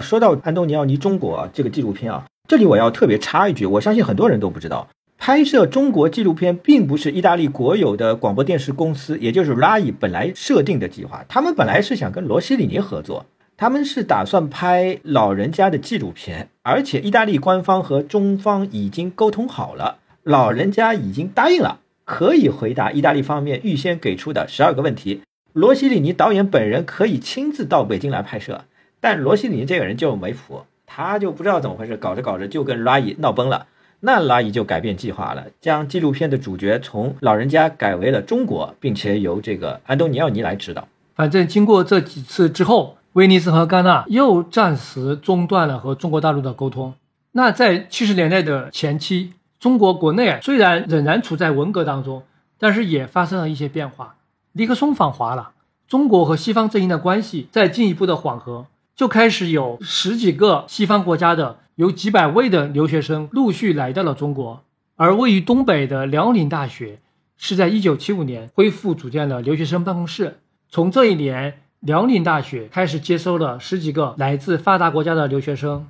[0.00, 13.26] 说到安东尼奥尼《中国》这个纪录片啊，这里我要特别插一句，我相信很多人都不知道，拍摄中国纪录片并不是意大利国有的广播电视公司，也就是 RAI 本来设定的计划，他们本来是想跟罗西里尼合作。
[13.58, 25.20] 他们是打算拍老人家的纪录片，而且意大利官方和中方已经沟通好了，老人家已经答应了，可以回答意大利方面预先给出的十二个问题。
[25.52, 28.64] 罗西里尼导演本人可以亲自到北京来拍摄，
[29.00, 33.66] 但罗西里尼这个人就没谱，他就不知道怎么回事，搞着搞着就跟拉伊闹崩了，
[34.00, 40.88] 那拉伊就改变计划了，将纪录片的主角从老人家改为了中国，并且由这个安东尼奥尼来指导。
[41.14, 42.98] 反正经过这几次之后。
[43.12, 46.94] 威尼斯和戛纳又暂时中断了和中国大陆的沟通。
[47.32, 52.22] 那在七十年代的前期，中国国内虽然仍然处在文革当中，
[52.58, 54.14] 但是也发生了一些变化。
[54.52, 55.52] 尼克松访华了，
[55.86, 64.62] 中国和西方阵营的关系在进一步的缓和，就开始有十几个西方国家的有几百位的留学生陆续来到了中国。
[64.96, 67.00] 而位于东北的辽宁大学
[67.36, 70.40] 是在一九七五年恢复组建了留学生办公室。
[70.68, 71.58] 从这一年。
[71.82, 75.88] 辽宁大学开始接收了十几个来自发达国家的留学生，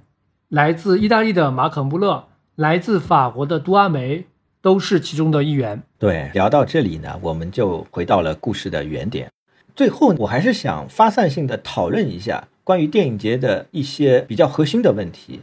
[0.48, 2.24] 来自意大利的马可·穆勒，
[2.54, 4.24] 来自法国的杜阿梅，
[4.62, 5.82] 都是其中的一员。
[5.98, 9.28] 对，聊到这里呢，我们就回到了故事的原点。
[9.76, 15.40] 最后，我还是想发散性的讨论一下关于电影节的一些比较核心的问题：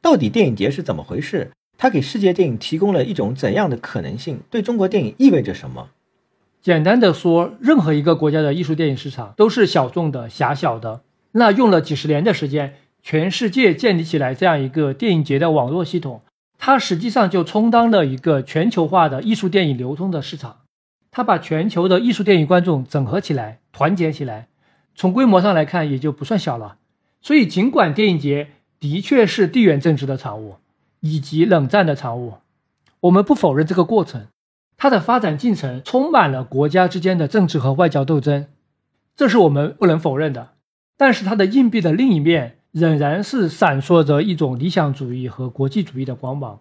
[0.00, 1.50] 到底电影节是怎么回事？
[1.76, 4.40] 它给世界电影提供了一种怎样的可能性？
[4.48, 5.90] 对中国电影意味着什么？
[6.62, 11.02] 简单的说，任何一个国家的艺术电影市场都是小众的、狭小的。
[11.32, 16.22] 那用了几十年的时间，全世界建立起来这样一个电影节的网络系统，
[16.66, 20.62] 它实际上就充当了一个全球化的艺术电影流通的市场。
[21.10, 24.48] 它把全球的艺术电影观众整合起来、团结起来，
[24.94, 26.78] 从规模上来看也就不算小了。
[27.20, 28.48] 所以，尽管电影节
[28.80, 30.56] 的确是地缘政治的产物，
[31.00, 32.38] 以及冷战的产物，
[33.00, 34.28] 我们不否认这个过程。
[34.78, 38.46] 它的发展进程充满了国家之间的政治和外交斗争，
[39.14, 40.52] 这是我们不能否认的。
[40.96, 46.58] 但是它的硬币的另一面仍然是闪烁着一种理想主义和国际主义的光芒。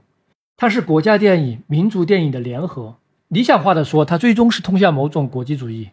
[0.55, 2.97] 它是国家电影、民族电影的联合。
[3.29, 5.89] 理想化的说，它最终是通向某种国际主义。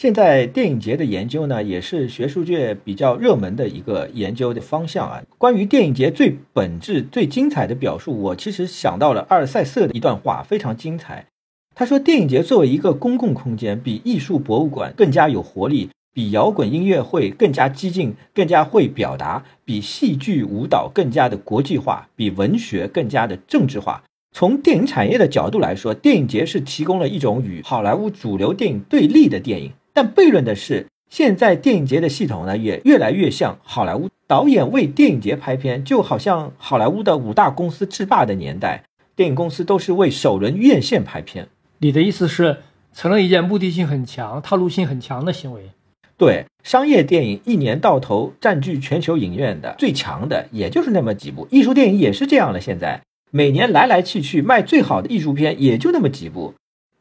[0.00, 5.22] 现在电影节的研究呢，也是学术界比较热门的一个研究的方向啊。
[5.36, 11.26] 关于电影节最本质、最精彩的表述，我其实想到了阿尔塞瑟的一段话，非常精彩。
[11.74, 24.02] 他说，电影节作为一个公共空间，比艺术博物馆更加有活力，比摇滚音乐会更加激进、更加会表达，比戏剧舞蹈更加的国际化，比文学更加的政治化。
[24.32, 29.70] 从电影产业的角度来说，电影节是提供了一种与好莱坞主流电影对立的电影。
[29.92, 41.48] 但悖论的是，现在电影节的系统呢，也越来越像好莱坞导演为电影节拍片，就好像好莱坞的五大公司制霸的年代，电影公司都是为首轮院线拍片。
[41.76, 42.62] 你的意思是，
[42.94, 45.72] 成了一件目的性很强、套路性很强的行为？
[46.18, 56.54] 对，商业电影一年到头占据全球影院的最强的，也就是那么几部；艺术电影也是这样了，现在每年来来去去卖最好的艺术片也就那么几部。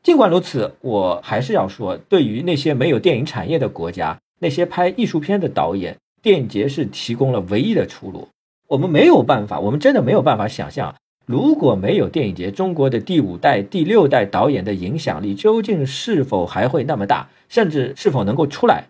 [0.04, 8.28] 尽管如此，我还是要说，对于那些没有电影产业的国家，那些拍艺术片的导演，电影节是提供了唯一的出路。
[8.68, 10.94] 我们没有办法，我们真的没有办法想象，
[11.26, 18.86] 如果没有电影节，中国的第五代、第六代导演的影响力究竟是否还会那么大，甚至是否能够出来。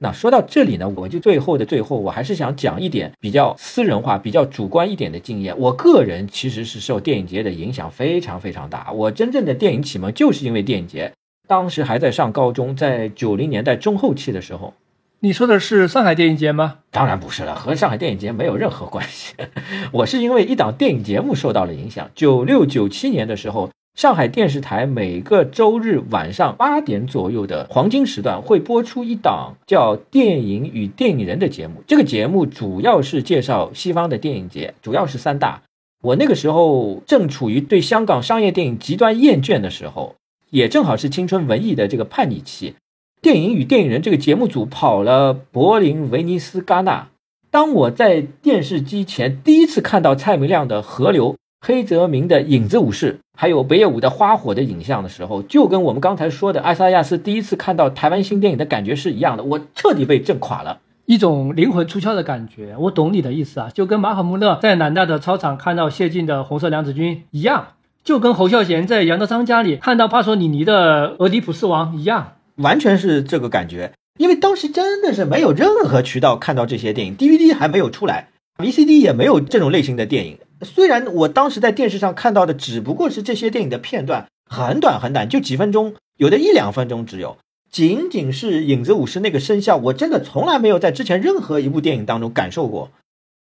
[0.00, 5.58] 那说到这里呢，我就最后的最后，我还是想讲一点比较私人化、比较主观一点的经验。
[5.58, 8.92] 我个人其实是受电影节的影响非常非常大。
[8.92, 11.12] 我真正的电影启蒙就是因为电影节，
[11.48, 14.74] 当时还在上高中，在九零年代中后期的时候。
[15.20, 16.78] 你说的是上海电影节吗？
[16.92, 19.34] 当然不是了，和上海电影节没有任何关系。
[19.90, 22.08] 我是因为一档电影节目受到了影响。
[22.14, 23.68] 九六九七年的时候。
[23.98, 31.82] 上海电视台每个周日晚上八点左右的黄金时段会播出一档叫《电影与电影人》的节目。
[31.84, 35.62] 这个节目主要是介绍西方的电影节，主要是三大。
[36.00, 40.14] 我那个时候正处于对香港商业电影极端厌倦的时候，
[40.50, 42.70] 也正好是青春文艺的这个叛逆期。
[43.20, 47.08] 《电影与电影人》这个节目组跑了柏林、威尼斯、戛纳。
[47.50, 51.32] 当我在电视机前第一次看到蔡明亮的《河流》。
[51.60, 59.42] 黑泽明的影子武士，还有北野武的花火的影像的时候，就跟我们刚才说的艾萨亚斯第一次看到台湾新电影的感觉是一样的。
[59.42, 62.76] 我彻底被震垮了，一种灵魂出窍的感觉。
[62.78, 67.68] 我懂你的意思啊，就跟马可·穆勒在南大的操场看到谢晋的《红色娘子军》一样，
[68.04, 73.92] 就跟侯孝贤在杨德昌家里看到帕索里尼的《俄狄浦斯王》一样，完全是这个感觉。
[74.18, 78.28] 因为当时真的是没有任何渠道看到这些电影，DVD 还没有出来
[78.58, 80.38] ，VCD 也没有这种类型的电影。
[80.62, 87.36] 虽然我当时在电视上看到的只不过是这些电影的片段，很短很短，就几分钟，有的一两分钟只有。
[87.70, 92.90] 仅仅是影子武士那个声效，我真的从来没有在之前任何一部电影当中感受过。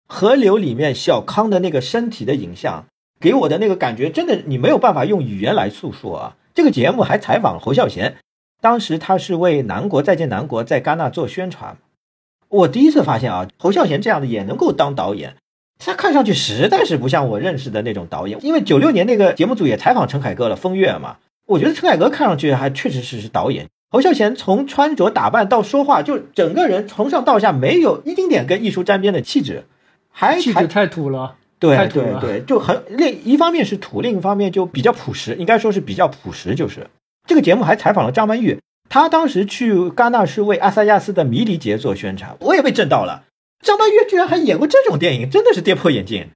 [0.09, 2.85] 河流里面小康的那个身体的影像，
[3.21, 6.37] 给我的那个感觉，真的你没有办法用语言来诉说啊。
[6.55, 8.17] 这个节目还采访侯孝贤，
[8.61, 11.77] 当时他是为《南国再见南国》在戛纳做宣传。
[12.49, 15.37] 我第一次发现啊，侯孝贤这样的也能够当导演。
[15.79, 21.17] 他看上去实在是不像我认识的那种导演，因为九六年那个节目组也采访陈凯歌了，《风月》嘛。
[21.47, 23.67] 我觉得陈凯歌看上去还确实是是导演。
[23.91, 29.65] 侯孝贤从穿着打扮到说话，就整个人从上到下没有一丁点跟艺术沾边的气质，
[30.11, 31.37] 还气质太土了。
[31.59, 36.55] 对对对，就很另一方面是土，另一方面就比较朴实，应该说是比较朴实。
[36.55, 36.89] 就是
[37.27, 43.23] 这个节目还采访了张曼玉，他当时去戛纳是为阿萨亚斯的《迷离节》做宣传，我也被震到了。
[43.67, 46.29] 张曼玉居然还演过这种电影，真的是跌破眼镜。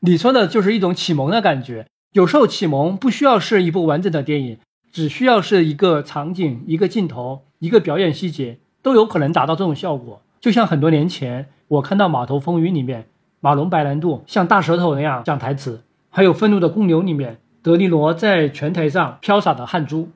[0.00, 1.86] 你说的就是一种启蒙的感觉。
[2.14, 4.58] 有时候启蒙不需要是一部完整的电影，
[4.90, 10.22] 只需要是一个场景、一个镜头、一个表演细节，都有可能达到这种效果。
[10.40, 13.06] 就像很多年前我看到《码头风云》里面，
[13.40, 20.08] 马龙白兰度像大舌头那样讲台词，还有《愤怒的公牛》里面德尼罗在拳台上飘洒的汗珠，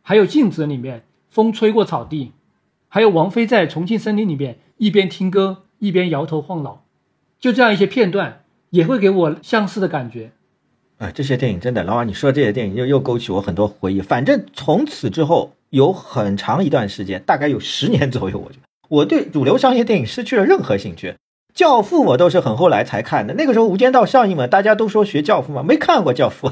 [0.00, 2.32] 还有《镜子》里面风吹过草地，
[2.88, 5.63] 还有王菲在《重庆森林》里面一边听歌。
[5.84, 6.84] 一边摇头晃脑，
[7.38, 10.32] 就这样一些片段也会给我相似的感觉。
[10.98, 14.00] 啊，这些电影真的，老王，你说这些电影又又勾起我很多回忆。
[14.00, 21.10] 反正从此之后有很长一段时间，大概有十年左右，我觉得我对主流商业电影失去了任何兴趣。
[21.52, 26.48] 《教父》我都是很后来才看的，那个时候《无间道》上映嘛，大家都说学《教父》嘛，没看过《教父》。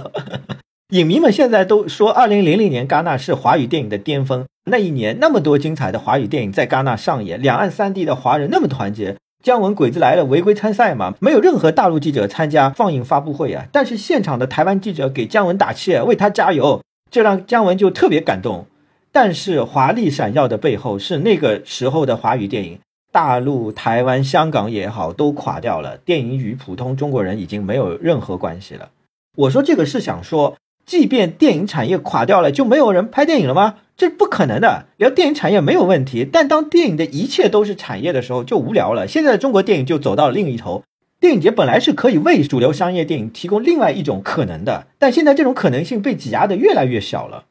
[0.93, 4.45] 影迷们现在都说，二零零零年戛纳是华语电影的巅峰。
[4.67, 9.17] 那一年，那么多精彩的华语电影在戛纳上演，两岸三地的华人那么团结。
[9.43, 11.15] 姜文鬼子来了，违规参赛嘛？
[11.19, 18.67] 没有任何大陆记者参加放映发布会啊，但是现场的台湾记者给姜文打气，为他加油，这让姜文就特别感动。
[19.11, 22.79] 但是华丽闪耀的背后是那个时候的华语电影，
[23.11, 25.97] 大陆、台湾、香港也好，都垮掉了。
[25.97, 28.91] 电影与普通中国人已经没有任何关系了。
[29.39, 30.55] 我说这个是想说，
[30.85, 33.77] 即便电影产业垮掉了，就没有人拍电影了吗？
[33.97, 34.87] 这不可能的。
[34.97, 39.07] 聊电影产业没有问题，但当电影的一切都是产业的时候，就无聊了。
[39.07, 40.83] 现在的中国电影就走到了另一头。
[41.21, 47.45] 电影节本来是可以为主流商业电影提供另外一种可能的，但现在这种可能性被挤压的越来越小了。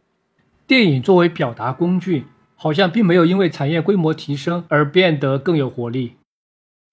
[0.68, 6.16] 电影作为表达工具，好像并没有因为产业规模提升而变得更有活力。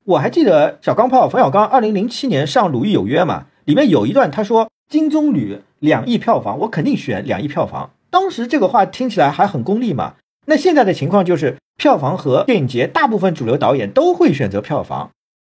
[0.04, 10.14] 我还记得小钢炮冯小刚二零零七年上《鲁豫有约》嘛，里面有一段他说：“金棕榈两亿票房，我肯定选两亿票房。”当时这个话听起来还很功利嘛。
[10.46, 15.10] 那现在的情况就是，票房和电影节大部分主流导演都会选择票房，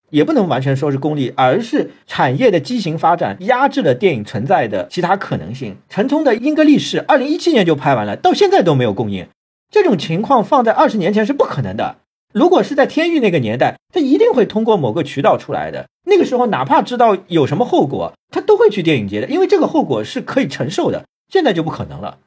[0.10, 5.76] 也不能完全说是功利，而是产业的畸形发展压制了电影存在的其他可能性。
[5.90, 9.28] 陈冲的《英格力士》二零一七年就拍完了，到现在都没有供应，
[9.70, 11.98] 这种情况放在二十年前是不可能的。
[12.36, 15.88] 如果是在天域那个年代，他一定会通过某个渠道出来的。
[16.04, 21.06] 那个时候，哪怕知道有什么后果，他都会去电影节的，因为这个后果是可以承受的。
[21.30, 22.18] 现在就不可能了。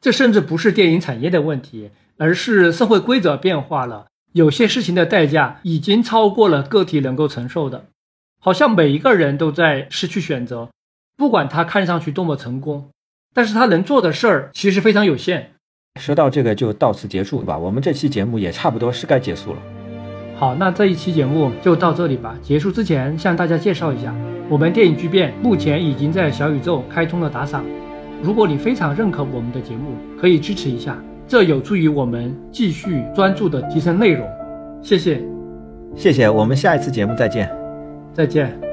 [0.00, 4.06] 这甚至不是电影产业的问题，而是社会规则变化了。
[4.32, 7.84] 有些事情的代价已经超过了个体能够承受的。
[8.40, 10.70] 好像每一个人都在失去选择，
[11.16, 12.90] 不管他看上去多么成功，
[13.32, 15.53] 但是他能做的事儿其实非常有限。
[16.00, 19.58] 说到这个就到此结束吧，我们这期节目也差不多是该结束了。
[20.34, 22.36] 好，那这一期节目就到这里吧。
[22.42, 24.12] 结束之前向大家介绍一下，
[24.48, 27.64] 我们电影巨变目前已经在小宇宙开通了打赏。
[28.20, 30.98] 如果你非常认可我们的节目，可以支持一下，
[31.28, 34.28] 这有助于我们继续专注的提升内容。
[34.82, 35.22] 谢谢，
[35.94, 37.48] 谢谢，我们下一次节目再见，
[38.12, 38.63] 再见。